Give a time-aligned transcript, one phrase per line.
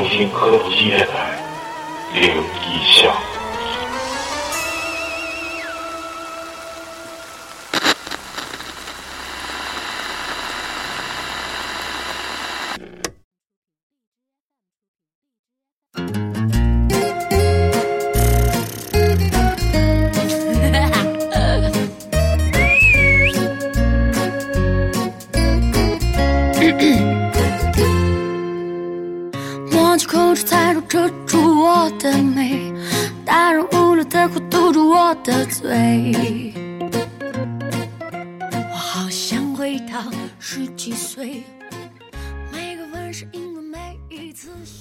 [0.00, 1.06] 欢迎收听科普纪电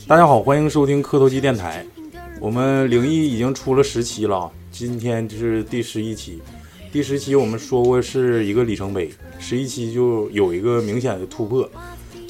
[0.09, 1.85] 大家好，欢迎收听磕头机电台。
[2.41, 6.41] 我们灵异已经出了十期了啊，今天就是第十一期。
[6.91, 11.69] 第十期我们说过是一个里程碑，十一期就有一个明显的突破。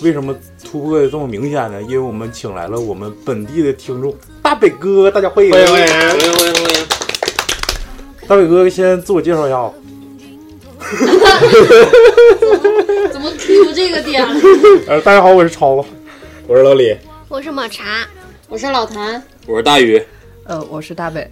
[0.02, 1.81] 为什么突破的这么明显呢？
[1.83, 5.50] 因为我们请来了我们本地的听众大北哥，大家欢迎！
[5.50, 6.85] 欢迎欢迎欢迎欢迎欢迎！
[8.27, 9.72] 大北哥先自我介绍一下啊。
[13.09, 14.35] 怎么 Q 这个点了？
[14.85, 15.88] 呃，大家好，我是超子。
[16.45, 16.94] 我是老李，
[17.30, 18.08] 我是抹茶，
[18.47, 20.02] 我是老谭，我是大宇，
[20.45, 21.30] 呃，我是大北，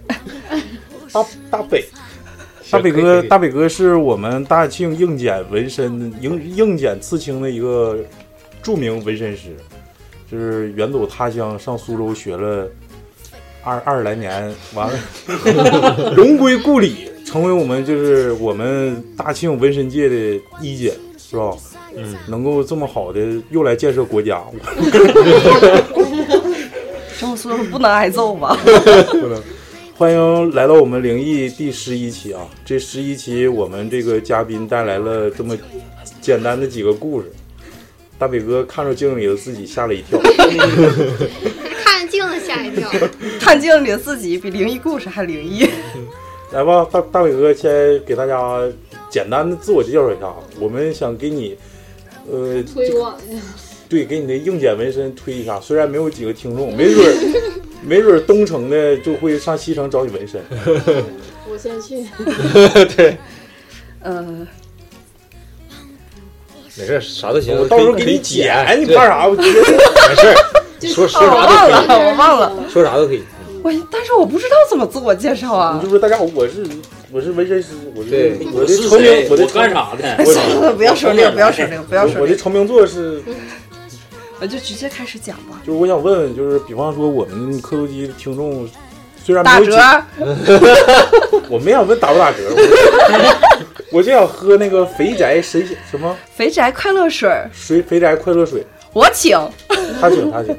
[1.12, 1.84] 大大北，
[2.70, 7.98] 大北哥，大北哥是我们大庆应检纹身应应检刺青的一个
[8.62, 9.56] 著名纹身师，
[10.30, 12.70] 就是远走他乡上苏州学了
[13.64, 21.56] 二二十来年，完了 荣归故里，成为我们就是我们大庆纹身界的一姐，是吧？
[21.98, 23.20] 嗯，能够这么好的
[23.50, 24.40] 又来建设国家，
[27.18, 28.56] 这么说不能挨揍吧？
[29.10, 29.42] 不能。
[29.96, 32.46] 欢迎来到我们灵异第十一期啊！
[32.64, 35.58] 这十一期我们这个嘉宾带来了这么
[36.20, 37.32] 简单的几个故事。
[38.16, 40.20] 大北哥看着镜里的自己吓了一跳，
[41.84, 42.88] 看镜子吓一跳。
[43.40, 45.68] 看镜里的自己比灵异故事还灵异。
[46.52, 48.60] 来吧，大大伟哥先给大家
[49.10, 50.32] 简单的自我介绍一下。
[50.60, 51.56] 我们想给你，
[52.30, 53.16] 呃，推广
[53.88, 55.58] 对，给你的硬件纹身推一下。
[55.60, 57.14] 虽然没有几个听众，没准儿
[57.82, 60.42] 没准儿东城的就会上西城找你纹身。
[61.50, 62.04] 我先去。
[62.96, 63.16] 对，
[64.00, 64.46] 呃，
[66.76, 69.26] 没事，啥都行，我到时候给你剪，你怕啥？
[69.26, 73.22] 我觉得没事，说说哦我忘了，啥都可我忘了，说啥都可以。
[73.62, 75.88] 我但是我不知道怎么自我介绍啊你就。
[75.88, 76.62] 说大家好，我是
[77.10, 79.70] 我是纹身师，我是，我的成名，我的干？
[79.70, 80.04] 啥的？
[80.16, 83.22] 哎算了，不要说这个，不要说这个，不要说这个，我的成名作是，
[84.40, 85.60] 我就直接开始讲吧。
[85.66, 88.68] 就是我想问问，就是比方说我们磕头机听众，
[89.24, 92.38] 虽然打没有折几，， 我没想问打不打折，
[93.90, 99.38] 我 我就想喝那个肥宅神什么肥宅快乐水，谁肥宅快乐水，我请。
[100.00, 100.54] 他请他请，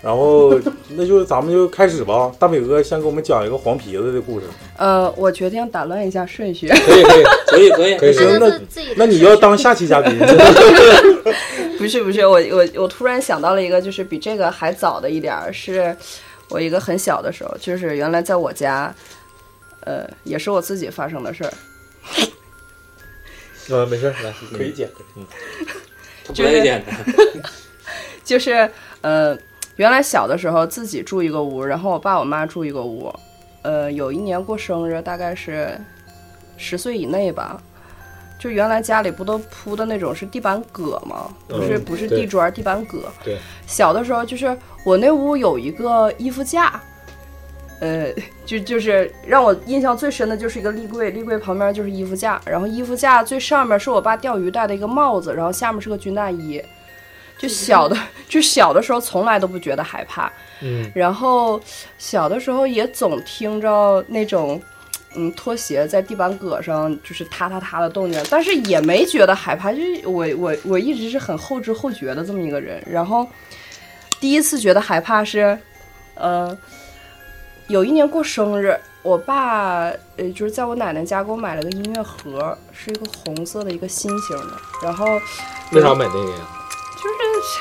[0.00, 0.58] 然后
[0.96, 2.32] 那就咱们就开始吧。
[2.38, 4.46] 大北哥先给我们讲一个黄皮子的故事。
[4.76, 6.68] 呃，我决定打乱一下顺序。
[6.70, 10.16] 可以可以可以可以可以行，那自己的那你要当下期嘉宾，
[11.78, 15.96] 不是不是，我我我突然想到了一个，就是比这个还早的一点儿，是
[16.48, 18.94] 我一个很小的时候，就是原来在我家，
[19.80, 21.52] 呃，也是我自己发生的事儿。
[23.70, 24.88] 呃，没事，来可以剪。
[25.16, 25.26] 嗯
[26.26, 26.92] 不带剪的。
[28.22, 28.70] 就是
[29.00, 29.34] 呃，
[29.78, 33.14] 原来小的时候自己住一个屋，然后我爸我妈住一个屋。
[33.62, 35.80] 呃，有一年过生日，大概是
[36.56, 37.62] 十岁以内吧。
[38.40, 41.28] 就原来家里不都铺的那种是地板革吗？
[41.46, 43.04] 不是嗯不是地砖，地板革。
[43.22, 43.38] 对。
[43.68, 46.80] 小的时候就是我那屋有一个衣服架，
[47.80, 48.12] 呃，
[48.44, 56.60] 就就是让我印象最深的就是一个立柜，立柜旁边就是衣服架，然后衣服架最上面是我爸钓鱼戴的一个帽子，然后下面是个军大衣。
[57.38, 57.96] 就小的，
[58.28, 60.30] 就小的时候从来都不觉得害怕，
[60.60, 61.60] 嗯，然后
[61.96, 64.60] 小的时候也总听着那种，
[65.14, 72.82] 嗯，拖鞋在地板革上就是踏踏踏的动静，但是也没觉得害怕，就是我我我一直是很后知后觉的这么一个人。
[72.84, 73.24] 然后
[74.18, 75.56] 第一次觉得害怕是，
[76.16, 76.58] 呃，
[77.68, 79.84] 有一年过生日，我爸
[80.16, 85.06] 呃就是在我奶奶家给我买了个音乐盒，是一个红色的一个心形的，然后
[85.70, 86.57] 为啥买那个呀？
[87.00, 87.16] 就是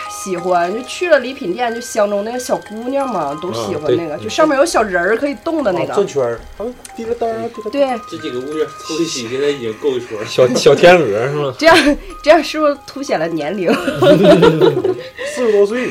[0.10, 5.94] 喜欢，就去了礼品店，就相中那个小姑娘嘛，都喜欢那个，就上面有小人儿可以动的那个。
[5.94, 7.72] 啊转圈儿，啊，滴了当啊，滴了当。
[7.72, 10.25] 对，这几个物件凑一起，现在已经够一撮了。
[10.25, 11.54] 小小天鹅是吗？
[11.60, 13.72] 这样这样是不是凸显了年龄？
[15.36, 15.88] 四十多岁，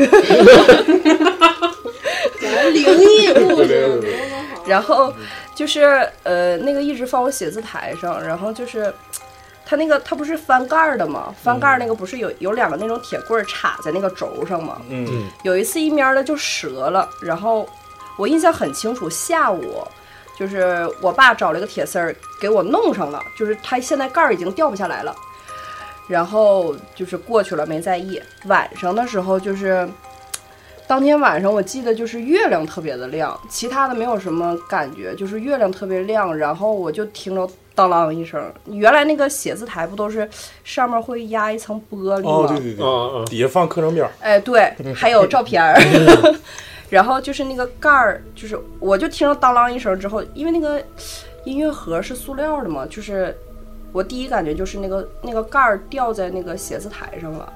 [2.41, 4.03] 咱灵异故对对事，
[4.67, 5.13] 然后
[5.55, 8.93] 就是呃，那个一直放我写字台上，然后就是
[9.69, 11.35] 它那个它不是翻盖儿的吗？
[11.43, 14.81] 翻盖儿那个不是有有两个那种铁棍儿插在那个轴上吗？
[14.89, 17.69] 嗯有一次一面儿的就折了，然后
[18.17, 19.83] 我印象很清楚，下午
[20.39, 25.15] 就是我爸找了个铁丝儿给我弄上了，就是它现在盖儿已经掉不下来了，
[26.07, 28.23] 然后就是过去了没在意。
[28.45, 29.89] 晚上的时候就是。
[30.89, 37.45] 当天晚上我记得就是月亮特别的亮，其他的没有什么感觉，就是月亮特别亮，然后我就听着
[37.77, 38.53] 当啷一声。
[38.65, 40.29] 原来那个写字台不都是
[40.65, 42.31] 上面会压一层玻璃吗？
[42.31, 45.79] 哦，对对对，底下放课程表，哎，对，还有照片儿。
[46.89, 50.81] 然后就是那个盖儿，就是我就听着当啷一声之后，因为那个
[51.45, 53.37] 音乐盒是塑料的嘛，就是
[53.93, 57.53] 我第一感觉就是那个那个盖儿掉在那个写字台上了，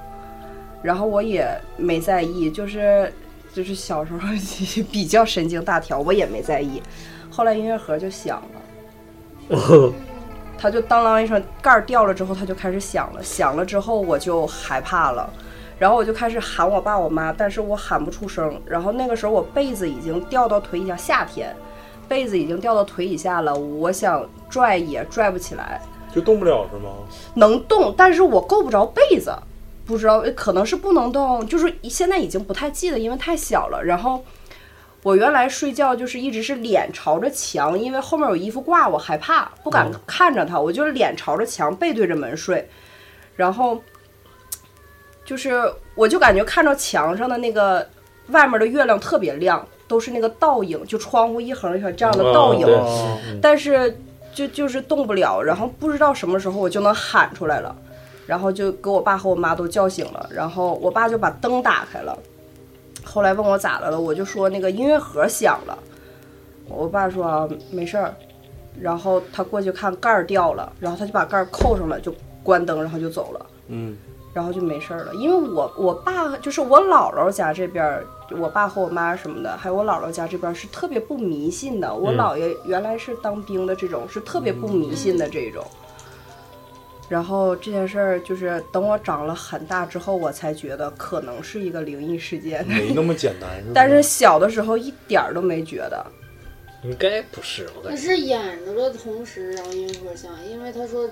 [0.83, 1.47] 然后我也
[1.77, 3.11] 没在意，就是
[3.53, 4.19] 就是小时候
[4.91, 6.83] 比较神经大条，我也没在意。
[7.29, 8.43] 后来音乐盒就响
[9.49, 9.53] 了。
[10.61, 13.23] 它就当啷一声，盖儿掉了之后，它就开始响了。
[13.23, 15.27] 响了之后，我就害怕了，
[15.79, 18.61] 然后我就开始喊我爸我妈，但是我喊不出声。
[18.63, 21.55] 然后那个时候我被子已经掉到腿以下，夏天，
[22.07, 25.81] 被子已经掉到腿以下了，我想拽也拽不起来，
[26.13, 26.91] 就动不了是吗？
[27.33, 29.33] 能动，但是我够不着被子，
[29.83, 33.83] 不知道可能是不能动，就是现在已经不太记得，因为太小了。
[33.83, 34.23] 然后
[35.03, 42.67] 我原来睡觉就是一直是脸朝着墙，因为后面有衣服挂，我害怕，不敢看着它，我就是脸朝着墙，背对着门睡。
[43.35, 43.81] 然后
[45.25, 45.61] 就是
[45.95, 47.87] 我就感觉看着墙上的那个
[48.27, 53.99] 外面的月亮特别亮，都是那个倒影，就窗户一横一横这样的倒影，哦但是
[54.33, 57.75] 就就是动不了，然后不知道什么时候我就能喊出来了。
[58.27, 62.17] 然后就给我爸和我妈都叫醒了，然后我爸就把灯打开了。
[63.03, 65.77] 后来问我咋的了，我就说那个音乐盒响了。
[66.67, 68.13] 我爸说、啊、没事儿，
[68.79, 73.97] 然后他过去看盖儿掉了，然后他就把盖儿扣上了，就关灯，然后就走了，嗯，
[74.33, 75.13] 然后就没事儿了。
[75.15, 78.05] 因为我我爸就是我姥姥家这边儿，
[78.39, 81.93] 我爸和我妈什么的，还有我姥姥家这边儿是特别不迷信的。
[81.93, 85.65] 我嗯姥爷原来是当兵的，这种是特别不迷信的这种。
[87.11, 92.65] 然后这件事儿就是等我长了很大之后，我才觉得可能是一个灵异事件。
[92.65, 93.65] 没那么简单是？
[93.75, 96.05] 但是小的时候一点儿都没觉得。
[96.83, 97.89] 应该不是，我感觉。
[97.89, 101.09] 他是演着的同时，然后音乐盒响，因为他说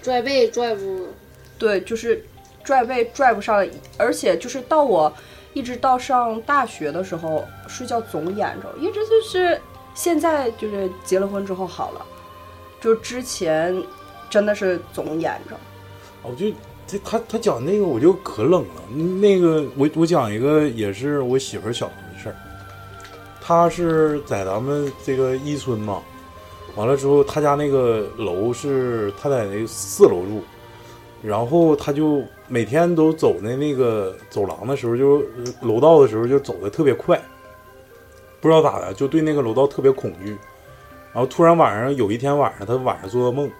[0.00, 1.08] 拽背拽不，
[1.58, 2.24] 对，就是
[2.62, 3.66] 拽背拽不上，
[3.98, 5.12] 而且就是到我
[5.54, 9.60] 一直到上大学的时候，睡觉总演着，一直就是
[9.92, 12.06] 现在就是结了婚之后好了，
[12.80, 13.76] 就之前
[14.32, 15.54] 真的是总演着。
[16.22, 16.46] 我就
[16.88, 18.96] 他他他讲那个我就可冷了。
[19.20, 22.36] 那个我我讲一个也是我媳妇儿小时候的事儿，
[23.42, 26.00] 她是在咱们这个伊村嘛，
[26.76, 30.42] 完了之后她家那个楼是她在那四楼住，
[31.22, 35.22] 然后她就每天都走在那个走廊的时候就
[35.60, 37.20] 楼道的时候就走的特别快，
[38.40, 40.38] 不知道咋的就对那个楼道特别恐惧，
[41.12, 43.50] 然后突然晚上有一天晚上她晚上做噩梦。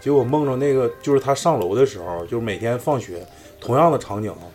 [0.00, 3.26] 结果梦着那个就是他上楼的时候，就是每天放学
[3.60, 4.46] 同样的场景啊，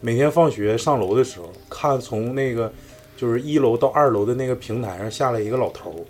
[0.00, 2.70] 每天放学上楼的时候，看从那个
[3.16, 6.04] 就是一楼到二楼的那个平台上下来一个老头儿，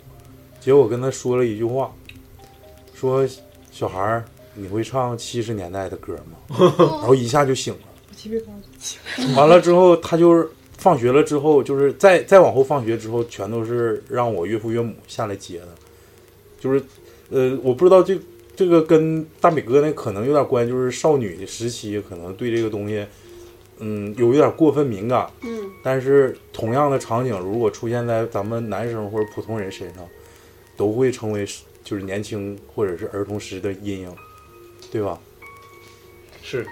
[0.59, 1.93] 结果跟他说了一句话，
[2.93, 3.25] 说
[3.71, 6.57] 小孩儿你会唱七十年代的歌吗？
[6.77, 7.79] 然后一下就醒了。
[9.37, 15.69] 完了之后，他就是放学了之后，就是再再往后放学之后，全都是让我岳父岳母下来接的，
[16.59, 16.83] 就是
[17.29, 18.19] 呃，我不知道这。
[18.55, 23.05] 这个跟大美哥那可能有点关系，就是少女的时期可能对这个东西，
[23.79, 25.27] 嗯，有一点过分敏感。
[25.41, 30.07] 嗯，但是同样的场景如果出现在咱们男生或者普通人身上，
[30.77, 31.45] 都会成为
[31.83, 34.15] 就是年轻或者是儿童时的阴影，
[34.91, 35.19] 对吧？
[36.41, 36.65] 是。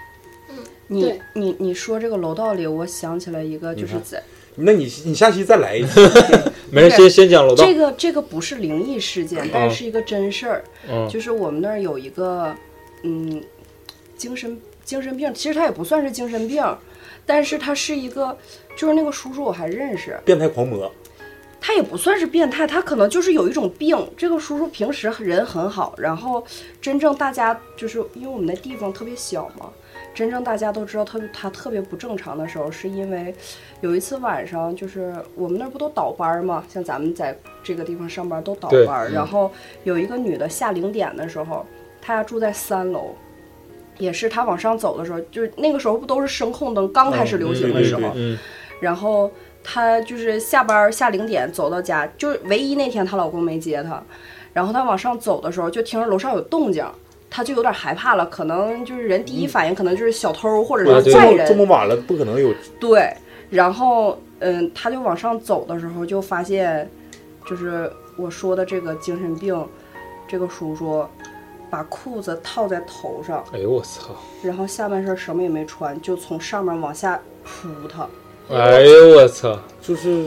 [0.88, 4.22] 你你你说这个楼道里，我想起来一个，就是在
[4.56, 5.94] 那你你下期再来一期。
[6.72, 7.66] 没事，先先讲楼道。
[7.66, 10.64] 这个这个不是灵异事件，但是是一个真事儿。
[10.90, 12.56] 嗯就是我们那儿有一个，
[13.04, 13.44] 嗯，
[14.16, 16.64] 精神精神病，其实他也不算是精神病，
[17.26, 18.38] 但是他是一个，
[18.76, 20.92] 就是那个叔叔我还认识，变态狂魔，
[21.60, 23.96] 他也不算是变态，他可能就是有一种病。
[24.18, 26.44] 这个叔叔平时人很好，然后
[26.82, 29.70] 真正大家就是因为我们那地方特别小嘛，
[30.14, 33.34] 真正大家都知道特别他特别不正常的时候，是因为
[33.82, 39.52] 有一次晚上，就是我们那儿不都倒班儿嘛，像咱们在这个地方上班都倒班然后
[39.84, 41.66] 有一个女的下零点的时候，
[42.02, 43.16] 她家住在三楼。
[43.98, 48.36] 也是她往上走的时候，就是那个时候不都是声控灯刚开始流行的时候，嗯，
[48.80, 49.30] 然后
[49.64, 54.02] 她就是下班下零点走到家，就是唯一那天她老公没接她，
[54.54, 56.84] 然后她往上走的时候就听着楼上有动静，
[57.32, 63.12] 他就有点害怕了，可能就是人第一反应可能就是小偷或者是坏人，这么晚了，不可能有对，
[63.50, 66.88] 然后嗯，他就往上走的时候，就发现，
[67.46, 69.66] 就是我说的这个精神病，
[70.28, 71.06] 这个叔叔
[71.70, 74.14] 把裤子套在头上，哎呦我操！
[74.44, 78.06] 然后下半身什么也没穿，就从上面往下扑他。
[78.54, 79.58] 哎呦我操！
[79.82, 80.26] 就是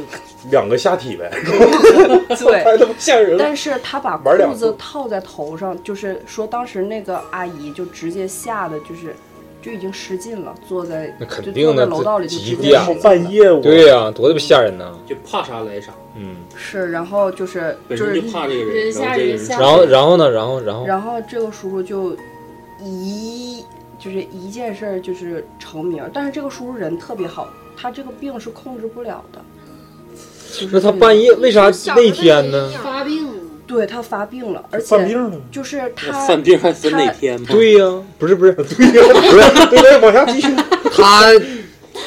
[0.50, 1.31] 两个下体呗，
[2.37, 3.37] 对，太他妈吓人了。
[3.38, 9.14] 但是他把裤子套在头上，就是说当时那个阿姨就直接吓得就是
[9.62, 14.93] 就已经失禁了，坐在那肯就坐在定的，楼道里就直接半夜我对呀、多他妈吓人呐！
[15.07, 20.28] 就怕啥来啥，嗯，是，然后就是就是怕这个人，吓人吓然后然后呢？
[20.31, 22.16] 然后然后然后这个叔叔就
[22.81, 23.64] 一
[23.99, 29.40] 就是一件事儿就是成名，但是这个叔叔人特别好，他这个病是控制不了的。
[30.52, 32.71] 就是那他半夜为啥那天呢？
[32.83, 33.33] 发病了，
[33.66, 37.49] 对他发病了，而且犯病了，就是他犯病还分哪天吗？
[37.50, 40.54] 对呀、不是不是，对呀，对对，往下继续。
[40.93, 41.33] 他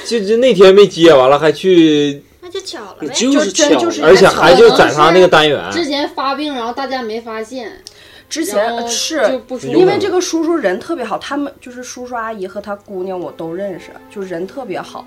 [0.05, 3.07] 就就那天没接，完了还去，那就巧了呗。
[3.09, 7.83] 就是巧就是而且还就在他那个单元，之前发病，然后大家没发现，
[8.29, 15.05] 之前是因为这个叔叔人特别好，他们就是叔叔阿姨和他姑娘我都认识，就人特别好。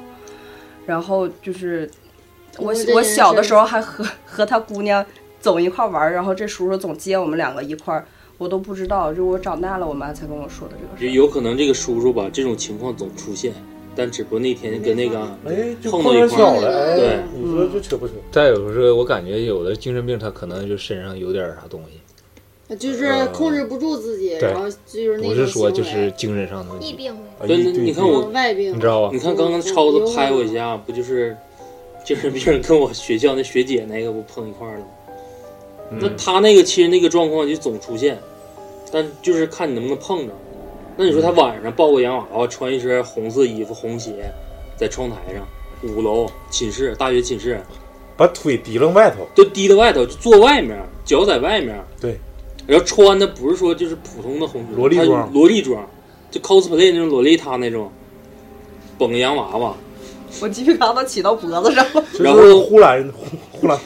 [0.90, 1.88] 然后就是
[2.58, 5.06] 我我小的时候还和和他姑娘
[5.40, 8.04] 总一块玩儿，然后这叔叔总接我们两个一块儿，
[8.38, 13.52] 我都不知道，就我长大了，我妈才跟我说的这个事有可能这个叔叔吧，这种情况总出现，
[13.94, 18.14] 但只不过那天跟那个哎，碰碰到一块儿了，哎，对你说这扯不扯？
[18.32, 22.00] 再有是，我感觉有的精神病他可能就身上有点啥东西，
[22.76, 29.18] 就是控制不住自己，对然后就是那种不是说就是精神上的问题，疫病，哎对对你看我嗯外病你，知道吧你？
[29.18, 31.36] 看刚刚超子拍我一下，不就是
[32.04, 34.86] 精神病跟我学校那学姐那个不碰一块儿了吗？
[36.00, 38.18] 那嗯他那个其实那个状况就总出现，
[38.92, 40.32] 但就是看你能不能碰着。
[40.96, 44.30] 那你说他晚上抱个洋娃娃，穿一身红色衣服、红鞋，
[44.76, 45.46] 在窗台上，
[45.82, 47.60] 五楼寝室，大学寝室，
[48.16, 51.74] 把腿提楞外头，就提到外头，就坐外面，脚在外面。
[52.00, 52.18] 对，
[52.70, 55.84] 然后穿的不是说就是普通的红他萝莉装萝莉装，
[56.30, 57.90] 就 cosplay 那种萝莉塔那种，
[58.96, 59.74] 绷个洋娃娃，
[60.40, 62.04] 我鸡皮疙瘩起到脖子上了。
[62.20, 63.76] 然后就是呼兰呼呼兰，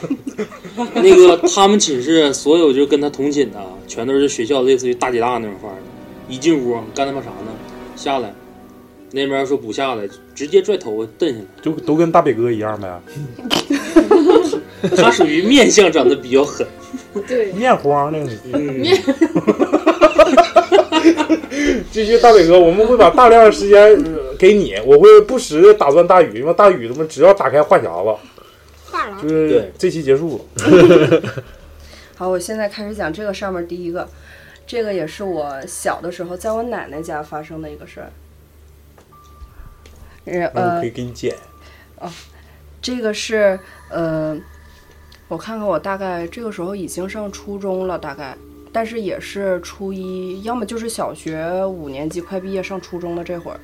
[0.93, 5.81] 那个他们寝室所有就跟他同寝的，全都是学校类似于大姐大那种范儿的。
[6.29, 7.51] 一进屋干他妈啥呢？
[7.95, 8.31] 下来，
[9.13, 11.45] 那边说不下来，直接拽头发蹬下来。
[11.63, 13.01] 就都跟大北哥一样呗，
[14.95, 16.65] 他属于面相长得比较狠，
[17.27, 18.29] 对，面黄那个。
[18.53, 18.83] 嗯，
[21.91, 28.15] 继续，大伟哥，我们会把大量的时间呃给你，我会不时的打断大宇，因为大宇他妈只要打开话匣子，
[29.21, 29.29] 就。
[29.29, 30.43] 是对这期结束了。
[32.15, 34.07] 好，我现在开始讲这个上面第一个，
[34.67, 38.11] 这个也是我小的时候在我奶奶家发生的一个事儿。
[40.25, 41.33] 呃呃那我可以，给你剪。
[41.99, 42.09] 哦
[42.81, 44.37] 这个是呃，
[45.27, 48.37] 我看看，我大概这个时候已经上初中了，大概，
[48.71, 53.59] 但是也是初一，要么就是小学五年级快毕业上初中的这会儿。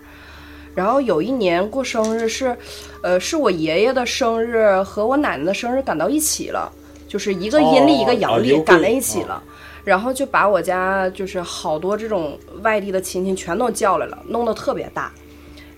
[0.73, 2.57] 然后有一年过生日是，
[3.03, 6.71] 呃，是我爷爷的生日和我奶奶的生日赶到一起了，
[7.07, 9.43] 就是一个阴历、哦一个阳历赶在一起啊了。
[9.83, 15.11] 然后就把我家就是好多这种外地的亲戚全都叫来了，弄得特别大。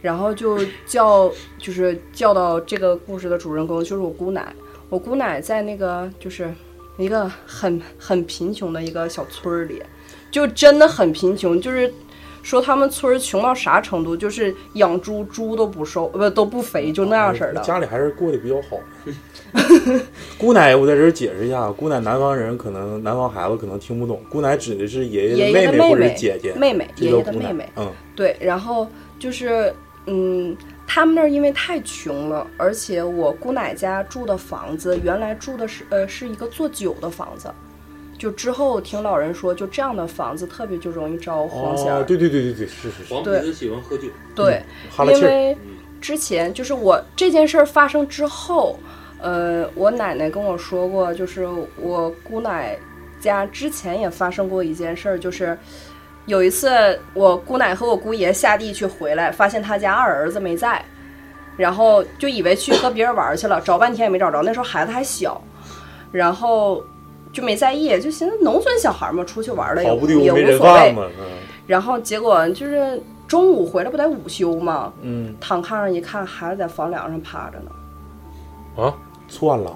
[0.02, 4.54] 然后就叫，就是叫到这个故事的主人公，就是我姑奶。
[4.94, 6.54] 我姑奶在那个就是
[6.98, 9.82] 一个很很贫穷的一个小村儿里，
[10.30, 11.92] 就真的很贫穷，就是
[12.44, 17.62] 说他们村儿穷到啥程度，就是养猪猪都不瘦，不都不肥，就那样式儿的。
[17.62, 18.78] 家里还是过得比较好。
[20.38, 27.68] 姑奶，我在这儿解释一下，姑奶南方人可能南方孩子可能听不懂，姑奶指的是爷爷的妹妹或者姐姐，妹妹，爷爷的妹妹。
[27.78, 29.74] 嗯，对，然后就是，
[30.06, 30.56] 嗯，
[30.94, 37.52] 他们那儿因为太穷了，而且我姑奶家住的房子原来住的是呃是一个做酒的房子，
[38.16, 42.02] 就之后听老人说，就这样的房子特别就容易招黄仙儿。
[42.02, 44.62] 哦，对对对对对，是是是，黄皮子喜欢喝酒，对，
[45.00, 45.58] 因为
[46.00, 48.78] 之前就是我这件事儿发生之后，
[49.20, 52.78] 呃，我奶奶跟我说过，就是我姑奶
[53.20, 55.58] 家之前也发生过一件事儿，就是
[56.26, 60.84] 有一次我姑奶和我姑爷下地去回来，发现他家二儿子没在，
[61.58, 65.42] 然后就以为去和别人玩去了，找半天也没找着，那时候孩子还小，
[66.12, 66.84] 然后。
[67.32, 70.96] 就没在意，就寻思农村小孩嘛，出去玩了也无所谓。
[71.66, 78.84] 然后结果就是中午回来不得午休嘛，嗯，躺炕上一看，孩子在房梁上趴着呢。
[78.84, 78.94] 啊，
[79.28, 79.76] 窜了，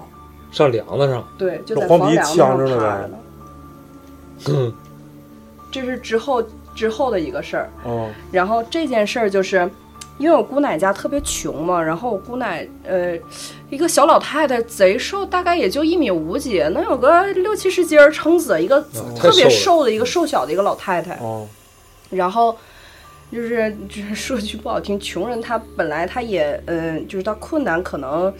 [0.52, 4.72] 上梁子上，对，就在房梁子上呛着了呗趴着呢。
[5.70, 6.42] 这是之后
[6.74, 7.70] 之后的一个事儿。
[7.84, 9.68] 哦，然后这件事儿就是，
[10.18, 13.16] 因为我姑奶家特别穷嘛，然后我姑奶呃
[13.70, 18.80] 一个小老太太贼瘦，大概也就一米五几，能有个六七十斤儿撑死，一个
[19.16, 21.14] 特别瘦的一个瘦小的一个老太太。
[21.16, 21.46] 哦，
[22.10, 22.56] 然后
[23.30, 28.32] 就是就是说句不好听，穷人他本来他也嗯、呃就是他困难可能。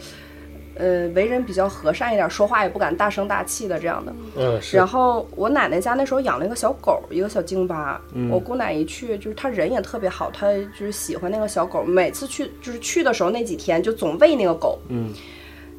[0.79, 4.13] 呃，为人比较和善一点，说话也不敢大声大气的这样的。
[4.37, 8.01] 嗯，是然后我奶奶家那时候养了一个小狗，一个小京巴。
[8.13, 11.83] 嗯我姑奶一去，就是她人也特别好，她就是喜欢那个小狗。
[11.83, 15.11] 每次去就是去的时候那几天就总喂那个狗，嗯，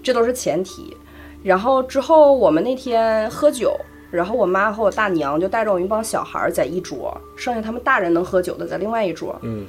[0.02, 0.95] 这都是前提。
[1.42, 3.75] 然后之后我们那天喝酒，
[4.11, 9.35] 然后我妈和我大娘就带着我们一帮小孩儿在一桌，剩下他们大人能喝酒的在另外一桌。
[9.40, 9.64] 嗯，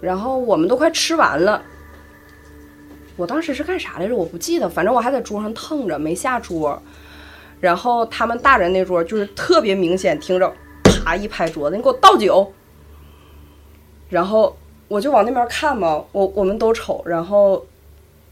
[0.00, 1.62] 然后我们都快吃完了。
[3.16, 4.14] 我当时是干啥来着？
[4.14, 6.80] 我不记得，反正我还在桌上腾着，没下桌。
[7.60, 10.52] 然后他们大人那桌就是特别明显，听着
[10.84, 12.52] 啪一拍桌子，你给我倒酒。
[14.10, 14.56] 然后
[14.88, 17.64] 我就往那边看嘛，我我们都瞅，然后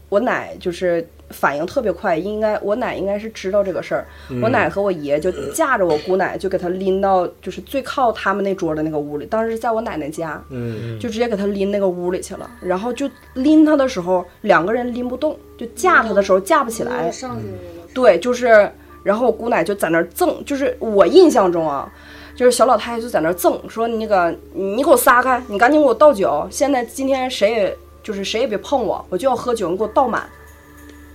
[0.09, 4.05] 我奶就是反应特别快，应该我奶应该是知道这个事儿，
[4.41, 12.49] 我奶和我爷就架着我姑奶就给她拎到就是最靠他们那桌的那个屋里，当时在我奶奶家，嗯，就直接给她拎那个屋里去了。
[12.61, 17.09] 然后就拎她的时候，两个人拎不动，就架她的时候架不起来。
[17.11, 17.53] 上去了。
[17.93, 18.69] 对，就是，
[19.03, 21.91] 然后我姑奶就在那儿赠，就是我印象中啊，
[22.35, 26.47] 就是小老太太就在那儿赠，说你那个你给我撒开，你赶紧给我倒酒。
[26.51, 30.29] 现在今天谁也就是谁也别碰我，我就要喝酒，你给我倒满。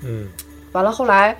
[0.03, 0.29] 嗯，
[0.73, 1.37] 完了后来。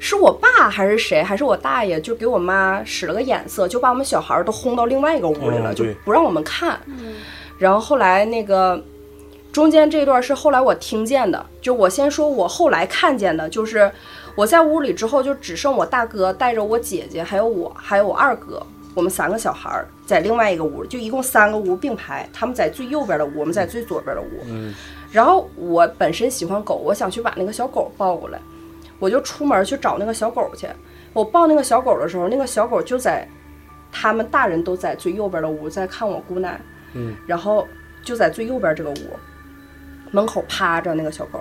[0.00, 6.78] 是我爸还是谁，还是我大爷，就给我妈使了个眼色，就把我们小孩儿都轰到另外一个屋里了，哦就不让我们看。
[7.56, 8.84] 然后后来那个
[9.50, 13.90] 中间这段是后来我听见的，就我先说我后来看见的，就是
[14.34, 18.60] 我在屋里之后就只剩我大哥带着我姐姐，还有我，还有我二哥，
[18.92, 24.44] 我们三个小孩儿在另外一个屋，就一共三个屋并排，他们在最右边的屋，我们在最左边的屋。
[24.46, 24.74] 嗯。
[25.14, 28.40] 然后我本身喜欢狗，我想去把那个小狗抱过来，
[28.98, 30.66] 我就出门去找那个小狗去。
[31.12, 33.24] 我抱那个小狗的时候，那个小狗就在
[33.92, 36.60] 他们大人都在最右边的屋在看我姑奶。
[36.94, 37.14] 嗯。
[37.28, 37.64] 然后
[38.02, 38.96] 就在最右边这个屋
[40.10, 41.40] 门口趴着那个小狗，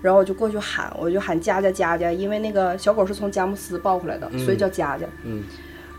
[0.00, 5.04] 然后我就过去喊，我就喊佳佳佳佳，因为那个小狗是从佳木斯抱回来的，所以叫佳佳。
[5.24, 5.42] 嗯。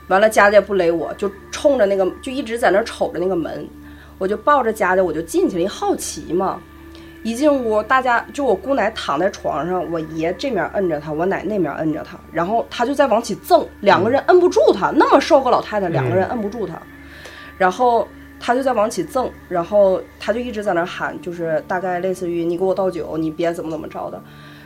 [0.08, 3.68] 完了，佳佳不勒我，就冲着那个，就一直在那瞅着那个门，
[4.18, 6.62] 我就抱着佳佳，我就进去了，一好奇嘛。
[7.24, 16.82] 一进屋，大家就我姑奶躺在床上，我爷这面摁着她，我奶那面摁着她，然后她就在往起蹭，两个人摁不住她，那么瘦个老太太，两个人摁不住她，
[17.58, 18.08] 然后
[18.40, 24.22] 她就在往起蹭，然后她就一直在那喊，就是大概类似于你给我倒酒，你别怎么怎么着的。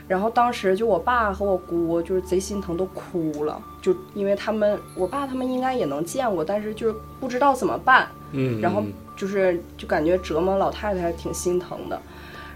[0.06, 8.84] 然后当时就我爸和我姑就是贼心疼，都哭了，就因为他们我爸他们应该也能见过，但是就是不知道怎么办，嗯，然后
[9.16, 12.00] 就是就感觉折磨老太太还挺心疼的，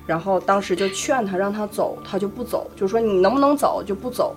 [0.07, 4.33] 然后当时就劝他让他走，他就不走，就说你能不能走就不走。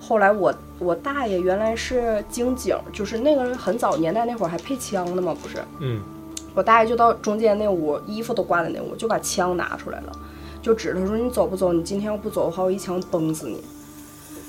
[0.00, 5.58] 后来我我大爷原来是京警，就是那个很早年代那会儿还配枪的嘛，不是？
[5.78, 6.00] 嗯，
[6.54, 10.12] 我大爷就到中间那屋，衣服都挂在那屋，就把枪拿出来了，
[10.60, 11.72] 就指着他说：“你走不走？
[11.72, 13.62] 你今天要不走的话，我一枪崩死你。”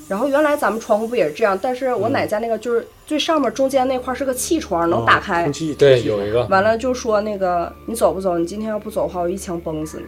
[0.08, 1.58] 然后原来咱们窗户不也是这样？
[1.62, 5.44] 但是我奶家那个就是最上面中间那块是个气窗，能打开。
[5.44, 8.36] 空气对，有一个，完了就说那个你走不走？
[8.38, 10.06] 你今天要不走的话，我一枪崩死你。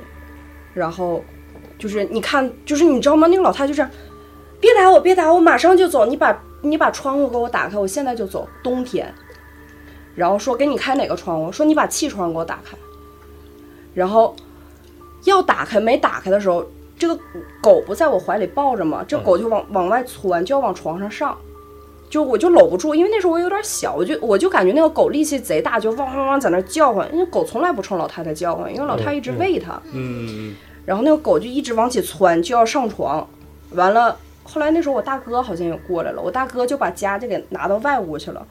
[0.76, 1.24] 然后
[1.78, 3.26] 就是你看，就是你知道吗？
[3.28, 3.90] 那个老太太就这样，
[4.60, 6.04] 别打我，别打我，马上就走。
[6.04, 8.46] 你把你把窗户给我打开，我现在就走。
[8.62, 9.10] 冬天，
[10.14, 11.50] 然后说给你开哪个窗户？
[11.50, 12.76] 说你把气窗给我打开。
[13.94, 14.36] 然后
[15.24, 16.62] 要打开没打开的时候，
[16.98, 17.18] 这个
[17.62, 19.02] 狗不在我怀里抱着吗？
[19.08, 21.34] 这狗就往往外窜，就要往床上上。
[22.08, 27.12] 就我就搂不住，因为那时候我有点小，我就我就感觉那个狗力气贼大，就汪汪汪在那叫唤。
[27.12, 29.80] 因为狗从来不冲老太太叫唤，因为老太太一直喂它。
[29.92, 30.54] 嗯
[30.86, 33.28] 然后那个狗就一直往起窜，就要上床。
[33.72, 38.46] 完了，后来那时候我大哥好像也过来了，我大哥就把家就给拿到外屋去了。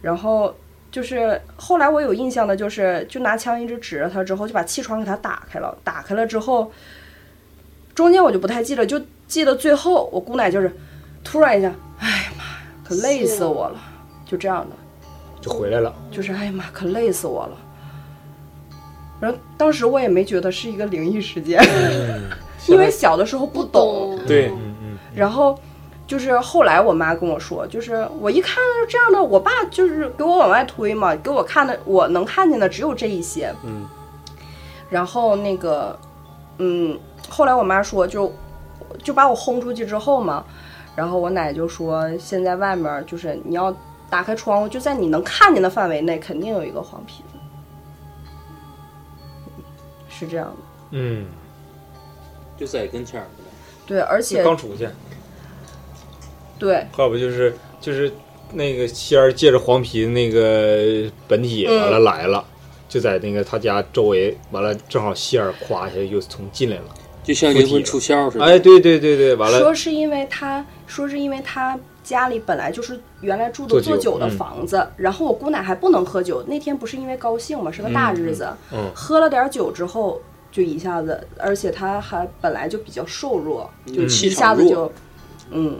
[0.00, 0.54] 然后
[0.90, 5.76] 就是后来我有印象的，就是就拿枪一直指着他，之后就把气窗给他打开了。
[5.84, 6.72] 打开了之后，
[7.94, 10.74] 中间我就不太记得，就记得最后我姑奶就是
[11.22, 13.78] 突然一下，哎呀妈呀，可累死我了，
[14.24, 14.74] 就这样的。
[15.42, 15.94] 就回来了。
[16.10, 17.56] 就是哎呀妈，可累死我了。
[19.20, 21.62] 然后当时我也没觉得是一个灵异事件，
[22.68, 24.18] 因为小的时候不懂。
[24.18, 25.58] 嗯，对，嗯嗯，然后
[26.06, 33.52] 就是后来我妈跟我说，就是我一看到这样的，我爸就是给我往外推嘛，给我看的我能看见的只有这一些。
[33.64, 33.86] 嗯。
[34.88, 35.98] 然后那个，
[36.58, 36.96] 嗯，
[37.28, 38.32] 后来我妈说就
[39.02, 40.44] 就把我轰出去之后嘛，
[40.94, 43.74] 然后我奶就说现在外面就是你要
[44.08, 47.35] 打开窗户，就在你能看见的范围内，肯定有一个黄皮子，
[50.18, 50.56] 是这样的。
[50.92, 51.26] 嗯，
[52.56, 53.26] 就在跟前儿。
[53.86, 54.88] 对，而且刚出去，
[56.58, 58.12] 对，要不就是就是
[58.52, 61.80] 那个仙儿借着黄皮那个本体嗯。
[61.82, 62.44] 完了来了，
[62.88, 66.84] 就在那个他家周围，完了正好仙儿夸一下又从进来了，
[67.22, 68.44] 就像灵魂出窍似的。
[68.44, 69.60] 哎，对对对对，完了。
[69.60, 74.30] 说是因为他说是因为他家里本来就是原来住的做酒的嗯。
[74.38, 78.90] 房子，然后我姑奶还不能喝酒，那天不是因为高兴嘛，是个大日子，嗯嗯。
[78.94, 80.20] 喝了点酒之后
[80.52, 84.04] 就一下子，而且她还本来就比较瘦弱，就嗯。
[84.04, 84.92] 一下子就，
[85.50, 85.76] 嗯，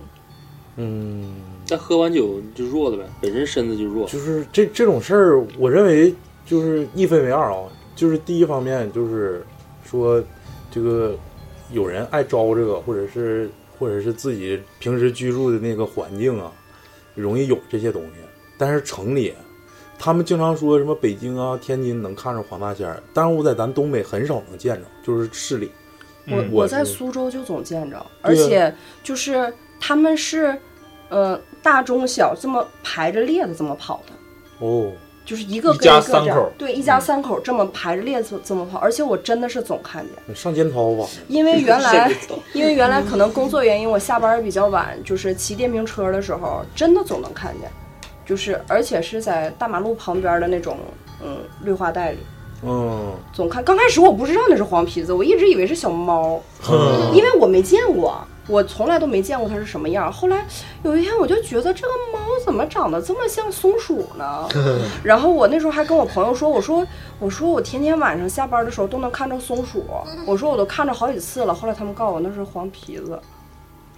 [0.77, 1.35] 嗯，
[1.69, 4.09] 但喝完酒就弱了呗，本身身子就弱。
[4.09, 6.13] 就是这这种事儿，我认为
[6.45, 7.61] 就是一分为二啊。
[7.95, 9.43] 就是第一方面就是
[9.89, 10.23] 说，
[10.71, 11.15] 这个
[11.73, 16.53] 有人爱招这个，或者是或者是自己平时居住的那个环境啊，
[17.15, 18.11] 容易有这些东西。
[18.59, 19.35] 但是城里，
[19.99, 25.71] 他们经常说什么北京啊、天津能看着黄大仙儿，但是我在咱东北很少能见着，就是市里。
[26.29, 30.59] 我嗯我在苏州就总见着，而且就是他们是，
[31.09, 34.67] 呃，大中小这么排着列的这么跑的。
[34.67, 34.93] 哦，
[35.27, 41.05] 就是一个跟一个这样三口对，一家三口这么排着列子这么跑，而且我真的是总看见，上肩掏吧。
[41.27, 42.11] 因为原来
[42.55, 47.69] 因为原来可能工作原因，我下班比较晚，就是骑电瓶车的时候，真的总能看见，
[48.25, 50.79] 就是而且是在大马路旁边的那种
[51.23, 52.19] 嗯绿化带里。
[52.63, 60.11] 嗯，总看，刚开始我不知道那是黄皮子，我一直以为是小猫，嗯因为我没见过，我从来都没见过它是什么样。
[60.11, 60.47] 后来
[60.83, 62.16] 有一天我就觉得这个猫
[62.47, 64.49] 怎么长得这么像松鼠呢？
[65.03, 66.87] 然后我那时候还跟我朋友说，我说
[67.19, 69.85] 我说我天天晚上下班的时候都能看着松鼠，
[70.25, 71.53] 我说我都看着好几次了。
[71.53, 73.21] 后来他们告诉我那是黄皮子。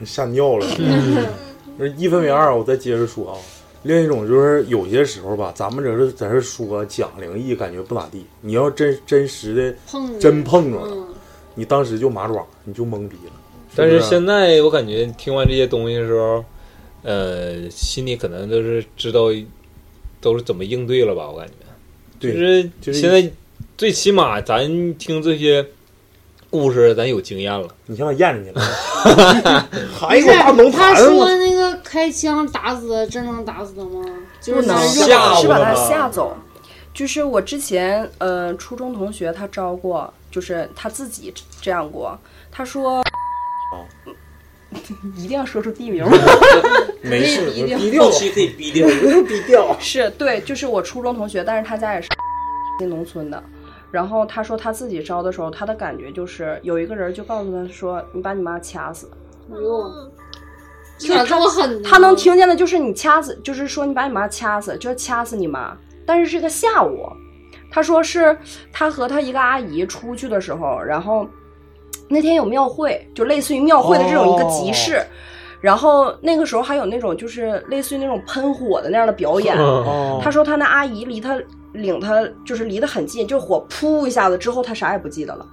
[0.05, 0.67] 吓尿了。
[1.79, 3.39] 就是一分为二，我再接着说啊。
[3.83, 8.27] 另一种就是有些时候吧，咱们这是在这说讲灵异，感觉不咋地。
[8.41, 11.07] 你要真真实的碰真碰着了，嗯
[11.55, 13.33] 你当时就麻爪，你就懵逼了。
[13.77, 16.45] 但是是不是现在我感觉听完这些东西的时候，
[17.09, 19.29] 呃，心里可能都是知道
[20.21, 21.27] 都是怎么应对了吧？
[21.31, 21.55] 我感觉，
[22.21, 23.33] 对就是就是现在
[23.79, 25.67] 最起码咱听这些
[26.51, 27.67] 故事，咱有经验了。
[27.87, 28.61] 你先把咽进去了，
[29.99, 34.05] 还 不是有大龙他说那个开枪打死真能打死他吗？
[34.43, 36.37] 就是不能吓是把他吓走。
[36.93, 42.19] 就是我之前呃初中同学他招过，就是他自己这样过。
[42.53, 43.03] 他说，
[45.17, 46.11] 一定要说出地名吗？
[47.03, 48.87] 没事，一定逼掉后，期可以逼掉。
[49.27, 49.77] 逼掉。
[49.81, 52.09] 是对，就是我初中同学，但是他家也是
[52.87, 53.43] 农村的。
[53.91, 59.11] 然后他说他自己招的时候，他的感觉就是有一个人就告诉他说：“你把你妈掐死。
[59.51, 60.11] 哎呦，”
[61.09, 61.89] 咋这么狠呢？
[61.89, 65.75] 他能听见的就是你掐死，就是说你把你妈掐死，就是掐死你妈。
[66.05, 67.07] 但是是个下午，
[67.71, 68.37] 他说是
[68.71, 71.27] 他和他一个阿姨出去的时候，然后
[72.09, 75.01] 那天有庙会，就类似于庙会的这种一个集市。
[75.61, 80.21] 然后那个时候还有那种就是类似于那种喷火的那样的表演， 哦。
[80.23, 81.37] 他说他那阿姨离他
[81.73, 85.45] 领他就是离得很近，就火噗一下子之后他啥也不记得了，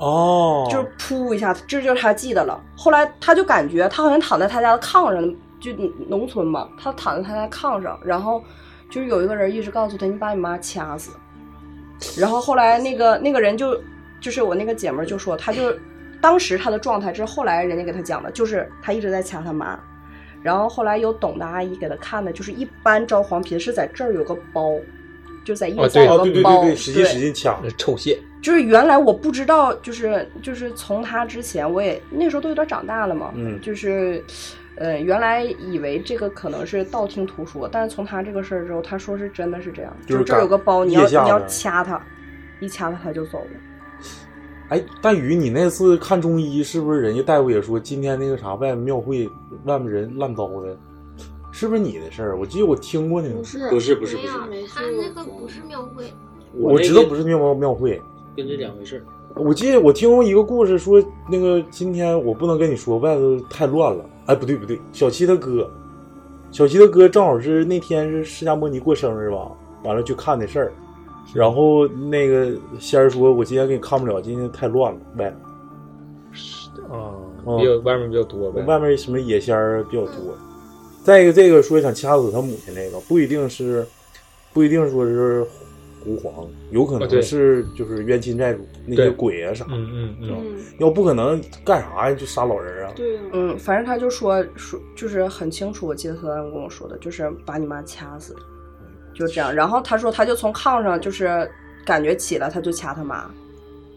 [0.00, 2.60] 哦，就是噗一下子，这就是他记得了。
[2.76, 5.70] 后来他就感觉他好像躺在他家的炕上，就
[6.08, 8.42] 农村嘛，他躺在他家炕上，然后
[8.90, 11.12] 就是有一个人一直告诉他你把你妈掐死，
[12.20, 13.80] 然后后来那个那个人就
[14.20, 15.72] 就是我那个姐们儿就说她就
[16.20, 19.78] 当时她的状态，这是后来人家给她讲的，就是她一直在掐她妈。
[20.40, 24.72] 然后后来有懂的阿姨给她看的，就是一般招黄皮是在这儿有个包，
[25.44, 34.22] 就在腋下哦对哦，对对有个包，使劲使劲掐，臭蟹，就是原来我不知道，就是就是从她之前，我也那时候都有点长大了嘛，嗯就是，
[34.76, 42.00] 呃，原来以为这个可能是道听途说，但是从他这个事儿之后，他说是真的是这样，就是这儿有个包，你要你要掐他，
[42.60, 43.50] 一掐他他就走了。
[44.68, 49.28] 哎，大宇，你那次看中医是不是人家大夫也说今天那个啥外面庙会
[49.64, 50.76] 外面人烂糟的，
[51.50, 52.38] 是不是你的事儿？
[52.38, 56.12] 我记得我听过那个不，是不是不是没有不是，没他那个不是庙会，
[56.52, 58.00] 我知道不是庙庙庙会。
[58.36, 59.02] 跟这两回事儿。
[59.34, 64.04] 我记得我听过一个故事，说那个今天我不能跟你说，外头太乱了。
[64.26, 65.70] 哎，不对不对，小七他哥，
[66.50, 69.50] 小七他哥正好是那天是释迦摩尼过生日吧，
[69.84, 70.72] 完了去看的事儿，
[71.34, 75.26] 然后那个仙儿说，我今天给你看不了，今天太乱了，外
[76.90, 77.14] 啊，
[77.46, 78.62] 嗯比较外面比较多呗。
[78.62, 80.36] 外面什么野仙儿比较多。
[81.02, 83.86] 再一个，这个说想掐死他母亲，这个不一定是，
[84.52, 85.46] 不一定说是
[86.02, 92.92] 狐皇，有可能是就是冤亲债主那些鬼啊啥的，嗯嗯嗯，嗯，要不可能干啥呀就杀老人啊。
[92.96, 98.34] 对，嗯，反正他就说说就是很清楚，我记得他跟我说的，就是把你妈掐死，
[99.18, 99.52] 就这样。
[99.52, 101.50] 然后他说他就从炕上就是
[101.84, 103.28] 感觉起来，他就掐他妈，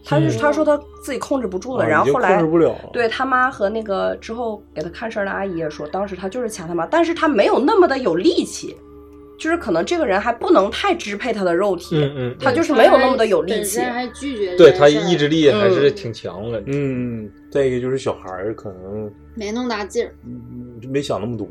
[0.04, 8.76] 他就、嗯他说他自己控制不住了，然后后来控制不了对他妈和那个之后给他看事儿的阿姨也说，当时他就是掐他妈，但是他没有那么的有力气，
[9.38, 13.78] 就是可能这个人还不能太支配他的肉体，嗯嗯，他就是没有那么的有力气。
[13.78, 16.62] 本身还拒绝对他意志力还是挺强的。
[16.66, 20.14] 嗯，再一个就是小孩儿可能没那么大劲儿。
[20.24, 21.46] 嗯没想那么多。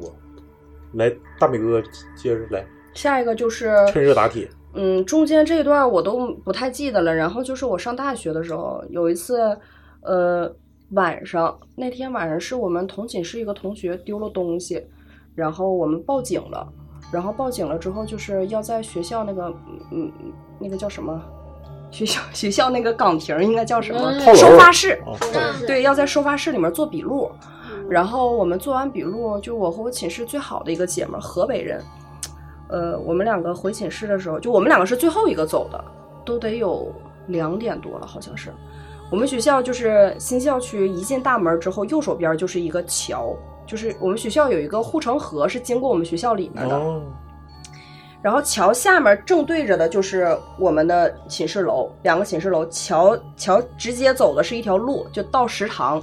[0.93, 1.81] 来，大美哥
[2.17, 4.49] 接着来，下一个就是趁热打铁。
[4.73, 7.13] 嗯，中间这一段我都不太记得了。
[7.13, 9.57] 然后就是我上大学的时候，有一次，
[10.01, 10.49] 呃，
[10.91, 14.81] 晚上那天晚上是我们同寝室一个同学丢了东西，
[15.35, 16.67] 然后我们报警了。
[17.11, 19.53] 然后报警了之后，就是要在学校那个，
[19.91, 21.21] 嗯嗯，那个叫什么？
[21.91, 23.99] 学校学校那个岗亭应该叫什么？
[23.99, 24.97] 嗯收发室。
[25.67, 27.29] 对，要在收发室里面做笔录。
[27.69, 31.83] 嗯然后我们做完笔录，就我和我寝室最好的一个姐们，河北人，
[32.71, 35.83] 呃，我们两个回寝室的时候，就我们两个是最后一个走的，
[36.25, 36.91] 都得有
[37.27, 38.49] 两点多了，好像是。
[39.11, 43.35] 我们学校就是新校区，一进大门之后，右手边就是一个桥，
[43.67, 46.73] 就是我们学校有一个护城河是经过我们学校里面的。
[46.73, 47.01] 哦，
[48.21, 52.65] 然后桥下面正对着的就是我们的寝室楼，两个寝室楼。
[52.67, 56.01] 桥桥直接走的是一条路，就到食堂。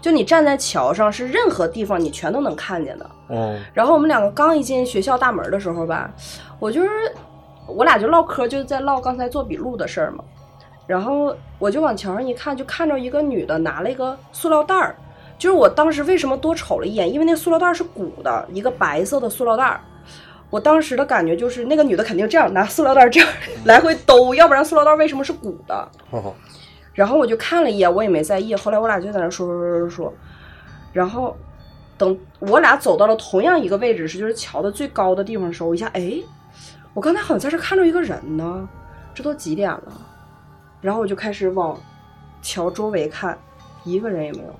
[0.00, 3.10] 就你站在桥上，是任何地方你全都能看见的。
[3.28, 6.10] 哦，然后我们两个刚一进学校大门的时候吧，
[6.58, 6.88] 我就是
[7.66, 10.24] 我俩就唠嗑，就在唠刚才做笔录的事儿嘛。
[10.86, 14.96] 然后我就往桥上一看，就看着一个女的拿了一个塑料袋儿，
[15.38, 19.80] 就是我当时为什么多瞅了一眼，因为那塑料袋是鼓的，一个白色的塑料袋儿。
[20.48, 23.28] 我当时的感觉就是，那个女的肯定这样拿塑料袋这样
[23.64, 25.88] 来回兜，要不然塑料袋为什么是鼓的？
[26.92, 28.54] 然后我就看了一眼，我也没在意。
[28.54, 30.14] 后来我俩就在那说说说说说，
[30.92, 31.36] 然后
[31.96, 36.14] 等我俩走到了同样一个位置，是就是桥的最高的地方的时候，我一下哎，
[36.94, 38.68] 我刚才好像在这看着一个人呢，
[39.14, 39.92] 这都几点了？
[40.80, 41.78] 然后我就开始往
[42.42, 43.38] 桥周围看，
[43.84, 44.54] 一个人也没有。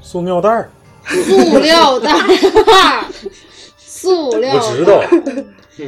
[0.00, 0.70] 塑料袋儿，
[1.04, 3.04] 塑料袋儿，
[4.06, 5.02] 塑料我知道，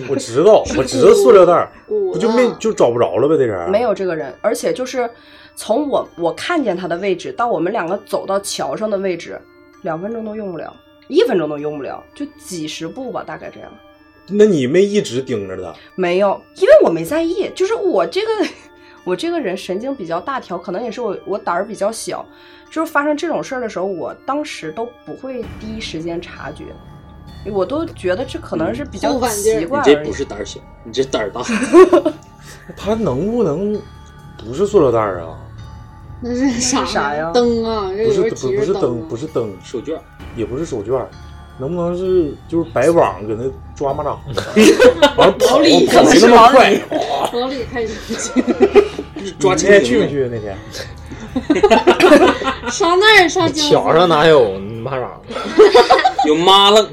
[0.09, 3.37] 我知道，我知道塑料袋不就没就找不着了呗？
[3.37, 5.09] 这人没有这个人，而且就是
[5.55, 9.41] 从我我看见他的位置到我们两个走到桥上的位置，
[9.83, 10.75] 两分钟都用不了，
[11.09, 13.71] 一分钟都用不了，就几十步吧，大概这样。
[14.31, 15.75] 那你没一直盯着他？
[15.95, 18.29] 没有，因为我没在意，就是我这个
[19.05, 22.23] 我这个人神经比较大条，可能也是我我胆儿比较小，
[22.71, 26.65] 就是发生这种事儿的时候，我当时都不会第一时间察觉，
[27.47, 30.13] 我都觉得这可能是比较后反劲儿奇怪而已你这不。
[30.13, 31.43] 是胆儿小，你这胆儿大。
[32.77, 33.81] 他能不能
[34.39, 35.39] 不是塑料袋儿啊？
[36.21, 40.01] 那是啥啥呀灯啊，这不是不不是灯，啊不是灯，手绢儿，
[40.37, 41.09] 也不是手绢儿，
[41.59, 44.17] 能不能是就是白网搁那抓蚂蚱，
[45.17, 46.81] 完了跑里跑没那么快？
[47.33, 47.95] 往里开始
[49.39, 50.57] 抓你那天去没去那天？
[52.71, 55.09] 上那儿上桥上哪有蚂蚱？
[56.27, 56.91] 有妈了，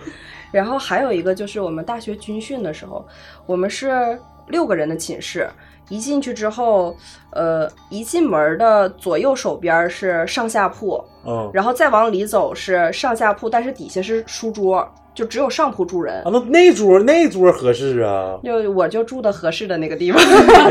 [0.52, 3.06] 然后还有一个就是我们大学军训的时候，
[3.46, 5.48] 我们是六个人的寝室，
[5.88, 6.96] 一进去之后，
[7.30, 16.30] 呃，一进门的左右手边是上下铺，嗯，然后再往里走是上下铺，但是底下是书桌，就只有上铺住人啊，。
[16.32, 18.38] 那那桌那桌合适啊？
[18.44, 20.22] 就我就住的合适的那个地方，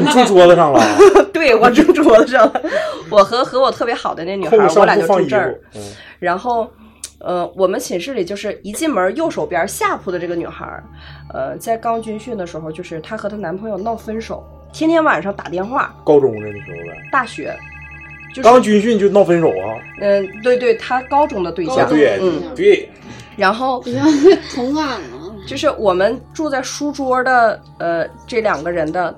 [0.02, 0.82] 你住桌子上了？
[1.34, 2.62] 对我住桌子上了。
[3.10, 5.60] 我和和我特别好的那女孩，我俩就住这儿。
[5.76, 5.82] 嗯
[6.20, 6.66] 然后，
[7.20, 10.66] 呃，我们寝室里就是一进门右手边下铺的这个女孩，
[11.34, 15.94] 呃，在刚军训的时候，就是她和她男朋友闹分手，天天晚上打电话。
[16.06, 17.54] 高中的那时候呗，大学，
[18.34, 19.78] 就是刚军训就闹分手啊？
[20.02, 22.90] 嗯、对对，她高中的对象，对嗯，对，
[23.38, 24.02] 然后比较
[24.54, 25.34] 同感了。
[25.47, 29.15] 就是我们住在书桌的呃这两个人的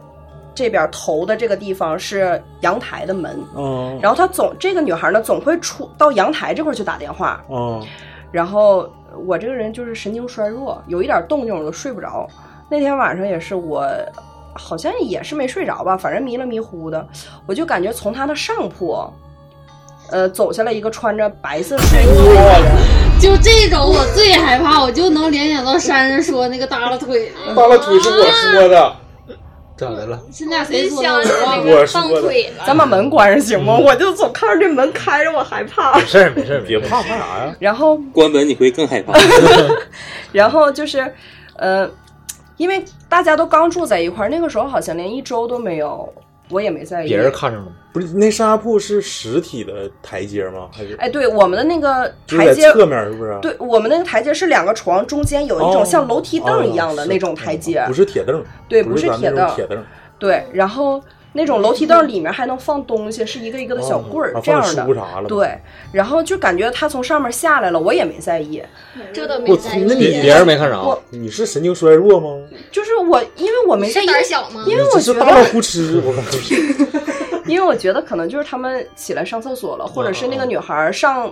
[0.54, 7.84] 这边头的这个地方是阳台的门，嗯然后她总这个女孩呢总会出到阳台这块去打电话，嗯，
[8.32, 8.88] 然后
[9.26, 12.28] 我这个人就是神经衰弱，有一点动静我都睡不着。
[12.70, 13.84] 那天晚上也是我，
[14.54, 17.08] 好像也是没睡着吧，反正迷了迷糊的，
[17.48, 19.12] 我就感觉从他的上铺，
[20.12, 22.62] 呃，走下来一个穿着白色睡衣的人，
[23.20, 27.54] 就这种我最害怕，我就能联想到山上说那个耷拉腿的。
[27.54, 28.96] 耷拉腿是我说的，
[29.76, 30.20] 咋的了？
[30.32, 31.10] 现在谁说的？
[31.10, 31.64] 我忘了。
[31.66, 32.02] 那个我说
[32.32, 33.78] 的咱把门关上行吗？
[33.78, 36.06] 我就总看着这门开着，我害怕没。
[36.06, 37.56] 事儿没事儿，别怕怕啥呀？
[37.60, 39.14] 然后关门你会更害怕。
[40.32, 41.14] 然后就是，
[41.58, 41.90] 呃，
[42.56, 46.12] 因为大家都刚住在一块儿，那个时候好像连一周都没有，
[46.50, 47.08] 我也没在意。
[47.08, 47.72] 别人看上了吗？
[47.92, 50.70] 不是那上下铺是实体的台阶吗？
[50.72, 53.38] 还是哎，对，我们的那个台阶在侧面是不是？
[53.42, 59.84] 对，我们那个台阶是两个床中间有一种哦像楼梯凳一样的哦那种台阶，不是铁凳，对，不不是铁凳，铁凳，
[60.20, 64.88] 对，然后那种楼梯凳里面还能放东西，是一个一个的小柜儿、哦这样的。
[65.28, 65.58] 对，
[65.92, 68.62] 然后就感觉他从上面下来了，我也没在意，
[69.14, 69.86] 这都我没在意。
[69.88, 72.30] 那你别别人没看着我，你是神经衰弱吗？
[72.72, 74.66] 就是我，因为我没在是意，胆小吗？
[74.68, 81.32] 因为我这是觉大脑得，胡吃，我告诉你， 因为我觉得可能就是他们起来上厕所了，或者是那个女孩儿上。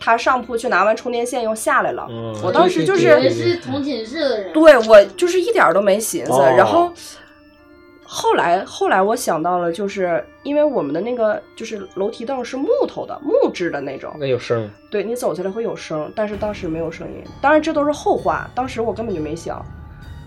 [0.00, 4.52] 她上铺去拿完充电线又下来了，嗯我当时就是是同寝室的人。
[4.52, 6.92] 对我就是一点儿都没寻思，哦然后
[8.10, 17.22] 后来后来我想到了，就是因为我们的那个就是楼梯凳是木头的木质的那种，那有声，对你走下来会有声，但是当时没有声音。
[17.42, 19.62] 当然这都是后话，当时我根本就没想，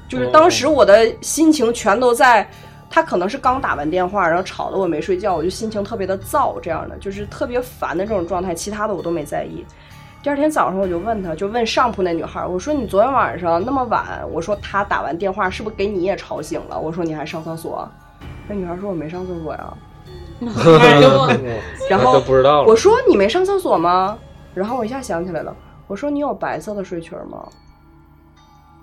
[0.08, 2.48] 就是当时我的心情全都在。
[2.94, 8.54] 他可能是刚打完电话，然后吵得我没睡觉，我就心情特别的燥，这样的就是特别烦的这种状态。
[8.54, 9.66] 其他的我都没在意。
[10.24, 16.80] 第二天早上我就问他，就问上铺那女孩，我说你昨天晚上那么晚，我说他打完电话是不是给你也吵醒了？
[16.80, 17.90] 我说你还上厕所？
[18.48, 19.74] 那女孩说我没上厕所呀。
[21.90, 22.68] 然后不知道了。
[22.68, 24.16] 我说你没上厕所吗？
[24.54, 25.56] 然后我一下想起来了，
[25.88, 27.44] 我说你有白色的睡裙吗？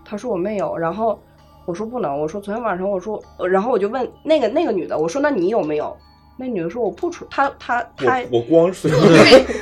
[0.05, 0.77] 他说我没有。
[0.77, 1.21] 然后
[1.67, 5.97] 我说不能，我说昨天晚上我说，呃然后我就问那个那个女的，我说那你有没有？
[6.39, 8.91] 那女的说我不出，她她她我我光睡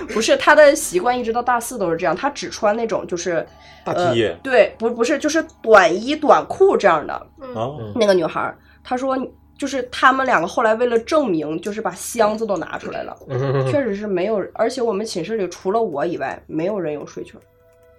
[0.09, 3.45] 不是她的习惯，一直到大四都是这样，她只穿那种就是
[3.83, 7.15] 大呃 T 对，不不是就是短衣短裤这样的。
[7.55, 9.17] 啊，那个女孩，她说
[9.57, 13.17] 就是他们两个后来为了证明，就是把箱子都拿出来了。
[13.29, 17.41] 嗯确实是没有，而且我们寝室里除了我以外，没有人有睡裙。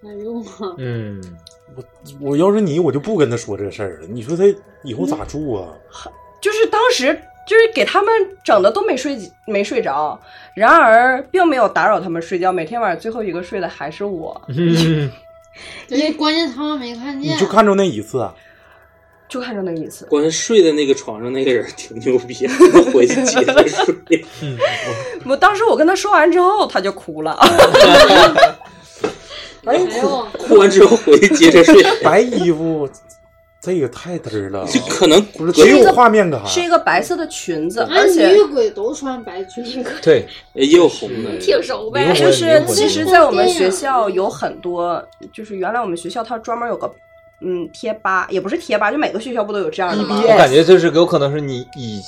[0.04, 0.44] 哎呦我，
[0.78, 1.20] 嗯，
[2.20, 4.06] 我要是你，我就不跟他说这事儿了。
[4.06, 4.44] 你说他
[4.84, 5.74] 以后咋住啊？
[6.40, 8.12] 就是当时就是给他们
[8.44, 10.20] 整的都没睡没睡着，
[10.54, 12.52] 然而并没有打扰他们睡觉。
[12.52, 15.10] 每天晚上最后一个睡的还是我，嗯
[15.88, 18.34] 因为关键他们没看见，你就看着那一次啊？
[19.28, 20.06] 就看着那一次。
[20.06, 22.46] 关键睡的那个床上那个人挺牛逼，
[22.92, 23.94] 回去接着睡。
[25.26, 27.32] 我当时我跟他说完之后，他就哭了。
[29.64, 32.88] 哎呦，哭完之后回去接着睡，白衣服，
[33.74, 36.44] 这个太嘚儿了，这 可能不是贼有画面感。
[36.46, 41.36] 是一个白色的裙子，而且女鬼都穿白裙子，对，也有红的。
[41.40, 42.12] 挺熟呗。
[42.14, 45.02] 就是其实，在我们学校有很多，
[45.32, 46.90] 就是原来我们学校它专门有个
[47.40, 50.20] 嗯贴吧，也不是贴吧，就每个学校不都有这样的吗？
[50.22, 52.00] 我感觉就是有可能是你以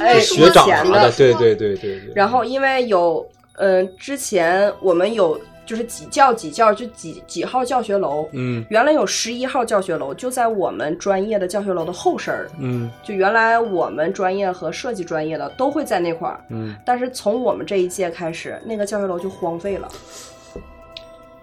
[0.00, 2.12] 哎学长啥的，对对对对对。
[2.14, 3.26] 然后因为有，
[3.58, 12.48] 嗯、之前我们有就是几教几教，就几几号教学楼，嗯原来有十一号教学楼，就在我们专业的教学楼的后身儿。
[12.58, 19.88] 嗯就原来我们专业和设计专业的都会在那块儿，嗯，但是从我们这一届开始，那个教学楼就荒废了。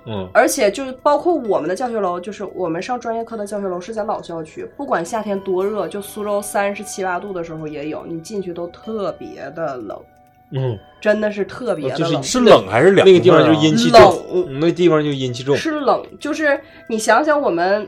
[0.06, 9.98] 嗯，而且就是包括我们的教学楼，就是我们上专业课的教学楼是在老校区，不管夏天多热，就苏州三十七八度的时候也有，你进去都特别的冷，
[10.56, 12.24] 嗯，真的是特别的就是冷。
[12.24, 13.08] 是冷还是凉？
[13.08, 15.56] 那个地方就阴气重，那地方就阴气重。
[15.58, 17.88] 是冷，就是你想想，我们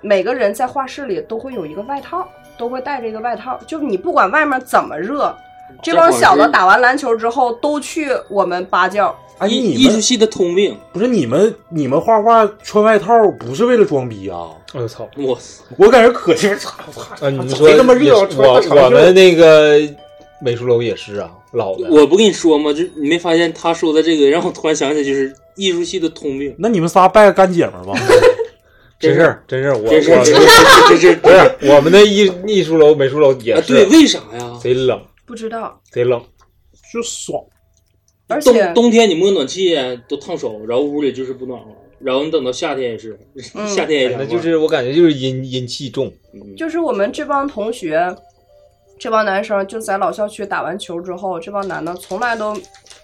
[0.00, 5.36] 每个人在画室里都会有一个外套，都会带着一个外套，就是你不管外面怎么热，
[5.82, 9.14] 这帮小子打完篮球之后都去我们八教。
[9.38, 14.50] 哎，艺你艺术系的通病，不是你们你们画画穿外套不是为了装逼啊？
[14.72, 15.08] 我操！
[15.16, 15.36] 我
[15.76, 16.70] 我感觉可劲儿，操
[17.20, 19.80] 啊，你们说贼他妈热，我我们那个
[20.42, 21.88] 美术楼也是啊，老的。
[21.90, 22.72] 我不跟你说吗？
[22.72, 26.54] 就你没发现他说的这个， 让我突然想起来，就是艺术系的通病。
[26.58, 27.94] 那你们仨拜个干姐们儿吧？
[28.98, 30.00] 真事儿，真事儿，我我这
[30.96, 34.58] 是 不是我们的艺艺术楼、美术楼也对，为啥呀？
[34.62, 36.22] 贼冷，不知道，贼冷。
[36.92, 37.42] 就爽。
[38.28, 39.76] 而且冬冬天你摸暖气
[40.08, 41.66] 都烫手，然后屋里就是不暖和，
[41.98, 43.18] 然后你等到夏天也是，
[43.54, 46.06] 嗯夏天也凉快那就是我感觉就是阴阴气重。
[46.32, 48.00] 嗯就是我们这帮同学，
[48.98, 52.54] 这帮男生就在老校区打完球之后，这帮男的从来都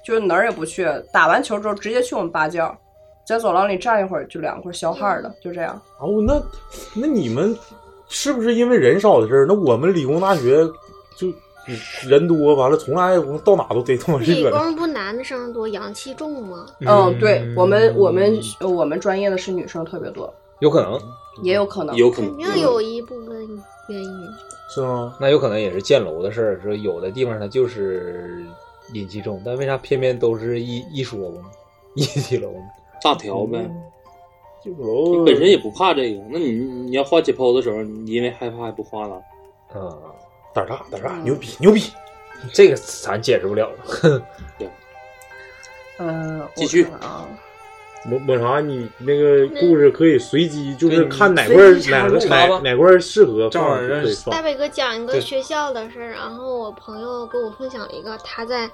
[0.04, 2.74] 就是哪儿也不去，打完球之后直接去我们八教，
[3.26, 5.80] 在走廊里站一会儿就凉快，消汗的，就这样。
[5.98, 6.40] 哦，那
[6.94, 7.56] 那你们
[8.08, 9.46] 是不是因为人少的事儿？
[9.46, 10.64] 那我们理工大学
[11.16, 11.28] 就
[12.08, 14.56] 人多，完了从来我到哪都贼他妈理热理。
[14.56, 16.66] 工不男生多，阳气重吗？
[16.80, 20.98] 嗯，对我们我们呃我们专业的是女生特别多，有可能，
[21.42, 21.94] 也有可能。
[21.96, 23.46] 有可能肯定有一部分
[23.88, 24.28] 原因。
[24.72, 25.16] 是吗？
[25.20, 28.44] 那有可能也是建楼的事儿，说有的地方它就是
[28.92, 31.44] 阴气重，但为啥偏偏都是艺艺术楼呢？
[31.94, 32.60] 艺体楼呢？
[33.02, 33.58] 大条呗。
[34.78, 36.20] 楼本身也不怕这个。
[36.28, 39.20] 那你你要画解剖的时候，你因为害怕还不画了？
[39.74, 40.02] 嗯，
[40.54, 41.82] 胆儿大，胆儿大，牛逼牛逼！
[42.52, 44.22] 这个咱解释不了了。
[45.98, 47.26] 嗯，继续啊。
[48.06, 51.54] 抹抹茶，你那个故事可以随机，就是看哪块
[51.90, 54.40] 哪个插吧哪哪块适合正好放就可以放大。
[54.40, 58.70] 伟哥讲一个学校的事儿，然后我朋友跟我分享了一个他在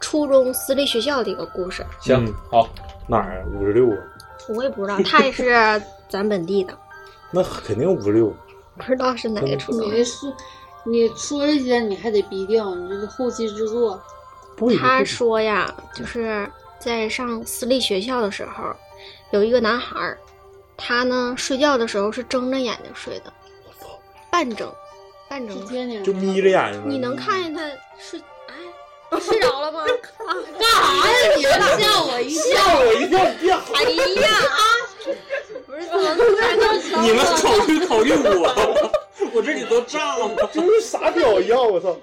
[0.00, 2.68] 初中私立学校的一个故事，行嗯，好，
[3.06, 3.44] 哪儿啊？
[3.54, 3.96] 五十六啊？
[4.54, 5.54] 我也不知道，他也是
[6.08, 6.76] 咱本地的，
[7.30, 8.34] 那肯定五十六。
[8.76, 9.90] 不知道是哪个初中你。
[9.90, 10.32] 这说，
[10.84, 14.00] 你说这些你还得逼掉，你这个后期制作。
[14.78, 16.46] 他说呀，就是
[16.80, 18.74] 在上私立学校的时候，
[19.30, 20.18] 有一个男孩儿，
[20.76, 23.32] 他呢睡觉的时候是睁着眼睛睡的，
[24.30, 24.72] 半睁，
[25.28, 25.56] 半睁
[26.02, 26.82] 就眯着眼睛。
[26.86, 27.60] 你能看见他
[27.98, 28.18] 睡？
[28.48, 28.54] 哎，
[29.12, 29.82] 你睡着了吗？
[29.82, 31.14] 啊， 干啥呀？
[31.36, 32.42] 你吓我一跳！
[32.64, 33.20] 吓我一跳！
[33.38, 33.82] 别哎
[34.22, 34.62] 呀啊！
[35.66, 38.90] 不是，怎么突然就你们考虑考虑我，
[39.34, 40.28] 我 这里都炸了。
[40.52, 41.96] 就跟傻屌一样，我操！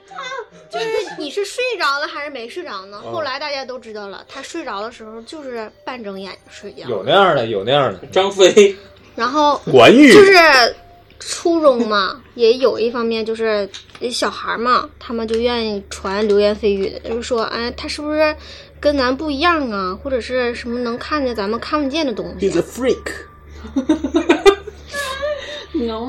[0.70, 0.86] 就是
[1.18, 3.02] 你是睡着了还是没睡着呢？
[3.06, 6.88] 嗯后来大家都知道了，他睡着的时候就是半睁眼睛睡觉。
[6.90, 8.00] 有那样的，有那样的。
[8.08, 8.76] 张飞，
[9.16, 10.76] 然后就是
[11.20, 13.68] 初中嘛， 也有一方面就是
[14.12, 18.36] 小孩嘛，他们就愿意传流言蜚语的，就是说，哎，他是不是
[18.80, 19.98] 跟咱不一样啊？
[20.02, 23.12] 或者是什么能看见咱们看不见的东西 He's a 啊、freak。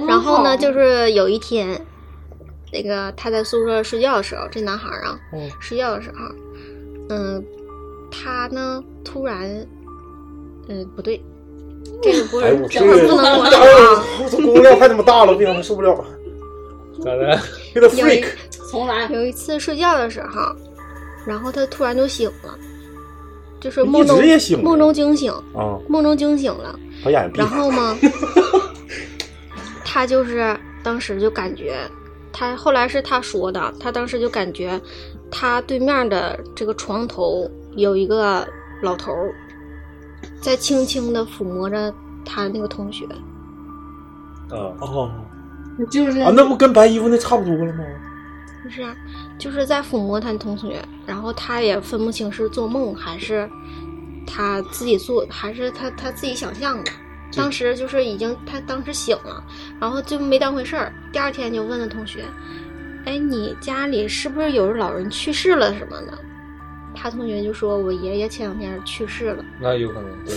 [0.07, 1.85] 然后呢，就是有一天，
[2.73, 6.25] 那个他在宿舍睡觉的时候，这男孩啊，嗯睡觉的时候，
[7.11, 7.45] 嗯，
[8.11, 9.67] 他呢突然，
[10.69, 11.21] 嗯，不对，
[12.03, 14.05] 这个不是，哎，这个不能我哎说啊。
[14.23, 16.05] 我操，工作量太他妈大了，不行，受不了了。
[17.03, 17.39] 咋的
[17.75, 18.27] ？He's a 有一 freak。
[18.71, 19.07] 重来。
[19.11, 20.55] 有一次睡觉的时候，
[21.27, 22.59] 然后他突然就醒了，
[23.61, 26.79] 就是梦中醒梦中惊醒，啊，梦中惊醒了。
[27.05, 27.49] 把眼闭然。
[27.49, 27.97] 后嘛，
[29.85, 31.79] 他就是当时就感觉，
[32.33, 34.81] 他后来是他说的，他当时就感觉
[35.31, 38.47] 他对面的这个床头有一个
[38.83, 39.35] 老头儿，
[40.41, 41.93] 在轻轻的抚摸着
[42.25, 43.05] 他那个同学。
[44.51, 45.11] 啊，哦
[45.91, 47.85] 就是啊，那不跟白衣服那差不多了吗？
[48.69, 48.95] 不是啊，
[49.39, 53.49] 就是在抚摸他的同学，然后他也分不清是做梦还是
[54.27, 56.93] 他自己做，还是他他自己想象的。
[57.35, 59.43] 当时就是已经他当时醒了，
[59.81, 60.93] 然后就没当回事儿。
[61.11, 62.27] 第二天就问了同学
[63.07, 66.19] ：“哎，你家里是不是有老人去世了什么的？”
[66.95, 69.43] 他同学就说：“我爷爷前两天去世了。
[69.59, 70.35] 那有可能对。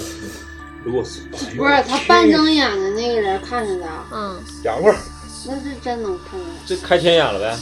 [0.85, 1.21] 如果是！
[1.57, 4.97] 不是他半睁眼的那个人看着的，”嗯，洋块儿，
[5.45, 6.49] 那是真能看见。
[6.65, 7.57] 这开天眼了呗？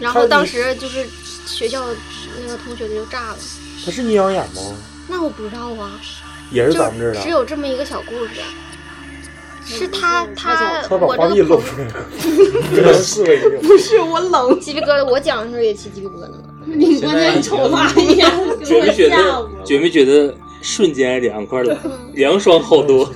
[0.00, 1.06] 然后当时就是
[1.46, 1.84] 学校
[2.44, 3.36] 那个同学就炸了。
[3.84, 4.62] 他是阴阳眼吗？
[5.08, 6.00] 那我不知道啊，
[6.50, 7.20] 也是就咱们这儿的。
[7.20, 8.40] 只有这么一个小故事。
[9.70, 11.92] 是他他他把我这个朋出来了，
[12.74, 16.30] 这个刺猬一不是我冷，鸡皮疙瘩，我讲的时候也起鸡皮疙瘩了。
[16.64, 18.26] 你关键你瞅他一眼，
[18.64, 19.48] 觉没觉得？
[19.66, 23.12] 觉没觉得瞬间凉快了，嗯凉爽好多。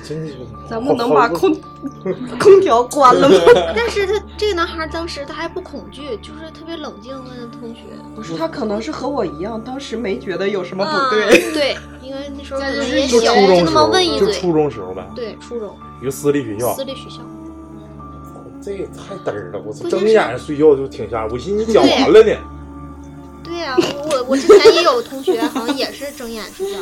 [0.69, 1.59] 咱们能把空
[2.39, 3.35] 空调关了吗？
[3.75, 7.81] 但是他这个男孩当时他还不恐惧，就是特别冷静地问同学。
[8.15, 11.53] 不是，他可能是和我一样，当时没觉得有什么啊不对。
[11.53, 14.27] 对，因为那时候可这就是能也小，就那么中时候，问一嘴。
[14.27, 17.17] 就初中时候呗，对，初中一个私立学校私，立学校。
[18.61, 19.89] 这也太嘚儿了，我操！
[19.89, 22.31] 睁眼睡觉就挺吓人，我寻思你讲完了呢。
[23.43, 26.77] 对呀、我我之前也有同学好像也是睁眼睡觉，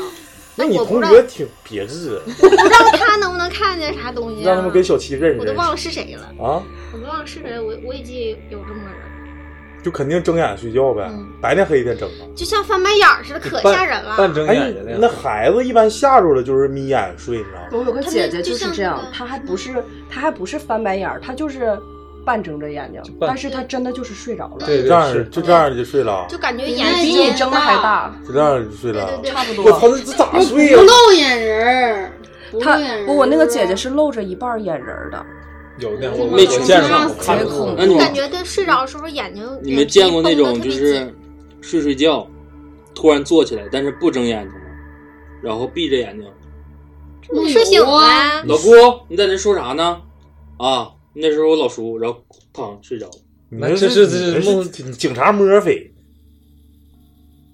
[0.56, 4.46] 那你同学挺别致，我不知道他能不能看见啥东西、啊。
[4.46, 6.62] 让他们跟小七认识认我都忘了是谁了，啊，
[6.94, 12.28] 我都忘了是谁，我我已经有这么个人，就肯定睁眼睡觉呗嗯，白天黑天睁啊。
[12.36, 14.16] 就像翻白眼似的，可吓人了。
[14.18, 15.10] 半睁哎眼睛那，那。
[15.10, 17.68] 孩子一般吓着了就是眯眼睡，你知道吗？
[17.72, 21.80] 我有个姐姐就就是这样她还不是她还不是翻白眼儿，她就是
[22.26, 28.14] 半睁着眼睛，但是他真的就是睡着了，对这样就这样就睡了，就感觉眼睛比你睁的还大。
[28.26, 29.22] 就这样就睡了。
[29.24, 30.84] 差不多我操，那这咋睡呀不？
[30.84, 32.14] 露眼人儿，
[32.52, 33.06] 不露她眼人儿。
[33.08, 35.26] 不，我那个姐姐是露着一半儿眼仁儿的，
[35.80, 41.16] 有那我没我见着过，看过你感觉他睡着的时候眼睛，你们见过那种就是紧
[41.62, 42.28] 睡睡觉，
[42.94, 44.62] 突然坐起来，但是不睁眼睛吗？
[45.42, 46.30] 然后闭着眼睛，
[47.32, 48.44] 没睡醒呗？
[48.46, 48.70] 老姑
[49.08, 50.02] 你在那说啥呢？
[50.58, 53.14] 啊，那时候我老叔，然后躺睡着了。
[53.50, 55.92] 你那那这是你这那梦是警察摸匪，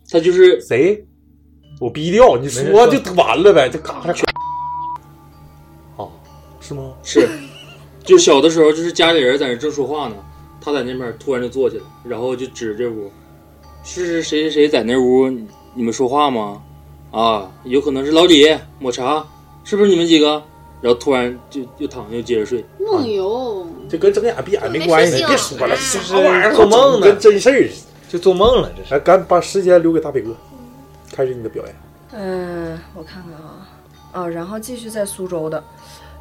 [0.09, 1.03] 他就是谁？
[1.79, 4.23] 我逼掉，你说就完了呗，就嘎咔咔。
[5.95, 6.11] 哦，
[6.59, 6.93] 是吗？
[7.03, 7.29] 是，
[8.03, 10.15] 就小的时候，就是家里人在那正说话呢，
[10.59, 13.11] 他在那边突然就坐起来，然后就指这屋，
[13.83, 15.29] 是谁谁谁在那屋，
[15.75, 16.61] 你们说话吗？
[17.11, 18.45] 啊，有可能是老李
[18.79, 19.25] 抹茶，
[19.63, 20.43] 是不是你们几个？
[20.81, 22.63] 然后突然就又躺下又接着睡。
[22.79, 27.87] 梦游，这跟睁眼闭眼没关系，别说了，就啥玩意儿做梦呢跟真事儿似的。
[28.09, 28.93] 就做梦了，这是。
[28.93, 30.33] 来，赶把时间留给大北哥，
[31.11, 31.75] 开始你的表演。
[32.13, 33.67] 嗯，我看看啊，
[34.13, 35.61] 啊，然后继续在苏州的，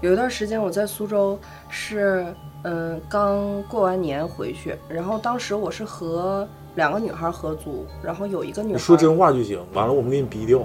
[0.01, 1.39] 有一段时间我在苏州
[1.71, 2.27] 是，
[2.65, 10.65] 嗯，刚过完年回去，然后当时我是和两个女孩合租，然后有一个女孩，你说真话就行，完了我们给你逼掉。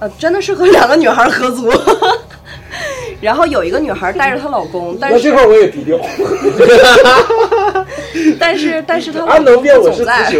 [0.00, 1.68] 呃，真的是和两个女孩合租，
[3.20, 5.98] 然后有一个女孩带着她老公，但是那这块我也低调。
[8.38, 10.32] 但是但是她老公不总在。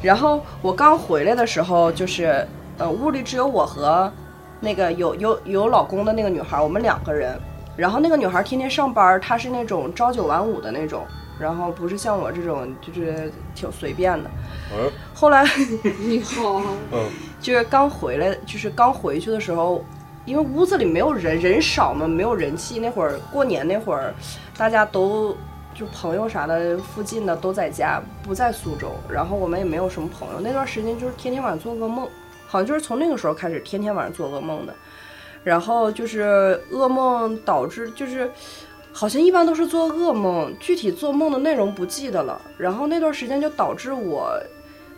[0.00, 2.46] 然后我刚回来的时候，就是
[2.78, 4.10] 呃屋里只有我和
[4.58, 7.38] 那个有有有老公的那个女孩，我们两个人。
[7.76, 11.06] 然后那个女孩天天上班，她是那种朝九晚五的那种，
[11.42, 14.30] 然后不是像我这种就是挺随便的。
[14.72, 15.44] 嗯后来
[16.00, 16.62] 你好，
[16.92, 19.84] 嗯，就是刚回来，就是刚回去的时候，
[20.24, 22.78] 因为屋子里没有人，人少嘛，没有人气。
[22.78, 24.14] 那会儿过年那会儿，
[24.56, 25.36] 大家都
[25.74, 28.92] 就朋友啥的，附近的都在家，不在苏州。
[29.08, 30.40] 然后我们也没有什么朋友。
[30.40, 32.08] 那段时间就是天天晚上做噩梦，
[32.46, 34.72] 好像就是从那个时候开始，天天晚上做噩梦的。
[35.44, 38.30] 然后就是噩梦导致就是。
[38.92, 42.40] 好像一般都是做噩梦，具体做梦的内容不记得了。
[42.58, 44.32] 然后那段时间就导致我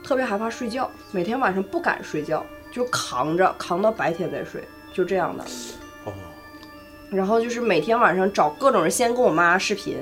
[0.02, 5.44] 特别害怕睡觉，每天晚上不敢睡觉，就扛着扛到白天再睡，就这样的。
[6.04, 6.12] 哦，
[7.10, 9.96] 然后就是每天晚上找各种人，先跟我妈视频，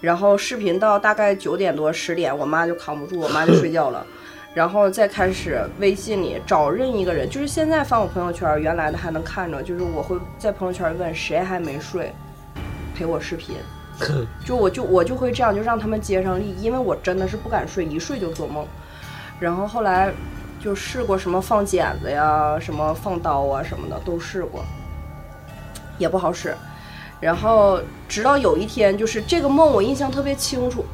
[0.00, 4.06] 然后视频到大概九点多十点，我妈就扛不住，我妈就睡觉了。
[4.54, 12.10] 然后再开始微信里找任一个人，就是现在翻我朋友圈，原来的还能看着，就是我会在朋友圈问谁还没睡，
[12.96, 13.56] 陪我视频。
[14.44, 18.66] 就我就我就会这样，就让他们接上力，因为我真的是不敢睡，一睡就做梦。
[19.40, 20.12] 然后后来
[20.60, 24.64] 就试过什么放剪子呀，什么放刀啊什么的都试过，
[25.98, 26.54] 也不好使。
[27.20, 30.84] 然后直到有一天，就是这个梦我印象特别清楚。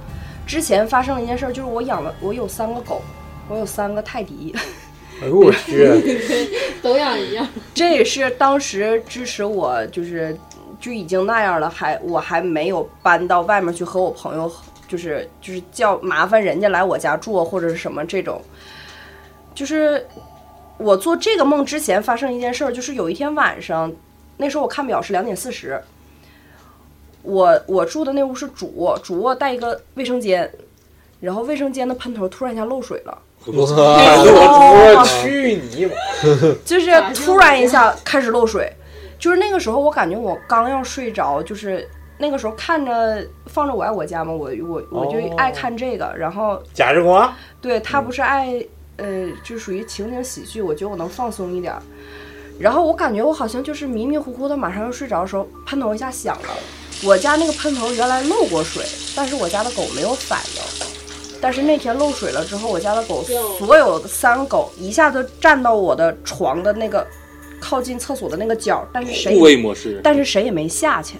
[0.47, 3.03] 之前发生了一件事儿，就是我养了我有三个狗，
[3.49, 4.55] 我有三个泰迪。
[5.23, 5.89] 哎呦我去！
[6.83, 7.47] 都养一样。
[7.75, 10.37] 这也是当时支持我，就是
[10.83, 14.51] 就已经那样了，还我还没有搬到外面去和我朋友，
[14.89, 18.43] 就是就是叫麻烦人家来我家住或者是什么这种。
[19.55, 20.05] 就是
[20.79, 23.93] 我做这个梦之前发生一件事儿，就是有一天晚上，
[24.39, 25.81] 那时候我看表是两点四十，
[27.23, 30.53] 我我住的那屋是主卧，主卧带一个卫生间，
[31.21, 33.17] 然后卫生间的喷头突然一下漏水了。
[33.47, 35.93] 我我去你妈！
[36.65, 38.73] 就是突然一下开始漏水，
[39.23, 48.53] 就是那个时候我感觉我刚要睡着，就是那个时候看着放着《我爱我家》嘛，我我我就爱看这个，然后贾志光，对他不是爱
[48.97, 51.81] 呃，就属于情景喜剧，我觉得我能放松一点儿。
[52.59, 56.49] 然后我感觉我好像就是迷迷糊糊的，马上要睡着的时候，喷头一下响了。
[57.05, 60.63] 我家那个喷头原来漏过水，但是我家的狗没有反应。
[61.41, 63.25] 但是那天漏水了之后，我家的狗
[63.57, 67.07] 所有的三个狗一下子站到我的床的那个
[67.63, 71.17] 靠近厕所的那个角，但是谁护卫模式但是谁也没下去。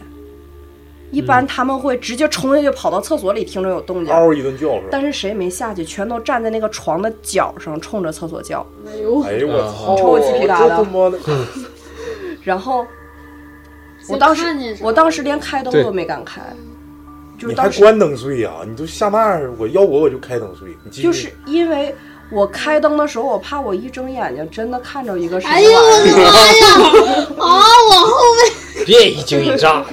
[1.13, 4.89] 一般他们会直接冲下去跑到厕所里，听着有动静，嗷一顿叫是吧？
[4.91, 8.67] 但是谁也没下去，全都站在那个床的角上，冲着厕所叫。
[8.87, 9.95] 哎呦，哎呦我操！
[9.97, 11.15] 抽我鸡皮疙瘩。
[12.43, 12.87] 然后
[14.09, 14.47] 我当时
[14.81, 16.41] 我当时连开灯都没敢开，
[17.39, 18.51] 就是你还当时关灯睡呀？
[18.67, 20.75] 你都下那儿，我要我我就开灯睡。
[20.91, 21.95] 就是因为
[22.33, 25.99] 我开灯的时候，我怕我一睁眼睛真的看着一个什么哎呦我。
[25.99, 26.67] 的妈呀！
[27.39, 28.17] 啊，我后
[28.77, 29.85] 背 别一惊一乍，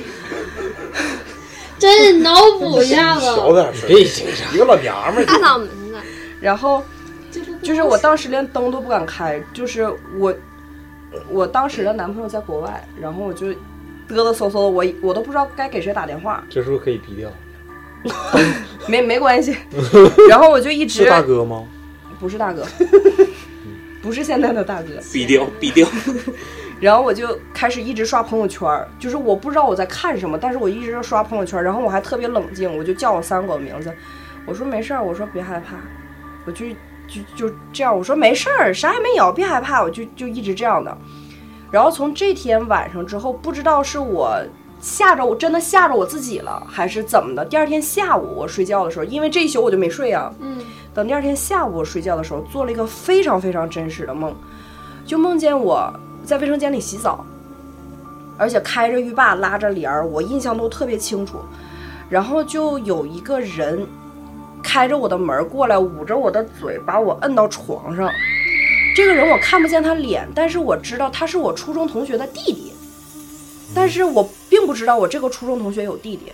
[1.78, 4.46] 真是脑补一下子，小点声，别一惊一乍。
[4.54, 5.96] 一个老娘们儿大嗓门子，
[6.40, 6.82] 然后
[7.30, 9.86] 就是就是我当时连灯都不敢开，就是
[10.18, 10.34] 我
[11.30, 13.56] 我当时的男朋友在国外，然后我就嘚
[14.10, 17.30] 嘚嗖嗖的，我我都不知道该给谁打电话，这是不是可以逼掉？
[18.88, 19.56] 没没关系。
[20.30, 21.66] 然后我就一直是大哥吗？
[22.20, 22.66] 不是大哥，
[24.02, 25.00] 不是现在的大哥。
[25.02, 25.88] 毙掉毙掉。
[26.80, 33.94] 然后我就开始一直刷朋友圈儿，就是我不知道我在看什么，但是我一直在刷朋友圈儿，然后我还特别冷静，我就叫我三狗的名字，
[34.46, 35.76] 我说没事儿，我说别害怕，
[36.46, 36.68] 我就
[37.06, 40.98] 就就这样，我说没事儿，啥也没有，别害怕，我就就一直这样的。
[41.70, 44.42] 然后从这天晚上之后，不知道是我
[44.80, 47.44] 吓着我，真的吓着我自己了，还是怎么的？
[47.46, 50.60] 第二天下午我睡觉的时候，因为这一宿我就没睡啊，嗯，
[50.94, 54.34] 等第二天下午我睡觉的时候，做了一个非常非常真实的梦，
[55.06, 57.26] 就梦见我在卫生间里洗澡，
[58.38, 61.40] 而且开着浴霸拉着帘儿，我印象都特别清楚。
[62.10, 63.86] 然后就有一个人
[64.64, 68.10] 开着我的门过来，捂着我的嘴，把我摁到床上。
[68.96, 72.74] 这个人我看不见他脸，但是我知道他是我初中同学的弟弟。
[73.76, 76.32] 但是我并不知道我这个初中同学有弟弟。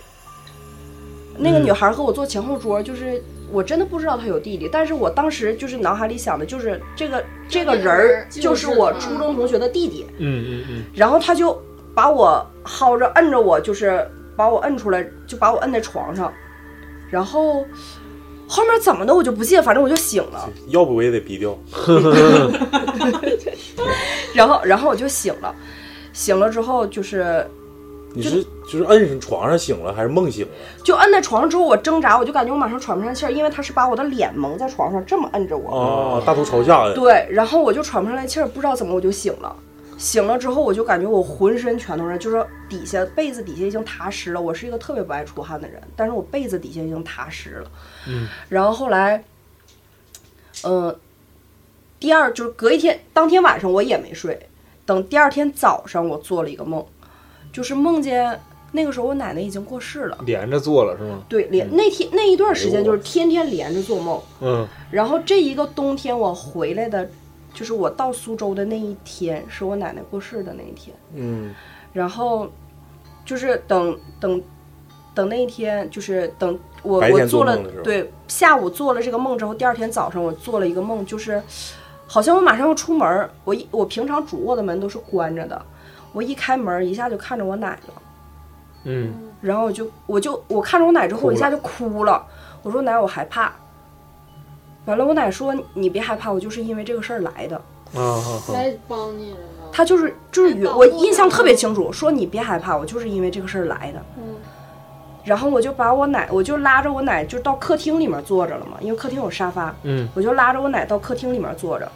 [1.38, 3.22] 那个女孩和我坐前后桌，就是
[3.52, 11.62] 我真的不知道她有弟弟，但是我当时就是脑海里想的就是这个这个人儿就是我初中同学的弟弟，嗯嗯嗯，然后他就
[11.94, 16.32] 把我薅着摁着我，就是把我摁出来，就把我摁在床上，
[17.10, 17.66] 然后
[18.48, 21.52] 后面怎么的我就不记得，反正我就醒了，要不我也得逼掉。
[24.32, 25.54] 然后然后我就醒了，
[26.16, 27.46] 醒了之后就是
[28.14, 30.52] 你是就是摁上床上醒了，还是梦醒了？
[30.82, 35.70] 就摁在床上之后，我挣扎，我就感觉我马上喘不上气儿，因为他是把我的脸蒙在床上，这么摁着我。
[35.70, 36.94] 哦，大头朝下呀。
[36.94, 39.54] 对，然后我就喘不上来气儿，不知道怎么我就醒了。
[39.98, 44.40] 醒了之后，我就感觉我浑身全都是，就是底下被子底下已经踏湿了。
[44.40, 47.70] 我是一个特别不爱出汗的人，但是我被子底下已经踏湿了。
[48.08, 48.26] 嗯。
[48.48, 49.22] 然后后来，
[50.64, 50.96] 嗯、
[52.00, 54.48] 第二就是隔一天，当天晚上我也没睡，
[54.86, 56.82] 等第二天早上我做了一个梦，
[57.52, 58.40] 就是梦见
[58.72, 60.18] 那个时候我奶奶已经过世了。
[60.24, 61.22] 连着做了是吗？
[61.28, 64.20] 对，连那天那一段时间就是天天连着做梦。
[64.40, 67.08] 嗯然后这一个冬天我回来的，
[67.52, 70.94] 就是我到苏州的那一天，是我奶奶过世的那一天。
[71.14, 71.54] 嗯
[71.92, 72.48] 然后
[73.24, 74.40] 就是等等
[75.14, 81.42] 等那一天，就是等我我做了对下午做了这个梦之后，第二天早上我做了一个梦，就是
[82.06, 85.60] 好像我马上要出门儿，我一我平常主卧的门都是关着的，
[86.12, 87.94] 我一开门一下就看着我奶了。
[88.84, 92.24] 嗯然后我就我就我看着我奶之后，我一下就哭了。
[92.62, 93.52] 我说奶，我害怕。
[94.86, 97.60] 完了，我奶说你别害怕，我就是因为这个事儿来的。
[98.52, 99.68] 来帮你了吗？
[99.72, 104.02] 她就是就是我印象特别清楚，说你别害怕，我就是因为这个事儿来的。
[104.16, 104.34] 嗯，
[105.26, 110.08] 然后我就把我奶，我就拉着我奶就到客厅里面坐着了嘛，因为客厅有沙发，嗯。
[110.14, 111.90] 我就拉着我奶到客厅里面坐着。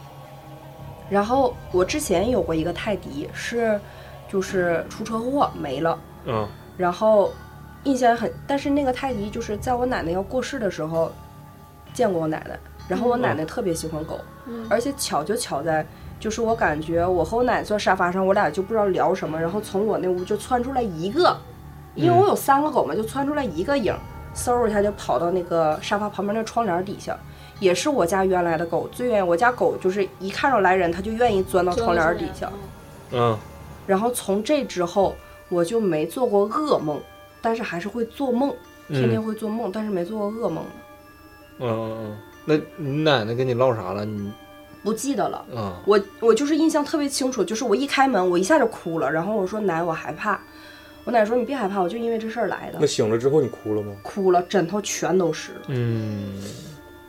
[1.09, 3.79] 然后我之前有过一个泰迪，是
[4.29, 6.45] 就是出车祸没了，嗯。
[6.75, 7.31] 然后
[7.83, 11.09] 印象很，但是那个泰迪就是在我奶奶要过世的时候
[11.93, 12.59] 见过我奶奶，
[12.89, 14.67] 然后我奶奶特别喜欢狗，嗯。
[14.69, 15.85] 而且巧就巧在，
[16.19, 21.37] 就是我感觉我和我奶奶坐沙发上，我俩就不知道聊什么，然后从我那屋就窜出来一个，
[21.95, 23.93] 因为我有三个狗嘛，就窜出来一个影，
[24.35, 27.17] 嗖一下就跑到那个沙发旁边那窗帘底下。
[27.59, 32.51] 也是我家原来的狗，最愿意我家狗就是一看着来人，它就愿意钻到窗帘底下。
[33.11, 33.37] 嗯
[33.85, 35.15] 然后从这之后，
[35.49, 36.99] 我就没做过噩梦，
[37.41, 38.51] 但是还是会做梦，
[38.87, 40.63] 天天会做梦，但是没做过噩梦，
[41.59, 44.05] 嗯嗯嗯，那你奶奶跟你唠啥了？
[44.05, 44.31] 你
[44.83, 45.45] 不记得了。
[45.55, 50.39] 啊我我就是印象特别清楚，就是我一开门，我一下就哭了，然后我说奶，我害怕。
[51.03, 52.85] 我奶说你别害怕，我就因为这事儿来的那。
[52.87, 53.93] 醒了之后你哭了吗？
[54.03, 55.61] 哭了，枕头全都湿了。
[55.67, 56.41] 嗯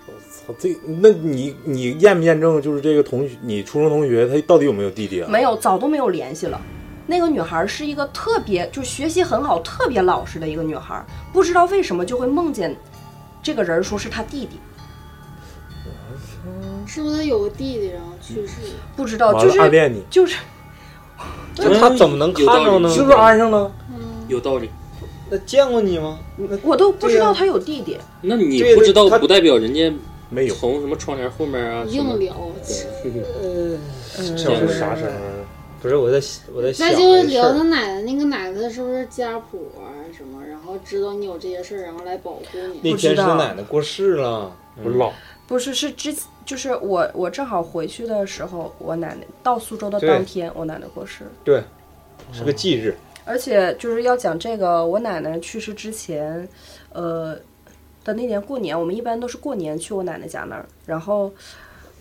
[0.06, 0.70] 我操，这
[1.00, 5.28] 那你你验不验证就是这个同学，你初中同学他到底有没有弟弟啊？
[5.30, 6.60] 没有，早都没有联系了。
[7.06, 12.74] 那个女孩是一个特别就学习很好、特别老实的一个女孩，不知道为什么就会梦见
[13.42, 14.58] 这个人说是她弟弟，
[16.86, 18.54] 是不是他有个弟弟然后去世？
[18.96, 20.38] 不知道就是暗恋你，就是
[21.58, 22.88] 那他怎么能看着呢？
[22.88, 23.70] 是不是安上了？
[23.90, 24.70] 嗯，有道理。
[25.30, 26.18] 那见过你吗？
[26.62, 27.96] 我都不知道他有弟弟。
[28.20, 29.92] 那你不知道不代表人家
[30.28, 31.84] 没有，从什么窗帘后面啊？
[31.88, 32.34] 硬聊。
[33.02, 33.12] 对
[33.42, 33.78] 嗯
[34.36, 35.44] 这是啥声儿？
[35.80, 36.20] 不是，我在
[36.54, 37.62] 我在想那就聊他。
[37.64, 42.42] 奶奶，那个奶奶是不是家谱啊什么，然后知道你有这些事儿，然后来保护
[42.82, 42.90] 你？
[42.90, 44.52] 那天是奶奶过世了，
[44.82, 45.10] 不是老
[45.52, 51.26] 不是，是之就是我我正好回去的时候，我奶奶到苏州的当天，我奶奶过世。
[51.44, 51.62] 对，
[52.32, 52.96] 是个忌日。
[53.26, 56.48] 而且就是要讲这个，我奶奶去世之前，
[56.94, 57.36] 呃
[58.02, 60.64] 的那年过年，我们一般都是过年去我奶奶家那儿。
[60.86, 61.30] 然后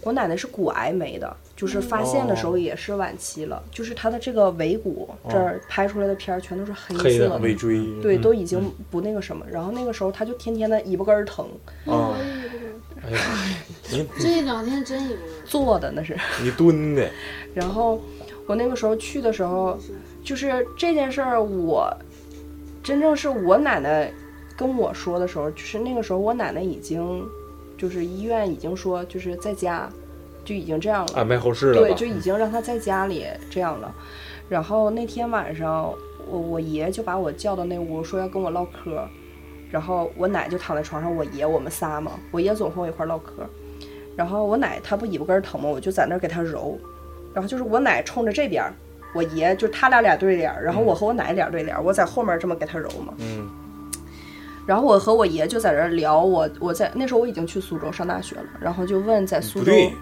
[0.04, 9.46] 我奶奶是骨癌没的，就是发现的时候也是晚期了，就是她的这个尾骨这儿拍出来的片儿全都是黑黑的色的，尾椎，对，都已经不那个什么。
[9.52, 11.46] 然后那个时候她就天天的尾巴根儿疼，
[11.86, 12.18] 啊，
[13.04, 13.20] 哎呀，
[13.92, 16.18] 你这两天真以为坐的那是。
[16.42, 17.10] 你蹲的，
[17.54, 18.02] 然后
[18.48, 19.78] 我那个时候去的时候，
[20.24, 21.96] 就是这件事儿，我
[22.82, 24.12] 真正是我奶奶
[24.58, 27.24] 跟我说的时候，就是那个时候我奶奶已经，
[27.82, 29.90] 就是医院已经说就是在家
[30.46, 33.92] 就已经这样了，安排后事了对，就已经让他在家里这样了。
[34.48, 35.92] 然后那天晚上，
[36.30, 39.04] 我我爷就把我叫到那屋，说要跟我唠嗑。
[39.72, 43.32] 然后我奶就躺在床上，我爷我们仨嘛，我爷总和我一块儿唠嗑。
[44.16, 45.68] 然后我奶她不尾巴根儿疼吗？
[45.68, 46.78] 我就在那儿给她揉。
[47.34, 48.72] 然后就是我奶冲着这边儿，
[49.16, 53.14] 我爷就他俩俩对脸儿，然后我和我奶俩对脸儿，我在后面这么给她揉嘛。
[53.18, 53.50] 嗯，
[54.72, 59.94] 然后我和我爷就在这儿聊，我我在那时候我已经去苏州上大学了，然后就问在苏州，不对，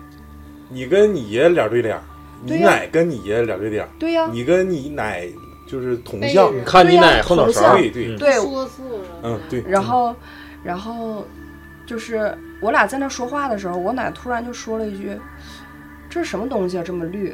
[0.70, 2.00] 你跟你爷脸对脸，
[2.46, 5.28] 你奶跟你爷脸对脸，对呀、你跟你奶
[5.68, 9.06] 就是同向，你看你奶后脑勺，对对对，说错了。
[9.24, 9.64] 嗯对。
[9.68, 10.16] 然后，
[10.64, 11.26] 然后
[11.88, 15.20] 就是我俩在那说话的时候，我奶突然就说了一句
[16.12, 16.84] ：“这是什么东西啊？
[16.86, 17.34] 这么绿？”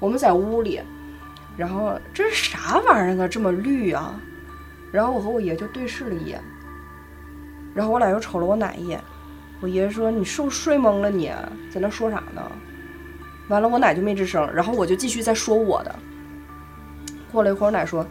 [0.00, 0.82] 我们在屋里，
[1.56, 3.26] 然后这是啥玩意儿啊？
[3.26, 4.20] 这么绿啊？
[4.96, 6.42] 然后我和我爷就对视了一眼，
[7.74, 8.98] 然后我俩又瞅了我奶一眼。
[9.60, 11.30] 我爷说：“你是不是睡懵了你？
[11.70, 12.40] 在那说啥呢？”
[13.48, 15.94] 完了，我奶就没吱声，然后我就继续在说我的。
[17.30, 18.06] 过了一会儿，我奶说：“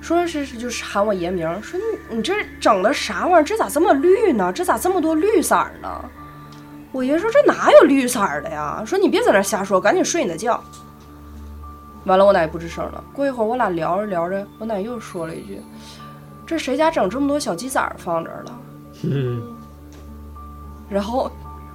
[0.00, 3.44] 说是是就是喊我爷名，说你你这整的啥玩意儿？
[3.44, 4.50] 这咋这么绿呢？
[4.50, 6.10] 这咋这么多绿色呢？”
[6.90, 8.82] 我爷说：“这哪有绿色的呀？
[8.86, 10.58] 说你别在那瞎说，赶紧睡你的觉。”
[12.04, 13.02] 完了，我奶不吱声了。
[13.12, 15.60] 过一会儿，我俩聊着聊着，我奶又说了一句
[16.44, 18.58] ：“这谁家整这么多小鸡仔儿放这儿了？”
[19.04, 19.42] 嗯，
[20.88, 21.30] 然后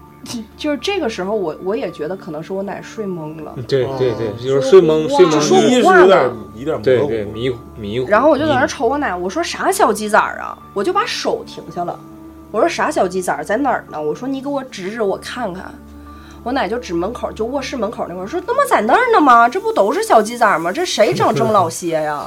[0.57, 3.53] 就是这个时候我，我也觉得可能是我奶睡懵了。
[3.67, 5.57] 对对对，就是睡懵睡懵，说
[5.89, 6.05] 话呢
[6.55, 8.07] 有点有点，对对迷糊迷糊。
[8.09, 10.57] 然后我就在那儿瞅我奶，我说啥小鸡仔儿啊？
[10.73, 11.97] 我就把手停下了，
[12.51, 14.01] 我说啥小鸡仔儿在哪儿呢？
[14.01, 15.73] 我说你给我指指我看看。
[16.47, 19.49] 我奶就指门口，就卧室门口那块儿，说那么在那儿呢吗？
[19.49, 20.71] 这不都是小鸡仔吗？
[20.71, 22.25] 这谁整这么老些呀？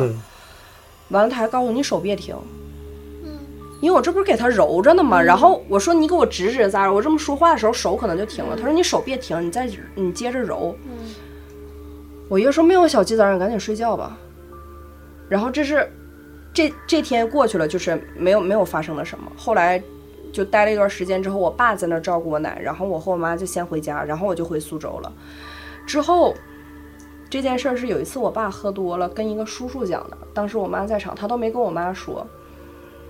[1.09, 2.37] 完了，他还告诉我你手别停，
[3.81, 5.23] 因为我这不是给他揉着呢吗？
[5.23, 6.93] 然后我说你给我指指咋？
[6.93, 8.55] 我这么说话的时候手可能就停了。
[8.55, 10.77] 他说你手别停，你再你接着揉。
[12.29, 14.19] 我爷说没有小鸡仔，你赶紧睡觉吧。
[15.31, 15.91] 然后这是
[16.53, 19.33] 这这天过去了，就是没有没有发生了什么。
[19.35, 19.83] 后来
[20.33, 25.13] 就待了一段时间之后，我爸在那儿照顾我奶，然后我和我妈就先回家，然后我就回苏州了。
[25.87, 26.35] 之后
[27.29, 32.27] 这件事儿是有一次我爸喝多了，跟一个叔叔讲的，当时我妈在场，他都没跟我妈说。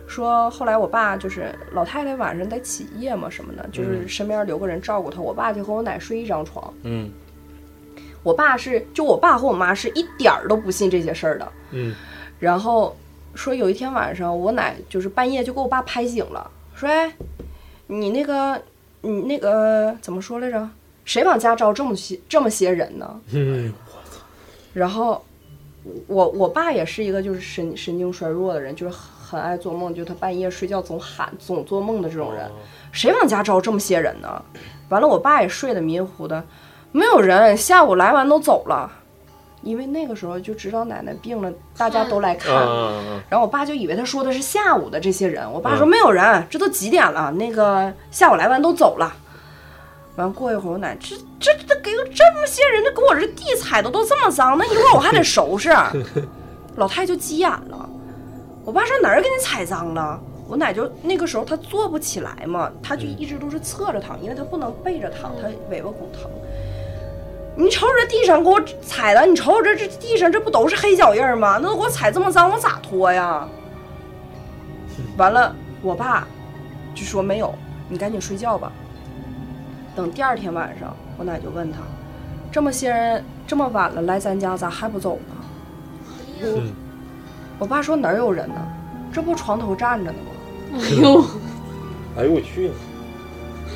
[0.07, 6.75] 说后来我爸就是老太太晚上得起夜嘛什么的，就是身边留个人照顾她，我爸就和我奶睡一张床。
[6.83, 7.09] 嗯，
[8.25, 11.53] 我爸是就我爸和我妈是一点儿都不信这些事儿的。
[11.71, 11.95] 嗯，
[12.41, 12.97] 然后
[13.37, 16.51] 说有一天晚上，我奶就是半夜就给我爸拍醒了，
[16.81, 17.13] 说：“哎，
[17.87, 18.63] 你那个
[19.03, 20.67] 你那个怎么说来着？
[21.05, 23.71] 谁往家招这么些这么些人呢？”嗯，
[24.73, 25.23] 然后
[26.07, 32.51] 我我爸也是一个就是神神经衰弱的人，就是很爱做梦，就他半夜睡觉总喊总做梦的这种人，
[32.93, 34.43] 谁往家招这么些人呢？
[34.89, 36.43] 完了，我爸也睡得迷迷糊的，
[36.93, 38.91] 没有人，下午来完都走了，
[39.63, 42.55] 因为那个时候就知道奶奶病了，大家都来看。
[42.55, 47.31] 啊，然后我爸就以为他说的是下午的这些人，我爸说没有人，这都几点了？
[47.33, 49.13] 那个下午来完都走了。
[50.17, 55.71] 完过一会儿，我奶这这这给我这么些人，这给我这地踩的都这么脏，那一会儿我还得收拾。
[56.77, 57.89] 老太太就急眼了，
[58.65, 60.21] 我爸说哪儿给你踩脏了？
[60.49, 66.29] 我奶就那个时候她坐不起来嘛，她就一直都是侧着躺，因为她不能背着躺，她尾巴骨疼。
[67.61, 71.59] 你瞅瞅这地上给我踩的，你瞅瞅这这地上这不都是黑脚印儿吗？
[71.61, 73.47] 那都给我踩这么脏，我咋脱呀？
[75.19, 76.27] 完了，我爸
[76.95, 77.55] 就说没有，
[77.87, 78.73] 你赶紧睡觉吧。
[79.95, 81.81] 等第二天晚上，我奶就问他，
[82.51, 85.37] 这么些人这么晚了来咱家，咋还不走呢？
[86.41, 86.63] 我
[87.59, 88.55] 我爸说哪儿有人呢？
[89.13, 90.17] 这不床头站着呢
[90.73, 90.81] 吗？
[90.81, 91.25] 哎呦，
[92.17, 92.71] 哎呦我去，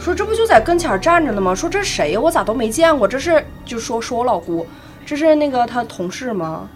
[0.05, 1.55] 说这不就在跟前站着呢吗？
[1.55, 2.21] 说这谁呀？
[2.21, 3.09] 我咋都没见过？
[3.09, 4.67] 这是就说说我老姑，
[5.07, 6.69] 这是那个他同事吗？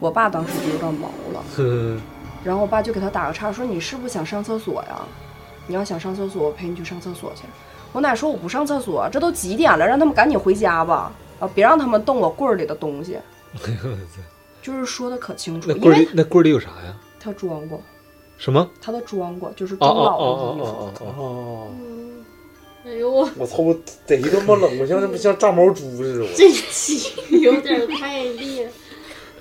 [0.00, 2.00] 我爸当时就有点毛了，嗯
[2.42, 5.02] 然后我爸就给他打个岔，说你是不是想上厕所呀？
[5.66, 7.42] 你要想上厕所，我陪你去上厕所去。
[7.92, 13.18] 我奶说我不上厕所，这都几点了，让他们赶紧回家吧，啊，别让他们动我柜儿里的东西。
[14.62, 16.96] 就是说的可清楚，那因为柜儿里那柜儿里有啥呀？
[17.20, 17.78] 他装过，
[18.38, 18.68] 什么？
[18.80, 20.64] 他都装过，就是哦中老的衣服。
[20.64, 21.14] 哦哦哦！
[21.16, 21.68] 哦，
[22.84, 23.76] 哎呦我我操，我
[24.06, 28.70] 贼他妈冷，我像这 不像炸毛猪似的，我这期有点太烈。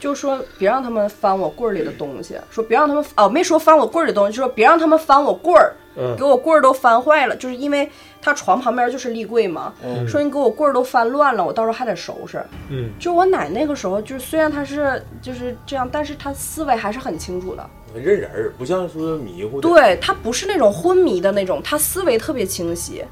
[0.06, 6.16] 就说别让他们翻我柜儿里的东西，说别让他们哦，没说翻我柜儿里的东西，就说别让他们翻我柜儿，嗯。
[6.16, 7.90] 给我柜儿都翻坏了，就是因为
[8.22, 9.74] 他床旁边就是立柜嘛，
[10.08, 12.40] 说你给我柜儿都翻乱了，我到时候还得收拾。
[12.70, 19.60] 嗯，就我奶那个时候，就是虽然她是就是这样，但是她思维还是很清楚的，认人儿，不像说迷糊。
[19.60, 23.04] 对她不是那种昏迷的那种，她思维特别清晰。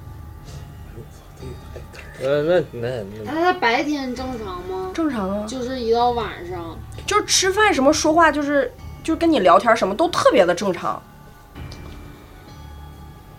[2.24, 4.92] 呃，那那那那他白天正常吗？
[4.94, 8.72] 正常啊，就是一到晚上，就是吃饭什么说话，就是
[9.04, 11.02] 就是跟你聊天什么都特别的正常。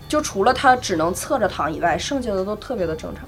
[0.06, 3.24] 就除了他只能侧着躺以外，剩下的都特别的正常。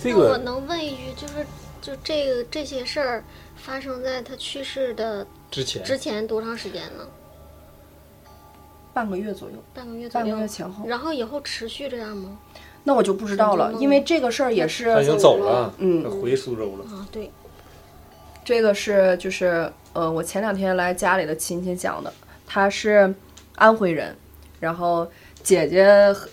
[0.00, 1.46] 这那我能问一句，就是
[1.80, 3.24] 就这个这些事儿
[3.56, 7.04] 发生在他去世的之前之前多长时间呢？
[8.92, 10.42] 半个月左右，半个月左右半个。
[10.42, 12.38] 月前后，然后以后持续这样吗？
[12.88, 17.30] 那我就不知道了，因为这个事儿也是他已是，经走了，嗯，回苏州了，啊，对，
[18.42, 22.10] 这个是就是呃，我前两天来家里的亲戚讲的，
[22.46, 23.14] 他是
[23.56, 24.16] 安徽人，
[24.58, 25.06] 然后
[25.42, 25.84] 姐姐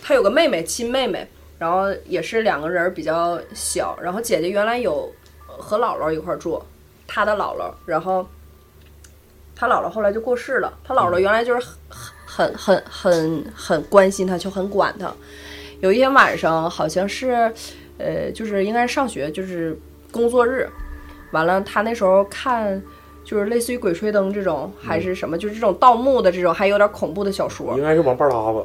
[0.02, 1.28] 她有个妹妹，亲妹妹，
[1.60, 5.12] 然后也是两个人比较小，然后姐姐原来有
[5.50, 6.64] 呃和姥姥一块儿住，
[7.06, 8.26] 她的姥姥，然后
[9.54, 11.68] 她姥姥后来就过世了，她姥姥原来就是
[12.26, 15.14] 很很很很很关心她，就很管她。
[15.82, 17.52] 有一天晚上好像是，
[17.98, 19.78] 呃，就是应该是上学，就是
[20.12, 20.68] 工作日，
[21.32, 22.82] 完了他那时候看。
[23.26, 27.84] 就是类似于《鬼吹灯》这种，还是什么，就是这种盗墓的这种，还有点恐怖的小说应。
[27.84, 28.64] 该是王八拉子。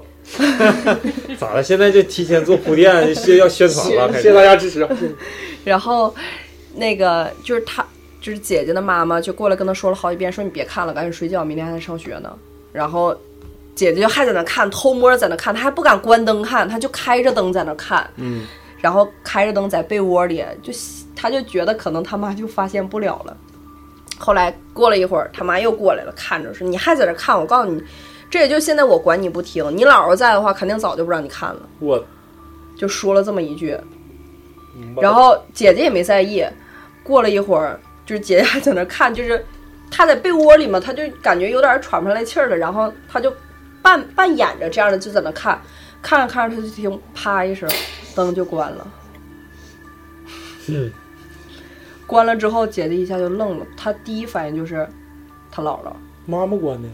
[1.40, 1.62] 咋了？
[1.62, 4.86] 现在就提前做铺垫，先要宣传了， 谢谢大家支持。
[5.64, 6.14] 然后，
[6.74, 7.82] 那个就是他，
[8.20, 12.30] 就是姐姐的妈妈，就过来跟他说了好几遍，说你别看了，赶紧睡觉，明天还得上学呢。
[12.70, 13.16] 然后
[13.80, 18.06] 姐姐就还在那看，偷摸在那看，她还不敢关灯看，她就开着灯在那看。
[18.16, 18.46] 嗯，
[18.78, 20.70] 然后开着灯在被窝里，就
[21.16, 23.34] 她就觉得可能他妈就发现不了了。
[24.18, 27.82] 后来过了一会儿，他妈又过来了，看着说你还在这看，我告诉你，
[28.28, 31.60] 这也就现在我管你不听，你姥姥在的话，肯定早就不让你看了。
[31.78, 32.04] 我
[32.76, 33.74] 就说了这么一句，
[35.00, 36.44] 然后姐姐也没在意。
[37.02, 39.42] 过了一会儿，就是姐姐还在那看，就是
[39.90, 43.32] 她在被窝里嘛，她就感觉有点喘不上来气儿了，然后她就
[43.82, 45.60] 半半掩着这样的就在那看，
[46.02, 47.68] 看着看着，他就听啪一声，
[48.14, 48.86] 灯就关了。
[50.68, 50.90] 嗯，
[52.06, 54.88] 关了之后，姐姐一下就愣了，她第一反应就是
[55.50, 55.92] 她姥姥，
[56.26, 56.88] 妈妈关的，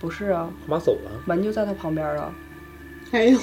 [0.00, 2.32] 不是啊，妈走了，门就在她旁边啊。
[3.10, 3.38] 哎呦，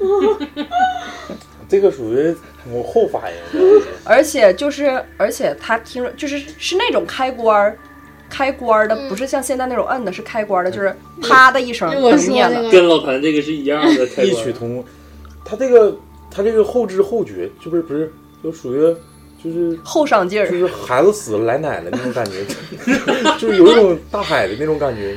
[1.68, 2.34] 这个属于
[2.66, 3.38] 我后反应。
[4.04, 7.78] 而且就是，而且他听着就是是那种开关儿，
[8.30, 12.70] 开关儿的，不是像现在那种摁的，是开关儿的，就是啪的一声灯灭了。
[12.70, 14.84] 跟老谭这个是一样的开异曲同工。
[15.44, 15.94] 他这个
[16.30, 18.10] 他这个后知后觉，就不是不是，
[18.42, 18.96] 就属于
[19.42, 22.44] 就是后上劲儿就，是孩子死了来奶了那种感觉，
[23.36, 25.16] 就是有一种大海的那种感觉，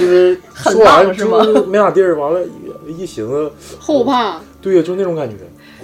[0.00, 2.40] 就是很说完浪是吗没咋地儿，完了
[2.86, 5.36] 一寻思，后怕，对呀，就那种感觉。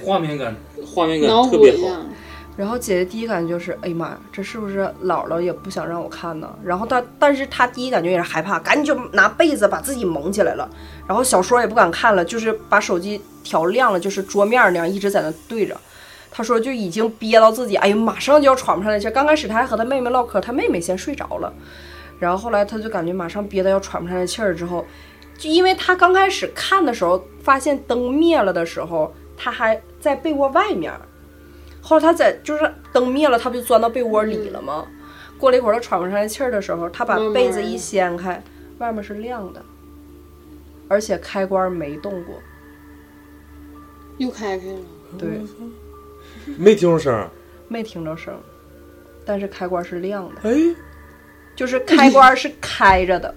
[0.02, 0.54] 画面感，
[0.94, 1.88] 画面感特别好。
[2.56, 6.48] 然后姐姐第一感觉就是，哎呀妈呀，这是不是姥姥也不想让我看呢？
[6.62, 10.70] 然后她，但是她第一感觉也是害怕，赶紧就拿被子把自己蒙起来了。
[11.04, 15.76] 然后小说也不敢看了，就是把手机调亮了，就是桌面那样一直在那对着。
[16.30, 19.10] 她说就已经憋到自己，哎呀，马上就要喘不上来气。
[19.10, 21.52] 刚开始她还和她妹妹唠嗑，她妹妹先睡着了，
[22.20, 24.86] 然后后来她就感觉马上憋得要喘不上来气儿之后，
[25.36, 30.92] 就因为她刚开始看的时候，发现灯灭了的时候，她还在被窝外面。
[31.86, 34.86] 后来他在就是灯灭了，他不就钻到被窝里了吗？
[35.36, 38.42] 过了一会儿，他喘不上来气儿的时候，他把被子一掀开，
[38.78, 39.62] 外面是亮的，
[40.88, 42.36] 而且开关没动过。
[44.16, 44.80] 又开开了，
[45.18, 45.42] 对，
[46.56, 47.28] 没听着声儿，
[47.68, 48.32] 没听着声，
[49.26, 50.74] 但是开关是亮的，哎，
[51.54, 53.34] 就是开关是开着的，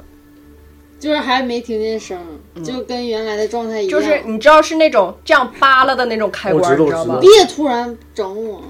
[0.99, 2.17] 就是还没听见声，
[2.63, 3.99] 就跟原来的状态一样。
[3.99, 7.21] 就是你知道是那种这样扒拉的那种开关，知你知道吗我？
[7.21, 8.61] 别突然整我，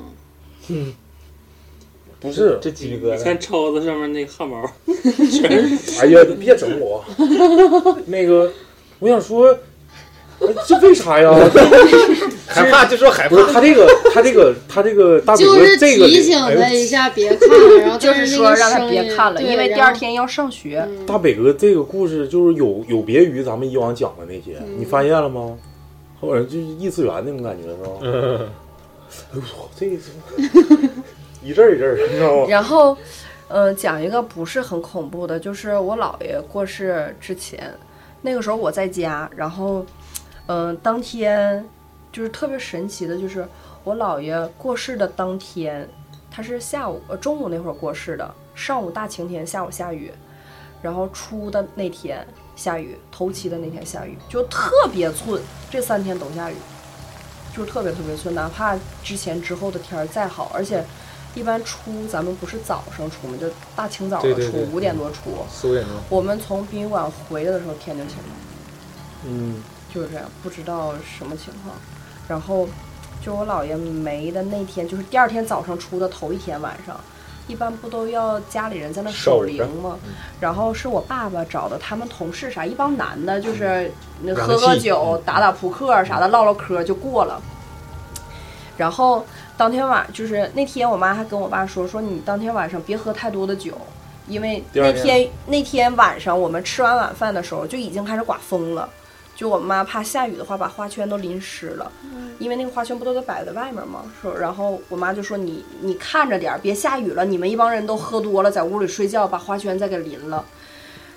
[2.19, 3.17] 不是，这鸡皮疙瘩。
[3.17, 4.69] 你看超子上面那个汗毛，
[5.32, 7.05] 全是哎呀，你别整我。
[8.07, 8.51] 那个，
[8.99, 9.57] 我想说，哎
[10.68, 11.32] 这为啥呀？
[12.48, 20.88] 害怕就说害怕不是，他这个，他这个，他这个大北就是哥这个，提醒他一下别看了，然后 就是说让他别看了，因为第二天要上学。
[21.06, 25.58] 大北哥这个故事就是有有别于咱们以往讲的那些，你发现了吗？
[26.20, 27.90] 后边就是异次元那种感觉是吧？
[28.02, 28.50] 嗯，
[29.34, 29.42] 哎呦，
[29.78, 29.98] 这个
[31.44, 32.46] 一阵儿一阵儿，你知道吗？
[32.50, 32.98] 然后，
[33.50, 37.72] 嗯、讲一个不是很恐怖的，就是我姥爷过世之前，
[38.22, 39.86] 那个时候我在家，然后，
[40.48, 41.66] 嗯、当天
[42.12, 43.48] 就是特别神奇的，就是
[43.84, 45.88] 我姥爷过世的当天，
[46.32, 50.12] 他是下午呃中午那会儿过世的，上午大晴天，下午下雨，
[50.82, 52.26] 然后初的那天
[52.56, 56.56] 下雨，头七的那天下雨，就特别寸，这三天都下雨。
[57.56, 60.84] 就是特别特别寸，哪怕之前之后的天儿再好，而且
[61.34, 63.36] 一般出咱们不是早上出吗？
[63.41, 65.32] 就大清早的出，五点多出。
[65.52, 68.24] 四五点钟，我们从殡仪馆回来的时候天就晴了，
[69.26, 69.64] 嗯，
[69.98, 71.76] 就是这样，不知道什么情况。
[72.28, 72.68] 然后
[73.20, 76.95] 就我姥爷没的那天，就是第二天早上出的头一天晚上，
[77.48, 79.98] 一般不都要家里人在那守灵吗？
[80.39, 83.91] 然后是我爸爸找的他们同事啥一帮男的，就是
[84.22, 87.41] 那喝喝酒、打打扑克啥的，唠唠嗑就过了。
[88.78, 89.26] 然后
[89.58, 93.76] 当天晚就是那天，我妈还跟我爸说说你当天晚上别喝太多的酒，
[94.28, 98.88] 因为那天那天晚上我们吃完晚饭的时候就已经开始刮风了，
[99.38, 101.92] 就我妈怕下雨的话把花圈都淋湿了，
[102.40, 104.04] 因为那个花圈不都得摆在外面吗？
[104.20, 110.44] 说，然后我妈就说你你看着点儿，别下雨了，你们一帮人都喝多了，在屋里睡觉，把花圈再给淋了。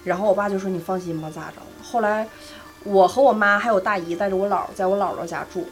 [0.04, 1.62] 然后我爸就说你放心吧，咋着？
[1.82, 2.28] 后来
[2.84, 5.66] 我和我妈还有大姨带着我姥在我姥姥家住。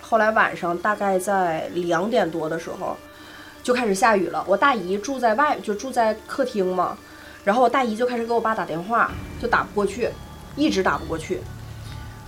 [0.00, 2.96] 后来晚上大概在两点多的时候，
[3.60, 4.44] 就开始下雨了。
[4.46, 6.96] 我大姨住在外，就住在客厅嘛。
[7.42, 9.10] 然后我大姨就开始给我爸打电话，
[9.42, 10.08] 就打不过去，
[10.56, 11.40] 一直打不过去。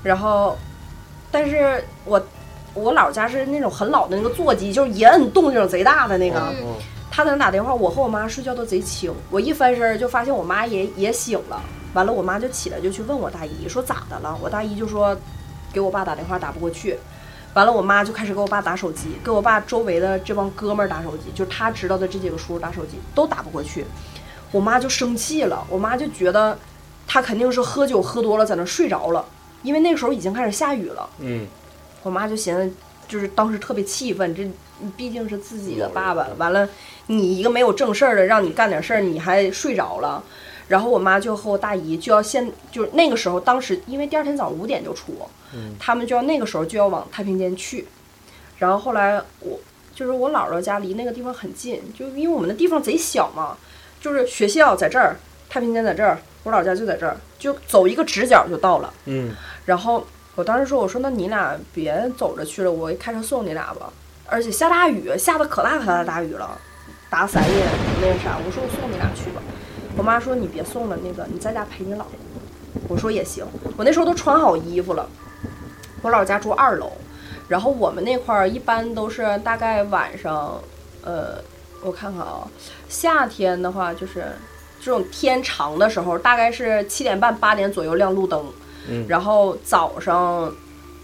[0.03, 0.57] 然后，
[1.31, 2.21] 但是我
[2.75, 6.53] 我姥家是那种很老的那个座机，就是一摁动静贼大的那个。
[7.11, 9.11] 他在那打电话，我和我妈睡觉都贼轻。
[9.31, 11.63] 我一翻身就发现我妈也也醒了。
[11.95, 14.39] 完了，我妈就起来就去问我大姨说咋的了？
[14.43, 15.17] 我大姨就说
[15.73, 16.99] 给我爸打电话打不过去。
[17.55, 23.87] 完了，我妈就开始给我爸打手机，给我爸周围的这帮哥们儿打手机，就是他知道的这几个叔叔打手机，都打不过去。
[24.53, 26.59] 我妈就生气了，我妈就觉得
[27.07, 29.25] 他肯定是喝酒喝多了，在那睡着了，
[29.63, 31.09] 因为那个时候已经开始下雨了。
[31.21, 31.47] 嗯，
[32.03, 32.73] 我妈就寻思，
[33.09, 34.49] 就是当时特别气愤，这
[34.97, 36.69] 毕竟是自己的爸爸，完了
[37.07, 40.23] 你一个没有正事儿的，让你干点事儿，你还睡着了。
[40.69, 45.15] 然后我妈就和我大姨就要现，就是那个时候，当时因为第二天早上五点就出，
[45.79, 47.87] 他们就要那个时候就要往太平间去。
[48.59, 49.61] 然后后来我
[49.95, 53.57] 就是我姥姥家离那个地方很近，就因为我们的地方贼小嘛，
[54.01, 55.17] 就是学校在这儿，
[55.57, 58.93] 太平间在这儿，我老家就在这儿，就走一个直角就到了。
[59.07, 59.35] 嗯，
[59.65, 63.91] 然后我当时说，我说那你俩别走着去了，我开车送你俩吧。
[64.27, 66.59] 而且下大雨，下的可大可大的大雨了，
[67.09, 67.65] 打伞也
[68.03, 68.37] 那个啥。
[68.37, 69.41] 我说我送你俩去吧。
[69.97, 72.05] 我妈说你别送了，那个你在家陪你姥。
[72.87, 73.43] 我说也行，
[73.79, 75.09] 我那时候都穿好衣服了。
[76.03, 76.93] 我老家住二楼，
[77.49, 80.61] 然后我们那块儿一般都是大概晚上，
[81.03, 81.39] 呃，
[81.83, 82.47] 我看看啊，
[82.91, 84.27] 夏天的话就是
[84.87, 88.47] 这种天长的时候，大概是七点半八点左右亮路灯，
[88.89, 89.05] 嗯。
[89.09, 90.55] 然后早上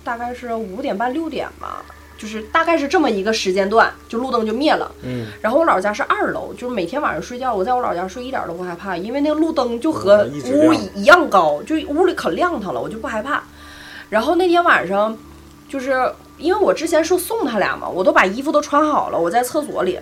[0.05, 1.83] 大概是五点半六点吧，
[2.17, 4.89] 就是大概是这么一个时间段，就路灯就灭了。
[5.03, 13.43] 嗯，然后我姥家是二楼，就是每天晚上睡觉，我在我姥家睡一点都不害怕，因为那个路灯就和屋一样高，就屋里可亮堂了，我就不害怕。
[14.09, 15.19] 然后那天晚上，
[15.69, 16.09] 就是
[16.39, 19.99] 因为我之前说送他俩嘛，我都把衣服都穿好了，我在厕所里，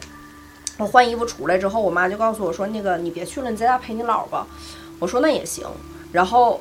[0.80, 4.46] 我换衣服出来之后，我妈就告诉我说，那个你别去了，你在家陪你姥吧。
[4.98, 5.66] 我说那也行。
[6.10, 6.60] 然后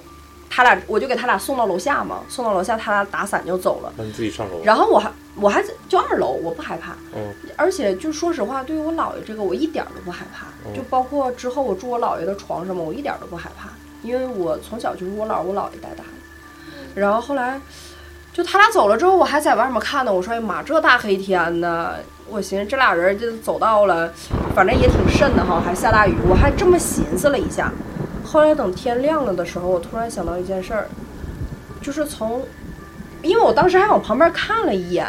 [0.49, 3.93] 他俩我就给他俩送到楼下嘛，送到楼下，他俩打伞就走了。
[3.97, 4.61] 那你自己上楼。
[4.63, 6.91] 然后我还我还就二楼，我不害怕。
[7.15, 10.47] 嗯，而且就说实话，对于我姥爷这个，我一点儿都不害怕。
[10.65, 13.69] 嗯就包括之后我住我姥爷的床上嘛，我一点儿都不害怕，
[14.03, 16.09] 因为我从小就是我姥我姥爷带大的。
[16.93, 17.59] 然后后来，
[18.33, 20.13] 就他俩走了之后，我还在外面看呢。
[20.13, 24.13] 我说：“哎妈，这大黑天的！”我寻思这俩人就走到了，
[24.53, 26.13] 反正也挺瘆的哈，还下大雨。
[26.29, 27.71] 我还这么寻思了一下。
[28.23, 30.87] 后来等天亮了的时候，我突然想到一件事儿，
[31.81, 32.45] 就是从，
[33.23, 35.07] 因为我当时还往旁边看了一眼，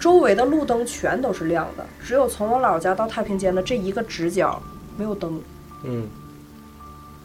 [0.00, 4.60] 周围的路灯全都是亮的，只有从我姥家到太平间的这一个直角
[4.96, 5.38] 没有灯，
[5.84, 6.08] 嗯，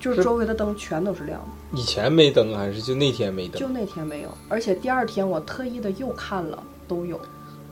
[0.03, 1.77] 就是周围的灯全都是亮的。
[1.79, 3.57] 以前没灯还是就那天没灯？
[3.57, 7.17] 就那天没有，而且第二天我特意的又看了，都有。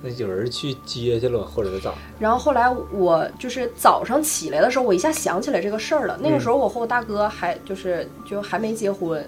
[0.02, 1.94] 那有人去接去了，或者是咋？
[2.18, 6.18] 然后后来我就是早上起来的时候，我一下想起来这个事儿了。
[6.24, 9.24] 那个时候我和我大哥还就是就还没结婚，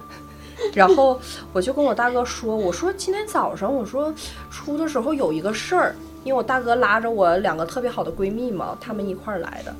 [0.73, 1.19] 然后
[1.51, 4.11] 我就跟我大哥说，我说今天早上我说
[4.49, 9.75] 出的时候有一个事儿，因为我大哥拉着我两个特别好的闺蜜嘛，她们一块儿来的。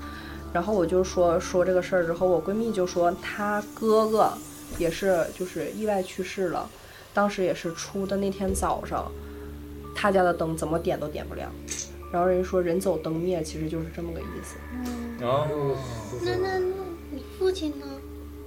[0.54, 4.32] 然后我就说说这个事儿之后，我闺蜜就说她哥哥
[4.78, 6.70] 也是就是意外去世了，
[7.14, 9.12] 当时也是出的那天早上，
[9.96, 11.52] 他家的灯怎么点都点不亮。
[12.12, 15.26] 然后人说人走灯灭，其实就是这么个意思。
[15.26, 15.76] 哦，
[16.22, 16.66] 那那那
[17.10, 17.86] 你父亲呢？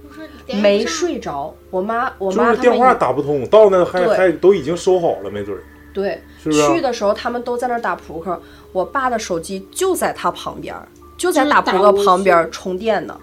[0.07, 0.29] 不是
[0.61, 5.61] 没睡着，我妈我妈电话打不通，到那还还都已经收好了，没准儿
[5.93, 8.41] 对，是是啊去的时候他们都在那儿打扑克，
[8.71, 10.87] 我爸的手机就在他旁边儿，
[11.17, 13.19] 就在就是打扑克旁边充电呢，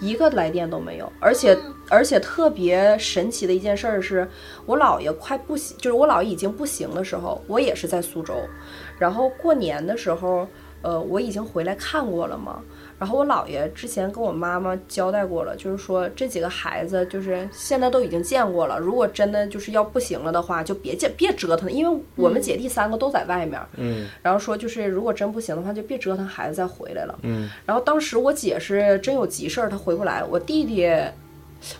[0.00, 1.10] 一个来电都没有。
[1.18, 4.28] 而且嗯而且特别神奇的一件事儿是，
[4.66, 8.34] 我姥爷快不行，就是我姥爷已经不行的时候，我也是在苏州，
[8.98, 10.46] 然后过年的时候，
[10.82, 12.60] 呃，我已经回来看过了嘛。
[12.98, 23.60] 然后我姥爷之前跟我妈妈交代过了，就是说这几个孩子就是现在都已经见过了，如果真的就是要不行了的话，就别见别折腾，因为我们姐弟三个都在外面。
[23.76, 27.16] 嗯然后说就是如果真不行的话，就别折腾孩子再回来了。
[27.22, 30.24] 嗯然后当时我姐是真有急事儿，她回不来。
[30.24, 30.90] 我弟弟，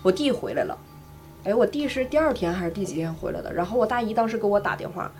[0.02, 0.78] 我弟回来了。
[1.42, 3.52] 哎，我弟是第二天还是第几天回来的？
[3.52, 5.10] 然后我大姨当时给我打电话，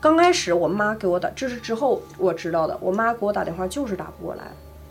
[0.00, 2.78] 刚开始我妈给我打，这是之后我知道的。
[2.80, 4.44] 我妈给我打电话就是打不过来。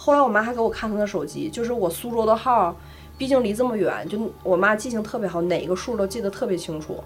[0.05, 2.75] 后来我妈还给我看她的手机，就是我苏州的号
[3.17, 7.01] 毕竟离这么远，就我妈记性特别好，哪个数都记得特别清楚。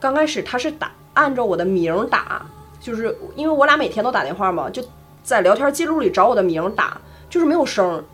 [0.00, 2.44] 刚开始她是打按照我的名打，
[2.80, 4.82] 就是因为我俩每天都打电话嘛，就
[5.22, 8.04] 在聊天记录里找我的名打，就是没有声，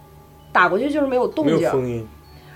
[0.53, 2.07] 打过去就是没有动静。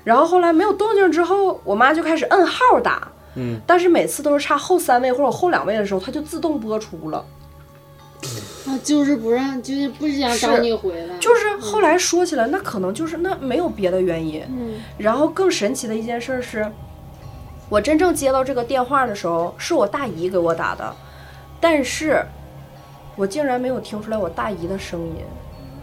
[0.05, 7.25] 然后后来没有动静之后，我妈就开始摁号打，嗯，但是每次都是差后三位或者后两位的时候，它就自动播出了。
[8.67, 14.43] 啊，就是不让，就是不想找你回来，就是后来说起来，那可能就是那没有别的原因。
[14.49, 16.71] 嗯然后更神奇的一件事是，
[17.69, 20.95] 我真正接到这个电话的时候，是我大姨给我打的，
[21.61, 22.23] 但是
[23.17, 25.17] 我竟然没有听出来我大姨的声音。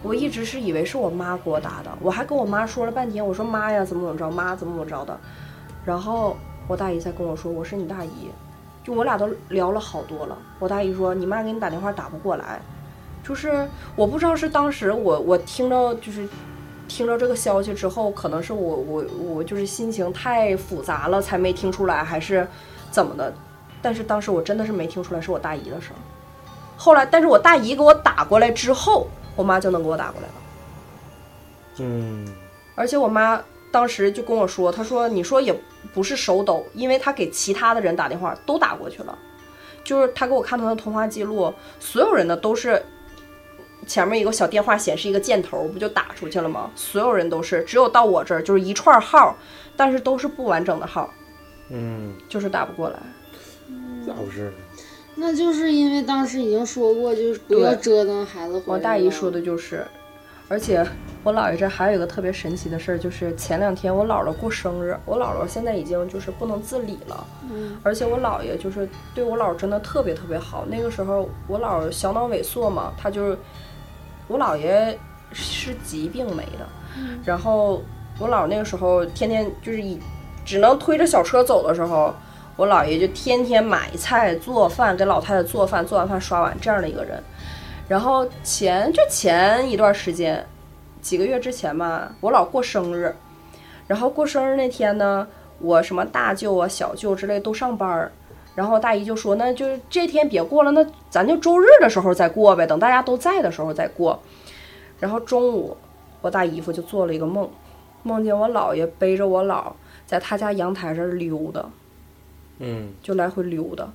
[0.03, 5.19] 我一直是以为是我妈给我打的，我还跟我妈说了半天，我说妈呀，怎么怎么着，妈怎么怎么着的，
[5.83, 8.29] 然后我大姨才跟我说我是你大姨，
[8.87, 10.37] 就我俩都聊了好多了。
[10.59, 12.61] 我大姨说你妈给你打电话打不过来，
[13.21, 13.67] 就是
[13.97, 16.25] 我不知道是当时我我听到就是
[16.87, 22.47] 听到这个消息之后，可能是我我我就是心情太复杂了才没听出来，还是
[22.89, 23.33] 怎么的？
[23.81, 25.93] 但是当时我真的是没听出来是我大姨的声。
[26.77, 30.33] 后来，但是我大姨给我打过来之后，我妈就能给我打过来了。
[31.79, 32.25] 嗯，
[32.73, 35.53] 而且我妈当时就跟我说，她说你说也
[35.93, 39.17] 不是手抖，因为他给其他的人打电话都打过去了，
[39.83, 42.81] 就是他给我看他的通话记录，所有人的都是
[43.85, 46.69] 前面一个小电话显示一个箭头，不就打出去了吗？
[46.75, 49.35] 所有人都是，只有到我这儿就是一串号，
[49.75, 51.13] 但是都是不完整的号，
[51.69, 52.99] 嗯，就是打不过来。
[54.05, 54.53] 咋回事呢？
[55.15, 58.61] 那就是因为当时已经说过，就是不要折腾孩子。
[58.65, 59.85] 我大姨说的就是，
[60.49, 60.85] 而且
[61.23, 70.65] 我姥爷这还有一个特别神奇的事儿，就是前两天我姥姥过生日，我姥姥现在已经就是不能自理了，嗯而且我姥爷就是对我姥真的特别特别好。
[70.69, 73.37] 那个时候我姥小脑萎缩嘛，他就是
[74.27, 74.97] 我姥爷
[75.33, 76.67] 是疾病没的，
[76.97, 77.83] 嗯然后
[78.17, 79.99] 我姥那个时候天天就是以
[80.45, 82.15] 只能推着小车走的时候，
[82.55, 87.21] 我姥爷就天天买菜做饭，给老太太做饭，做完饭刷碗这样的一个人。
[87.87, 90.45] 然后前就前一段时间，
[91.01, 93.15] 几个月之前吧，我姥过生日，
[93.87, 95.25] 然后过生日那天呢，
[95.59, 98.11] 我什么大舅啊、小舅之类都上班儿，
[98.55, 104.21] 然后大姨就说，那就这天别过了，那咱就周日的时候再过呗，等大家都在的时候再过。
[104.99, 105.77] 然后中午，
[106.21, 107.49] 我大姨夫就做了一个梦，
[108.03, 109.71] 梦见我姥爷背着我姥
[110.05, 111.63] 在他家阳台上溜达，
[112.59, 113.87] 嗯，就来回溜达。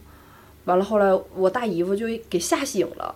[0.64, 3.14] 完了，后来我大姨夫就给吓醒了。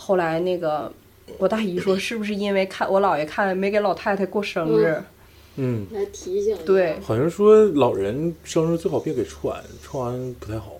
[0.00, 0.90] 后来那个
[1.38, 5.02] 我大姨说，是不是因为看我姥爷看没给老太太过生日？
[5.56, 10.74] 嗯，来提醒对，好像说老人生日最好别给串，串完不太好。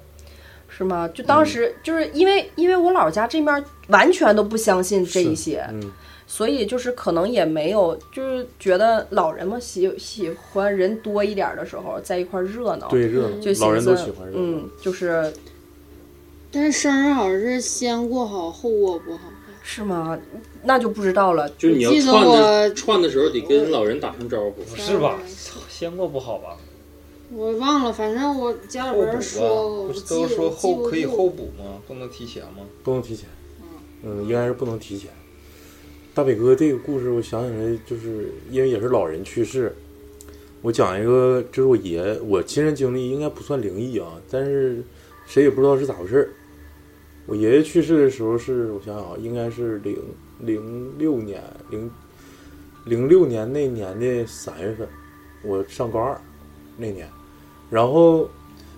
[0.68, 1.08] 是吗？
[1.12, 5.90] 就当时就是因为因为我姥家这面完全都不相信这一些，嗯，
[6.28, 14.40] 所以就是可能也没有，就是觉得老人们喜喜欢人多一点的时候在一块热闹，对热闹就老人都寻思喜欢热闹。
[14.40, 15.32] 嗯，就是
[16.50, 19.20] 但是生日好像是先过好后过不好。
[19.70, 20.18] 是吗？
[20.62, 21.46] 那就不知道了。
[21.58, 25.18] 就是你要记得串的串的时候得跟老人打声招呼，是吧？
[25.68, 26.56] 先过不好吧？
[27.30, 31.82] 我忘了，反正我家里边人说不是都说后可以后补吗？
[31.86, 32.64] 不能提前吗？
[32.82, 33.28] 不能提前，
[34.02, 35.10] 嗯，应该是不能提前。
[36.14, 39.76] 大北哥这个故事，我想起来，就是因为也是老人去世，
[40.62, 44.82] 我讲一个，这是我爷我亲身经历，应该不算灵异啊，但是
[45.26, 46.30] 谁也不知道是咋回事儿。
[47.28, 49.94] 我爷爷去世的时候是，我想想啊，应该是零
[50.40, 51.90] 零六年零
[52.86, 54.88] 零六年那年的三月份，
[55.44, 56.18] 我上高二
[56.78, 57.06] 那年，
[57.68, 58.26] 然后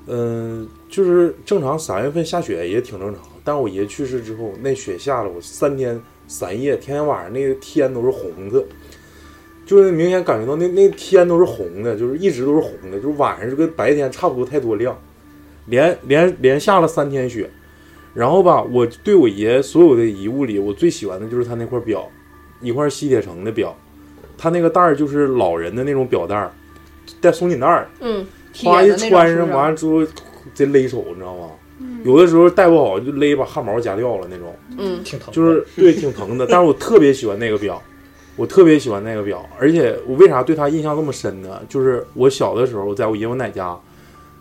[0.09, 8.65] 嗯，就是正常三月份下雪也挺正常，但我爷爷去世之后，那雪下了我三天三夜，天天晚上那个天都是红的，
[9.65, 15.01] 就是明显感觉到那那天都是红的，就是一直都是红的，就是晚上就跟白天差不多太多亮，
[15.67, 17.49] 连连连下了三天雪，
[18.13, 22.09] 然后吧，我对我爷所有的遗物里，我最喜欢的就是他那块表，
[22.61, 23.77] 一块西铁城的表，
[24.37, 26.51] 他那个带儿就是老人的那种表带儿，
[27.21, 28.27] 带松紧带儿，嗯，
[28.65, 30.05] 哗一穿上，完了之后
[30.55, 31.51] 贼勒手，你知道吗？
[32.05, 35.33] 有的时候戴不好就勒把汗毛夹掉了那种，嗯，挺疼。
[35.33, 36.47] 就是对挺疼的。
[36.51, 37.81] 但是我特别喜欢那个表，
[38.37, 41.61] 我特别喜欢那个表，而且我为啥对他印象这么深呢？
[41.69, 43.79] 就是我小的时候，我在我爷我奶家，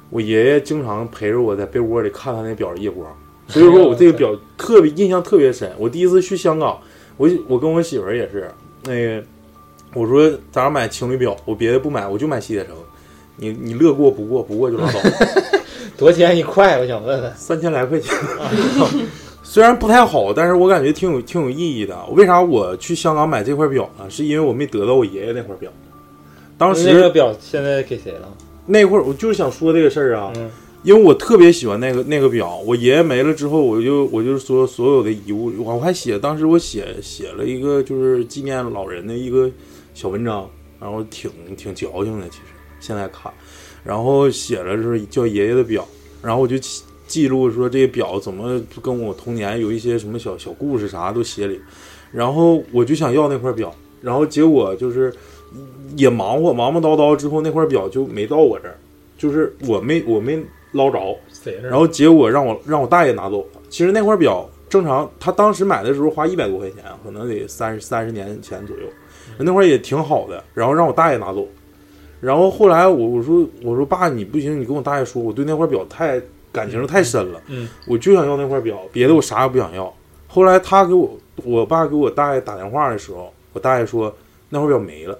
[0.09, 3.09] 我爷爷经常陪着我在被窝里看他那表夜光，
[3.51, 5.69] 所以说我这个表特别印象特别深。
[5.77, 6.79] 我第一次去香港，
[7.17, 8.49] 我我跟我媳妇儿也是，
[8.83, 9.23] 那个
[9.93, 12.75] 我说咱俩买情侣表，我别的不买，我就买西铁城。
[13.41, 14.99] 你你乐过不过，不过就拉倒。
[15.97, 16.77] 多少钱一块？
[16.77, 17.33] 我想问问。
[17.35, 18.13] 三千来块钱，
[19.43, 21.97] 虽然不太好，但是我感觉挺有挺有意义的。
[22.11, 24.09] 为啥我去香港买这块表呢？
[24.09, 25.71] 是因为我没得到我爷爷那块表，
[26.57, 28.29] 当时那个表现在给谁了？
[28.65, 30.49] 那会儿我就是想说这个事儿啊，嗯
[30.83, 32.57] 因为我特别喜欢那个那个表。
[32.65, 39.51] 我爷爷没了之后，我就我就说所有的遗物，我还写，当时我写写了一个就是纪念老人的一个
[39.93, 40.49] 小文章，
[40.79, 42.43] 然后挺挺矫情的，其实
[42.79, 43.31] 现在看，
[43.83, 45.85] 然后写了是叫爷爷的表，
[46.21, 51.59] 然后我就记记录说这个表怎么跟我童年有一些什么小小故事啥都写里，
[52.11, 55.13] 然后我就想要那块表，然后结果就是
[55.97, 58.77] 也忙活忙忙叨叨之后，那块表就没到我这儿，
[59.17, 60.39] 就是我没我没
[60.73, 61.17] 捞着，
[61.63, 63.41] 然后结果让我让我大爷拿走。
[63.41, 63.61] 了。
[63.69, 68.83] 其实那块表正常，他当时买的时候花一百多块钱，可能得三十三十年前左右，
[69.39, 70.43] 那块也挺好的。
[70.53, 71.47] 然后让我大爷拿走，
[72.19, 76.21] 然后后来我我说我说爸你不行，你跟我大爷说，我对那块表太
[76.51, 79.91] 感情太深了，嗯，我就想要那块表，别的我啥也不想要。
[80.27, 84.15] 后来他给我我爸给我大爷打电话的时候，我大爷说
[84.49, 85.17] 那块表没了，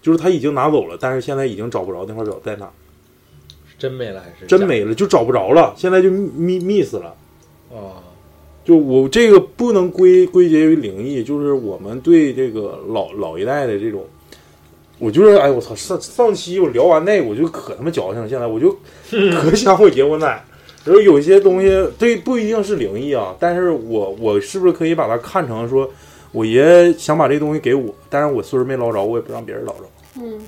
[0.00, 2.72] 就是他已经拿走了，但是现在已经找不着那块表在哪儿。
[3.84, 7.14] 真没了还是真没了，就找不着了，现在就密密死了。
[7.68, 7.92] 哦，
[8.64, 14.02] 就我这个不能归归结于灵异，就是我们对这个老老一代的这种，
[14.98, 18.74] 我就是哎我操上上期我聊完那个我就可他妈矫情了，现在我就
[19.38, 20.42] 可想我爷我奶。
[20.82, 25.90] 然后有一些东西，这不一定是灵异啊，但是我我是不是可以把它看成说，
[26.32, 29.80] 我爷想把这东西给我，但是我岁数没捞着，我也不让别人捞着。
[30.16, 30.40] 嗯，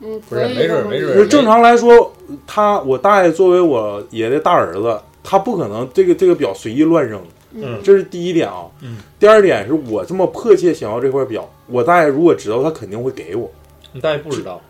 [0.00, 2.12] 嗯，不是没准没准就正常来说，
[2.46, 7.20] 他我大爷作为我爷的大儿子，他不可能这个这个表随意乱扔，
[7.52, 8.66] 嗯这是第一点啊。
[8.80, 13.50] 嗯，第二点是我这么迫切想要这块表，我大爷如果知道，他肯定会给我。
[13.92, 14.60] 你大爷不知道，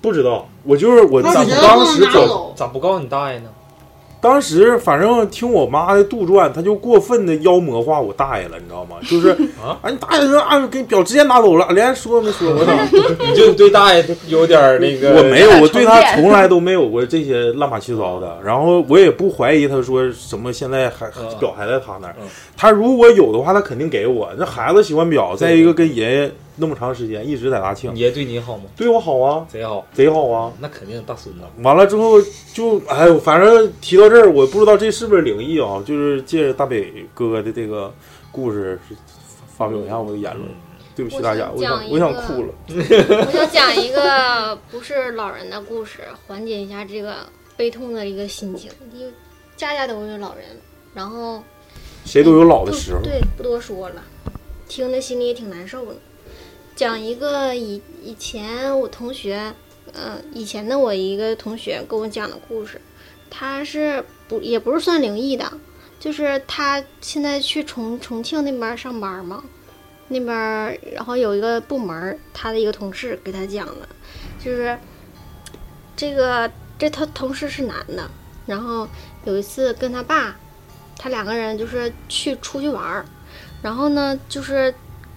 [0.00, 2.06] 不知道，我就是我咋不当时？
[2.54, 3.50] 咋不告诉你大爷呢？
[4.20, 8.96] 当时反正听我妈的杜撰，他就过分的妖魔化我大爷了，你知道吗？
[9.08, 9.30] 就是
[9.62, 12.72] 啊，啊，你大爷说啊，给表直接拿走了，连说没说过呢。
[13.28, 18.38] 你就对大爷有点那个，我没有，我对他从来都没有过这些乱八七糟的。
[18.44, 21.06] 然后我也不怀疑他说什么，现在还
[21.38, 22.16] 表还在他那儿。
[22.56, 24.28] 他如果有的话，他肯定给我。
[24.38, 28.64] 那孩子喜欢表，再一个跟爷爷那么长时间一直在大庆，爷对你好吗？
[28.76, 30.52] 对我好啊，贼好，贼好啊。
[30.58, 31.42] 那肯定大孙子。
[31.62, 32.20] 完了之后
[32.52, 35.82] 就哎呦，反正提到这儿，我不知道这是不是灵异啊？
[35.86, 37.92] 就是借着大北哥哥的这个
[38.32, 38.78] 故事，
[39.56, 40.48] 发表一下我的言论。
[40.94, 42.48] 对不起大家，我想我想哭了。
[42.72, 47.16] 我想讲一个不是老人的故事，缓解一下这个
[47.54, 48.70] 悲痛的一个心情。
[48.94, 49.12] 因为
[49.58, 50.46] 家家都有老人，
[50.94, 51.42] 然后
[52.06, 53.02] 谁都有老的时候。
[53.02, 54.02] 对，不多说了，
[54.66, 55.96] 听的心里也挺难受的。
[56.76, 59.54] 讲一个以以前我同学，
[59.94, 62.78] 呃，以前的我一个同学跟我讲的故事，
[63.30, 65.50] 他是不也不是算灵异的，
[65.98, 69.42] 就是他现在去重重庆那边上班嘛，
[70.08, 73.88] 那边儿然后有一个部门儿，他的一个同事给他讲的，
[74.38, 74.78] 就是
[75.96, 78.06] 这个这他同事是男的，
[78.44, 78.86] 然后
[79.24, 80.36] 有一次跟他爸，
[80.98, 83.06] 他两个人就是去出去玩儿，
[83.62, 84.74] 然后呢就是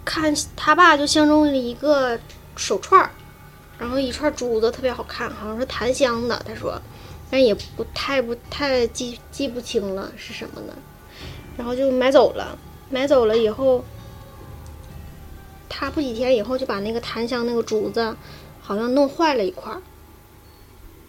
[0.10, 2.20] 看他爸就相中了一个
[2.56, 3.12] 手串儿，
[3.78, 6.82] 然后一串珠子特别好看，好像是檀香的，他说，
[7.30, 10.74] 但也不太不太记记不清了是什么的，
[11.56, 12.58] 然后就买走了，
[12.90, 13.84] 买走了以后。
[15.72, 18.16] 他不几天以后就把那个檀香那个珠子，
[18.60, 19.80] 好像弄坏了一块儿，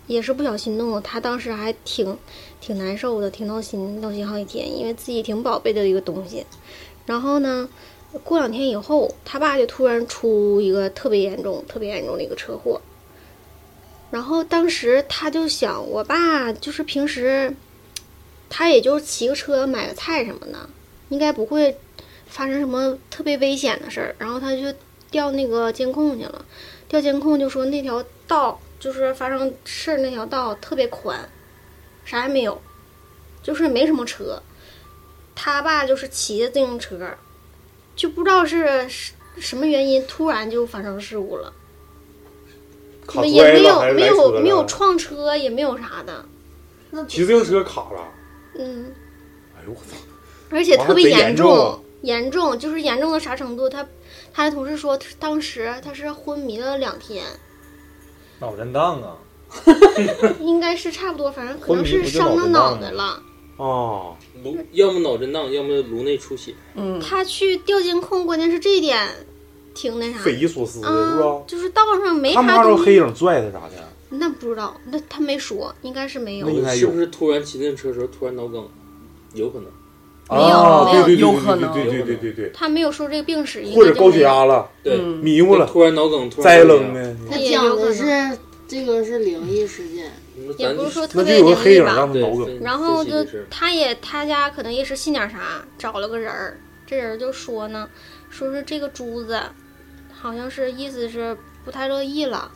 [0.07, 1.01] 也是不小心弄的。
[1.01, 2.17] 他当时还挺
[2.61, 6.47] 挺难受的，挺闹心，闹心好几天，因为自己挺宝贝的一个东西。
[7.07, 7.69] 然后呢，
[8.25, 12.81] 过两天以后，他爸就突然出一个特别严重、特别严重的一个车祸。
[14.11, 17.55] 然后当时他就想，我爸就是平时，
[18.49, 20.69] 他也就是骑个车买个菜什么的，
[21.09, 21.77] 应该不会。
[22.27, 24.73] 发生什么特别危险的事儿，然后他就
[25.11, 26.45] 调那个监控去了，
[26.89, 31.29] 调监控就说那条道就是发生事儿那条道特别宽，
[32.05, 32.63] 啥也没有，
[33.43, 34.41] 就是没什么车。
[35.35, 37.19] 他爸就是骑着自行车，
[37.97, 38.89] 就不知道是
[39.39, 41.53] 什么原因，突然就发生事故了，
[43.25, 46.25] 也没有没有没有撞车，也没有啥的。
[47.07, 48.09] 骑自行车卡了。
[48.59, 48.93] 嗯。
[49.57, 49.97] 哎呦我操！
[50.51, 51.83] 而且特别严重。
[52.03, 53.69] 严重就是严重到啥程度？
[53.69, 53.87] 他
[54.33, 57.27] 他的同事说，当时他是昏迷了两天，
[58.39, 59.19] 脑震荡啊，
[60.41, 63.23] 应该是差不多，反正可能是伤到脑袋了。
[63.61, 66.55] 哦，颅要么脑震荡，要么颅内出血。
[66.75, 69.07] 嗯，他去调监控，关键是这一点
[69.75, 71.43] 挺那啥，匪夷所思是吧？
[71.47, 72.85] 就是道上没他啥东西。
[72.85, 73.89] 黑影拽他啥的？
[74.09, 76.47] 那不知道，那他没说，应该是没有。
[76.47, 78.67] 那应该有是不是突然骑自行车的时候突然脑梗？
[79.35, 79.67] 有可能。
[80.31, 88.39] 没有啊，没有对对对有可能对对对对对对他没有说这个病史，或者高血压了，对，嗯迷糊了，突然脑梗，突然栽高血压扔的，他讲的是
[88.69, 90.11] 这个是灵异事件，
[90.59, 92.09] 也不是说特别灵异吧
[92.61, 97.89] 然后就他也他家可能也是信点啥，找了个人儿，这人就说呢，
[98.29, 99.41] 说是这个珠子，
[100.13, 102.51] 好像是意思是不太乐意了，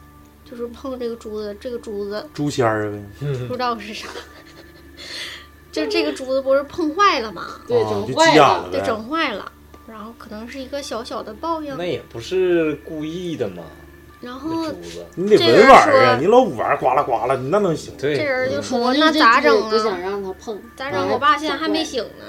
[0.45, 3.03] 就是碰这个珠子，这个珠子猪仙儿呗，
[3.49, 4.09] 不知道是啥，
[5.73, 7.61] 就这个珠子不是碰坏了吗？
[7.67, 8.69] 对，整坏了急眼了。
[8.71, 9.51] 对，整坏了，
[9.87, 13.65] 然后可能是一个小小的报应那，也不是故意的嘛，
[14.25, 14.73] 然后。
[15.15, 17.95] 你得这人文玩儿啊，你老五玩儿呱啦呱啦，你那能行？
[17.97, 19.99] 对，这人就可说那咋整不想啊？
[19.99, 21.09] 让他碰，咋整？
[21.11, 22.25] 我爸现在还没醒呢。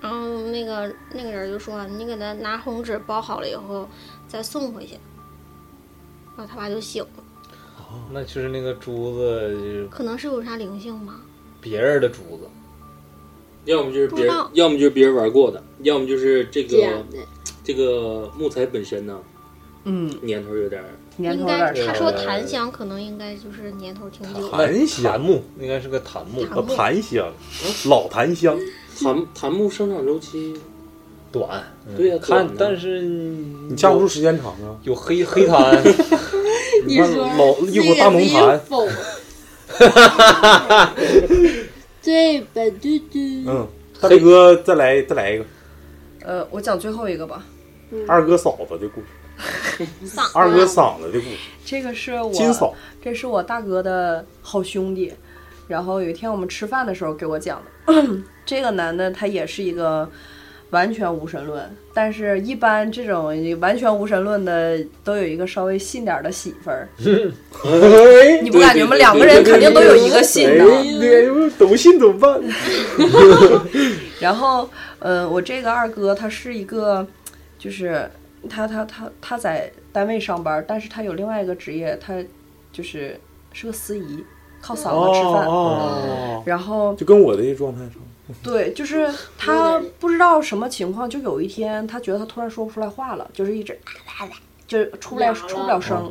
[0.00, 3.88] 然后那个那个人就说：“你给他拿红纸包好了以后
[4.28, 4.98] 再送回去。”
[6.36, 7.24] 然后他爸就醒了，
[8.12, 11.14] 那就是那个珠子，就是可能是有啥灵性吧？
[11.60, 12.48] 别人的珠子。
[13.64, 17.02] 要么就是别人要么就是别人玩过的，要么就是这个。
[17.66, 19.18] 这个木材本身呢
[19.84, 20.84] 嗯，年头有点
[21.18, 21.86] 应该有点长。
[21.86, 24.48] 他说檀香可能应该就是年头挺久的。
[24.50, 27.32] 檀檀香，木应该是个檀木，檀木檀香，
[27.86, 28.58] 老檀香，
[29.02, 30.54] 檀檀木生长周期，
[31.32, 31.62] 短。
[31.86, 34.74] 嗯对呀看但是你你架不住时间长啊。
[34.84, 35.94] 有黑 黑檀，看
[36.86, 38.86] 你说老一股大浓痰，否？
[42.02, 42.46] 对吧？
[42.80, 43.18] 嘟嘟。
[43.46, 43.68] 嗯，
[44.00, 45.44] 大飞哥再来再来一个
[46.24, 47.44] 呃，我讲最后一个吧。
[48.08, 49.23] 二哥嫂子的故事，嗓
[50.34, 55.12] 二哥嗓子的故事，这个是我金嫂，这是我大哥的好兄弟，
[55.68, 57.94] 然后有一天我们吃饭的时候给我讲的。
[58.46, 60.08] 这个男的他也是一个
[60.70, 66.88] 完全无神论，但是一般这种完全无神论的都有一个稍微信点儿的媳妇儿。
[68.42, 68.96] 你不感觉吗？
[68.96, 70.64] 两个人肯定都有一个信的。
[70.64, 72.40] 哎，都信怎么办？
[74.20, 74.68] 然后，
[74.98, 77.06] 呃，我这个二哥他是一个，
[77.58, 78.10] 就是
[78.48, 82.14] 他他他他在单位上班，但是他有另外一个职业，他
[82.72, 83.18] 就是
[83.52, 84.24] 是个司仪，
[84.60, 85.46] 靠嗓子吃饭。
[85.46, 87.80] 哦，然后就跟我的这状态。
[88.42, 89.06] 对，就是
[89.36, 93.78] 他不知道什么情况，就有一天他觉得他突然说不出来话了，就是一直
[94.66, 96.10] 就是出不来出不了声。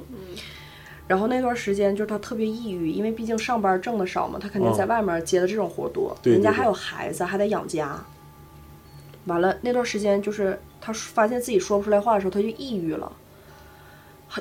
[1.08, 8.00] 然后那段时间就是他特别抑郁，因为毕竟上班挣的少嘛，他肯定在外面接的这种活多，人家还有孩子，还得养家。
[9.26, 13.12] 完了那段时间就是他发现自己说不出来话的时候，他就抑郁了，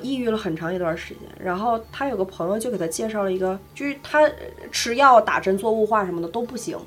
[0.00, 1.22] 抑郁了很长一段时间。
[1.38, 4.28] 然后他有个朋友就给他介绍了一个，就是他
[4.70, 6.78] 吃药、打针、做雾化什么的都不行。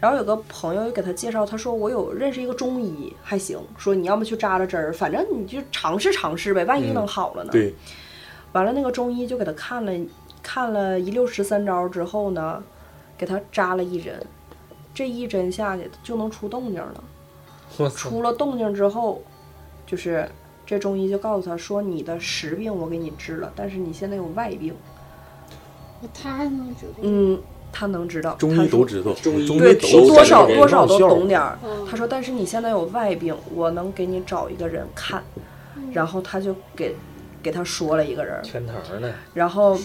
[0.00, 7.50] 然后有个朋友给他介绍，他说我有认识一个中医，还行，说你要么去扎扎针儿，反正你就尝试尝试呗，万一能好了呢。
[7.50, 7.74] 对，
[8.52, 9.92] 完了，那个中医就给他看了
[10.40, 12.62] 看了一溜十三招之后呢，
[13.16, 14.24] 给他扎了一针，
[14.94, 17.04] 这一针下去就能出动静了。
[17.94, 19.22] 出了动静之后，
[19.86, 20.26] 就是
[20.64, 24.74] 这中医就告诉他说，你的实病我给你治了，但是你现在有外病。
[26.14, 26.94] 他还能知道。
[27.02, 27.40] 嗯，
[27.72, 31.58] 他能知道，中他都知道，中医对，多少多少都懂点儿。
[31.62, 35.22] 嗯他说：“但是你现在有外病，我能给你找一个人看。”
[35.92, 36.94] 然后他就给
[37.42, 39.78] 给他说了一个人儿，圈藤呢，然后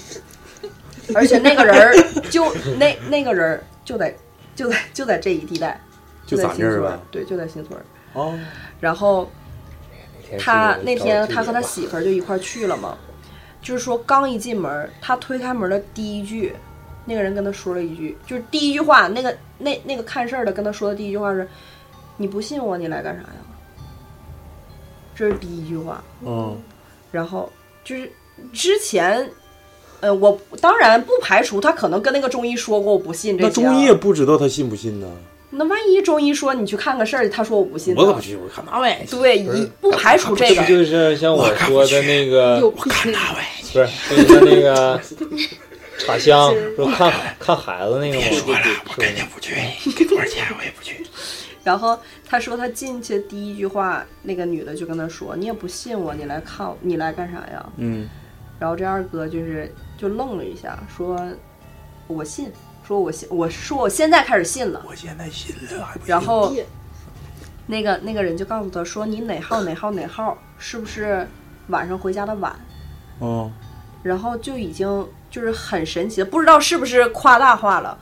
[1.15, 1.93] 而且那个人儿
[2.29, 4.13] 就那那个人儿就在
[4.53, 5.79] 就在就在这一地带，
[6.25, 6.99] 就在新村儿。
[7.11, 7.85] 对，就在新村儿。
[8.13, 8.37] 哦，
[8.79, 9.29] 然后
[10.39, 12.97] 他那天他和他媳妇儿就一块儿去了嘛，
[13.61, 16.53] 就是说刚一进门，他推开门的第一句，
[17.05, 21.47] 那个人跟他说了一句，就是第一句话，那个那那个看事儿的跟他说的第一句话是
[22.17, 23.29] ：“你不信我，你来干啥呀？”
[25.15, 26.03] 这是第一句话。
[26.25, 26.55] 嗯，
[27.11, 27.51] 然后
[27.83, 28.11] 就是
[28.51, 29.29] 之前，
[30.01, 33.43] 呃，我当然不排除他可能跟那个中医说过我不信这。
[33.43, 35.07] 那中医也不知道他信不信呢。
[35.55, 39.05] 那万一中医说你去看个事儿，他说我不信呢，我可不去，我看那玩意。
[39.09, 40.63] 对，一不排除这个。
[40.63, 43.11] 就是像我说的那个， 有不是，
[43.71, 44.99] 就是像那个
[45.99, 48.59] 插香，说看看孩子那个吗？
[48.87, 49.55] 我肯定不去，
[49.85, 51.05] 你给多少钱我也不去。
[51.63, 51.97] 然后
[52.27, 58.09] 他说他进去第一句话，那个女的就跟他说：“你也不信我，你来看，你来干啥呀嗯，？”
[58.59, 61.17] 然后这二哥就是就愣了一下，说
[62.07, 62.51] ：“我信，
[62.85, 64.81] 说我现，我说我现在开始信了。
[64.87, 66.53] 我现在信了，还不”然后
[67.65, 71.27] 那个那个人就告诉他说：“你哪号哪号哪号，是不是
[71.67, 72.53] 晚上回家的晚？”
[73.21, 73.49] 嗯，
[74.01, 77.97] 然后就已经就是很神奇的，不知道是不是夸大化了。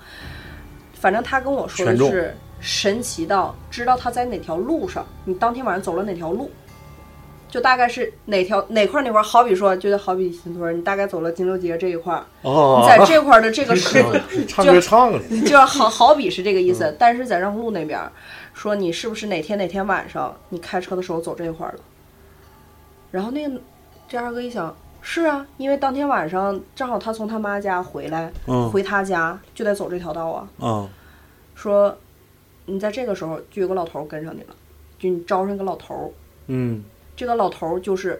[0.93, 6.49] 反正他跟我说的全中是神奇到知道他在哪条路上，你当天晚上走了哪条路，
[7.51, 14.13] 就大概是哪条哪块儿哪块儿，好比说，就好比新村，你大概走了金六街这一块儿，哦你在这块儿的这个 时候
[14.47, 16.95] 唱歌唱的，就 好好比是这个意思。
[16.97, 18.11] 但是在让路那边儿
[18.53, 21.79] 说你是不是哪天哪天晚上你开车的时候走这块儿了？
[23.11, 23.61] 然后那个
[24.07, 30.47] 这二哥一想，是啊，因为当天晚上正好他从他妈家回来，嗯回他家就得走这条道啊。
[30.59, 30.89] 啊
[31.53, 31.95] 说
[32.65, 34.55] 你在这个时候就有个老头儿跟上你了，
[34.97, 36.09] 就你招上一个老头儿，
[36.47, 36.83] 嗯，
[37.21, 38.19] 这个老头儿就是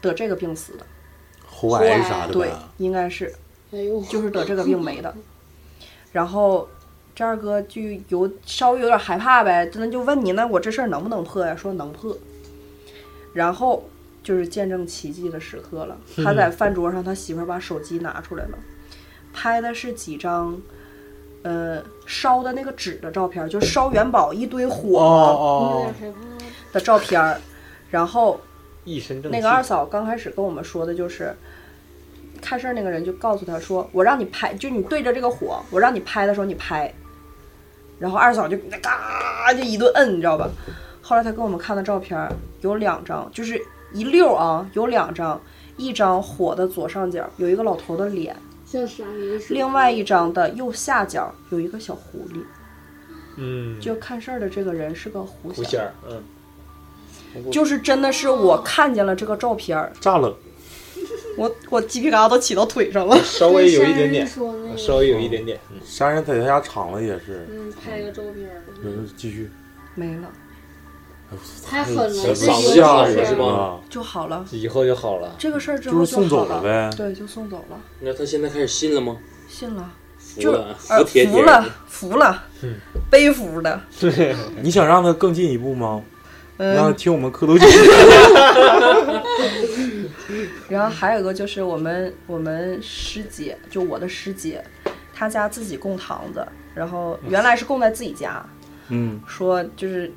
[0.00, 0.84] 得这个病死的，
[1.46, 3.32] 喉癌啥的对，，应该是
[3.70, 5.14] 哎呦，就是得这个病没的。
[6.10, 6.68] 然后
[7.14, 11.54] 这二哥就有稍微有点害怕呗，那就问你，那我这事儿能不能破呀？
[11.54, 12.18] 说能破。
[13.32, 13.88] 然后
[14.24, 18.58] 就是见证奇迹的时刻了，他在饭桌上，他媳妇儿把手机拿出来了，
[19.32, 20.60] 拍的是几张。
[21.44, 25.88] 呃，烧的那个纸的照片，就烧元宝一堆火。
[26.72, 27.40] 的照片儿，
[27.90, 28.40] 然后
[28.84, 29.36] 一身正气。
[29.36, 31.34] 那个二嫂刚开始跟我们说的就是，
[32.40, 36.92] 看事儿那个人就告诉他说：“我让你拍，就你对着这个火，我让你拍的时候你拍。”
[37.98, 40.48] 然后二嫂就嘎就一顿摁，你知道吧？
[41.02, 43.60] 后来他给我们看的照片儿有两张，就是
[43.92, 45.40] 一溜儿啊，有两张，
[45.76, 49.36] 一张火的左上角有一个老头的脸，像鲨鱼。
[49.48, 52.42] 另外一张的右下角有一个小狐狸。
[53.36, 56.22] 嗯，就看事儿的这个人是个狐仙儿，狐仙儿，嗯，
[57.50, 60.36] 就是真的是我看见了这个照片儿，炸了，
[61.36, 63.16] 我我鸡皮疙瘩都起到腿上了。
[63.24, 65.78] 稍微有一点点，那个稍微有一点点，嗯。
[65.84, 69.50] 山人在他家厂子也是，嗯，拍个照片儿，嗯，继续。
[69.94, 70.30] 没了。
[71.62, 73.44] 太狠了，这嗓子个吓人是吧？
[73.44, 75.34] 啊，就好了，以后就好了。
[75.38, 76.62] 这个事儿之后就是送走了了。
[76.62, 76.90] 呗。
[76.96, 79.16] 对，就送走了，那他现在开始信了吗？
[79.46, 79.90] 信了，
[80.38, 82.74] 就服了，呃服帖帖服了的。，服了嗯，
[83.10, 83.78] 背服的，
[84.62, 86.02] 你想让他更进一步吗？
[86.58, 87.66] 让他嗯，听我们磕头姐，
[90.68, 94.62] 然后还有一个就是我们我们师姐，就我的师姐，
[95.14, 96.44] 她家自己供堂子，
[96.74, 98.44] 然后原来是供在自己家，
[98.88, 99.20] 嗯。
[99.26, 100.12] 说就是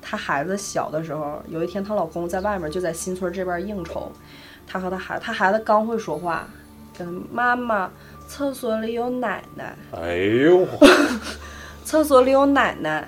[0.00, 4.10] 她孩子小的时候，有一天她老公在外面就在新村这边应酬，
[4.66, 6.48] 她和她孩她孩子刚会说话，
[6.98, 7.90] 跟妈妈，
[8.26, 10.66] 厕所里有奶奶，哎呦，
[11.84, 13.06] 厕所里有奶奶，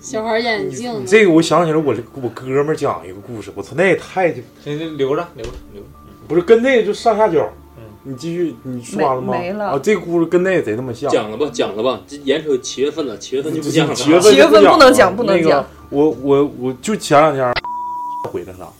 [0.00, 5.88] 小孩眼镜你，这个我想起来，我我哥们儿讲一个故事，我操，那也太行行，留着留着留着。
[6.28, 7.48] 不是跟那个就上下脚。
[7.76, 9.32] 嗯你继续，你说完了吗？
[9.32, 11.10] 没没了啊，这个故事跟那个贼他妈像。
[11.10, 13.92] 讲了吧，讲了吧，这眼瞅七月份了，七月份就不讲了。
[13.94, 17.52] 七月份七月份不能讲不能那个讲我我我就前两天
[18.30, 18.72] 回来了，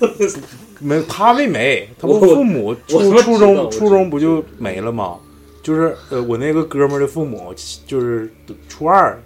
[0.80, 5.16] 没他没没，他不我父母初中初中不就没了吗？
[5.62, 7.54] 就是呃，我那个哥们儿的父母
[7.86, 8.30] 就是
[8.68, 9.18] 初二，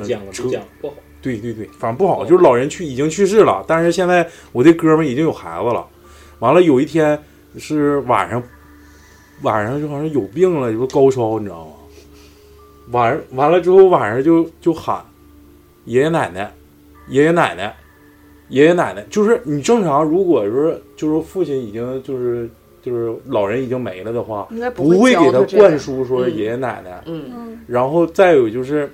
[0.00, 0.94] 讲了，车不讲不好。
[1.20, 5.86] 对对对，反正不好，就是老人去已经去世了，但是现在我这哥们已经有孩子了。
[6.40, 7.16] 完了有一天
[7.58, 8.42] 是晚上，
[9.42, 11.72] 晚上就好像有病了，就是高烧，你知道吗？
[12.90, 15.04] 晚上完了之后晚上就就喊
[15.84, 16.52] 爷爷奶奶，
[17.08, 17.72] 爷爷奶奶，
[18.48, 22.50] 爷爷奶奶，就是你正常如果说就是父亲已经就是
[22.82, 28.92] 就是老人已经没了的话，不会会给他灌输说嗯爷爷奶奶，嗯嗯，然后再有就是，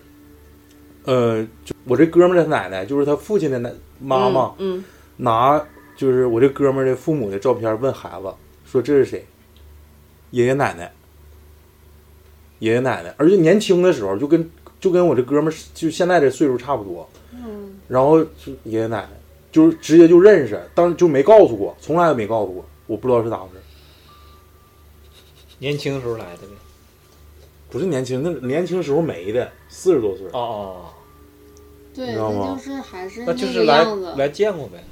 [1.08, 4.84] 呃，就我这哥们儿的奶奶，就是他父亲的奶妈妈，嗯，
[5.16, 5.58] 拿
[5.96, 8.30] 就是我这哥们儿的父母的照片问孩子，
[8.66, 9.24] 说这是谁？
[10.32, 10.92] 爷爷奶奶，
[12.58, 19.10] 爷爷奶奶，而且年轻的时候就跟就跟我这哥们儿就现在这岁数差不多，嗯，然后就爷爷奶奶
[19.50, 23.62] 就是直接就认识，当就没告诉过，从来都没告诉过，我不知道是咋回事。
[25.58, 26.52] 年轻时候来的呗。
[27.70, 30.26] 不是年轻，那年轻时候没的，四十多岁。
[30.28, 30.84] 哦哦，
[31.98, 34.14] 对，你知道吗那就是还是那就是来个样子。
[34.16, 34.84] 来见过呗。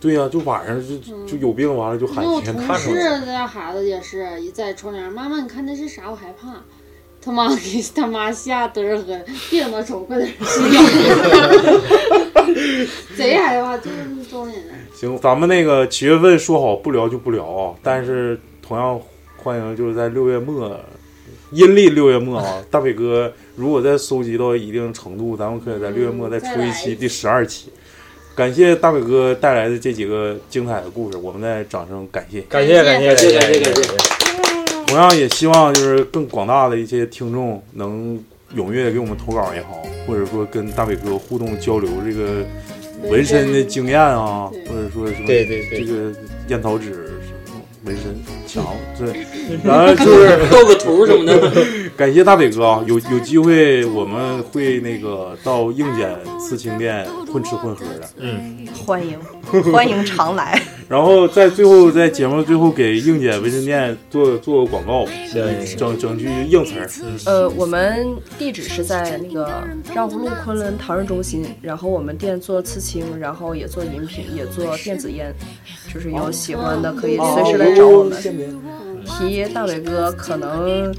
[0.00, 3.20] 对呀、就晚上就嗯就有病，完了就喊那我同事看出来。
[3.26, 6.08] 家孩子也是，一在窗帘，妈妈你看那是啥？
[6.10, 6.62] 我害怕。
[7.24, 9.16] 他妈给他妈吓嘚儿喝，
[9.48, 10.80] 别等他瞅，快点睡觉。
[13.16, 14.74] 贼害怕，就是中年人。
[14.92, 19.00] 行，咱们那个七月份说好不聊就不聊啊，但是同样
[19.36, 20.68] 欢迎就是在六月末，
[21.52, 27.70] 阴历六月末啊，大伟哥如果再收集到一定程度，咱们可以在六月末再出一期第十二期。
[28.34, 32.40] 感谢大伟哥带来的这几个精彩的故事，我们再掌声感谢。
[32.42, 33.90] 感谢感谢感谢感感谢谢。
[34.86, 38.18] 同样也希望就是更广大的一些听众能
[38.56, 42.44] 踊跃地给我们投稿也好，或者说跟大伟哥互动交流这个
[43.10, 46.12] 纹身的经验啊，或者说什么对对对这个
[46.48, 48.14] 烟草纸什么纹身
[48.52, 48.64] 强，
[48.98, 49.24] 对，
[49.64, 51.50] 然后就是 斗个图什么的。
[51.96, 56.08] 感谢大伟哥啊，有有机会我们会那个到硬检
[56.40, 59.18] 刺青店混吃混喝的，嗯，欢迎
[59.72, 60.60] 欢迎常来。
[60.88, 65.06] 然后在最后在节目最后给硬检纹身店做做个广告，
[65.76, 66.90] 整整句硬词儿。
[67.26, 68.06] 呃，我们
[68.38, 69.62] 地址是在那个
[69.94, 75.32] 绕湖路昆仑唐人中心，然后我们店做刺青，然后也做饮品，也做电子烟，
[75.92, 78.12] 就是有喜欢的可以随时来找我们。
[79.04, 80.94] 提大伟哥可能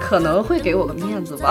[0.00, 1.50] 可能会给我个面子吧。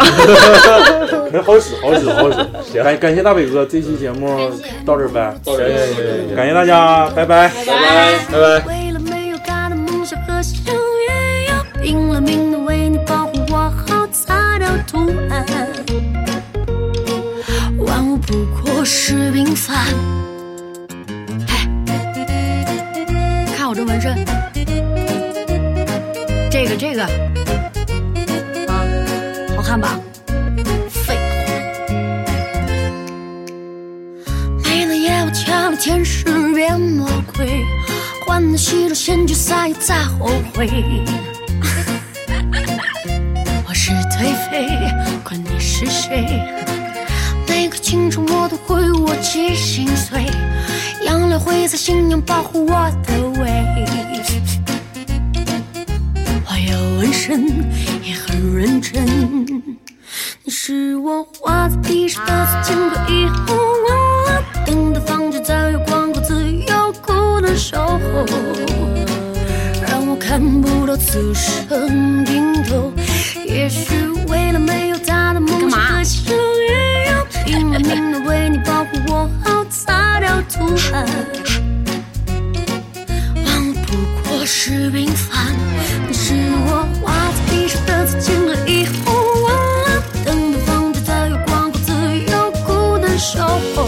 [1.44, 2.46] 好使好使好使，
[2.84, 4.52] 感感谢大伟哥，这期节目
[4.86, 7.74] 到这儿呗，到这儿感谢大家，拜拜拜拜
[8.32, 8.66] 拜拜。
[8.68, 10.64] 为了没有他的梦想和心
[11.08, 15.46] 愿，要拼了命的为你保护我好擦掉图案。
[17.80, 18.34] 万物不
[18.64, 19.86] 过是平凡。
[21.48, 21.68] 嘿，
[23.56, 24.16] 看我这纹身，
[24.53, 24.53] 这
[26.76, 27.10] 这个，啊，
[29.56, 30.00] 好看吧？
[30.90, 31.22] 废话。
[34.64, 37.64] 没了夜，我抢了天使变魔鬼，
[38.26, 40.68] 换了西装先决赛又再后悔。
[43.68, 44.68] 我是颓废，
[45.24, 46.42] 管你是谁。
[47.48, 50.26] 每个清晨我都会握紧心碎，
[51.06, 53.64] 养了灰色信仰保护我的胃。
[56.74, 57.46] 要纹身，
[58.02, 59.46] 也很认真。
[60.44, 68.26] 你是我画在皮上的字，经过以后我了等的房间，再有光顾自由苦难守候，
[69.88, 72.92] 让我看不到此生尽头。
[73.46, 76.34] 也许为了没有他的梦想，牺牲
[76.68, 81.06] 也要拼了命的为你保护我好，擦掉涂炭。
[83.46, 83.96] 忘了不
[84.28, 85.54] 过是平凡。
[86.26, 86.34] 是
[86.66, 89.12] 我画在屏上的曾经了，以后
[89.44, 89.50] 我，
[90.24, 91.92] 等待放晴的月光，独自
[92.32, 93.44] 由孤单守
[93.76, 93.86] 候，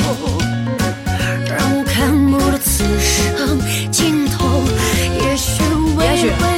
[1.48, 3.58] 让我看不到此生
[3.90, 4.64] 尽头。
[5.24, 5.64] 也许，
[5.96, 6.55] 会。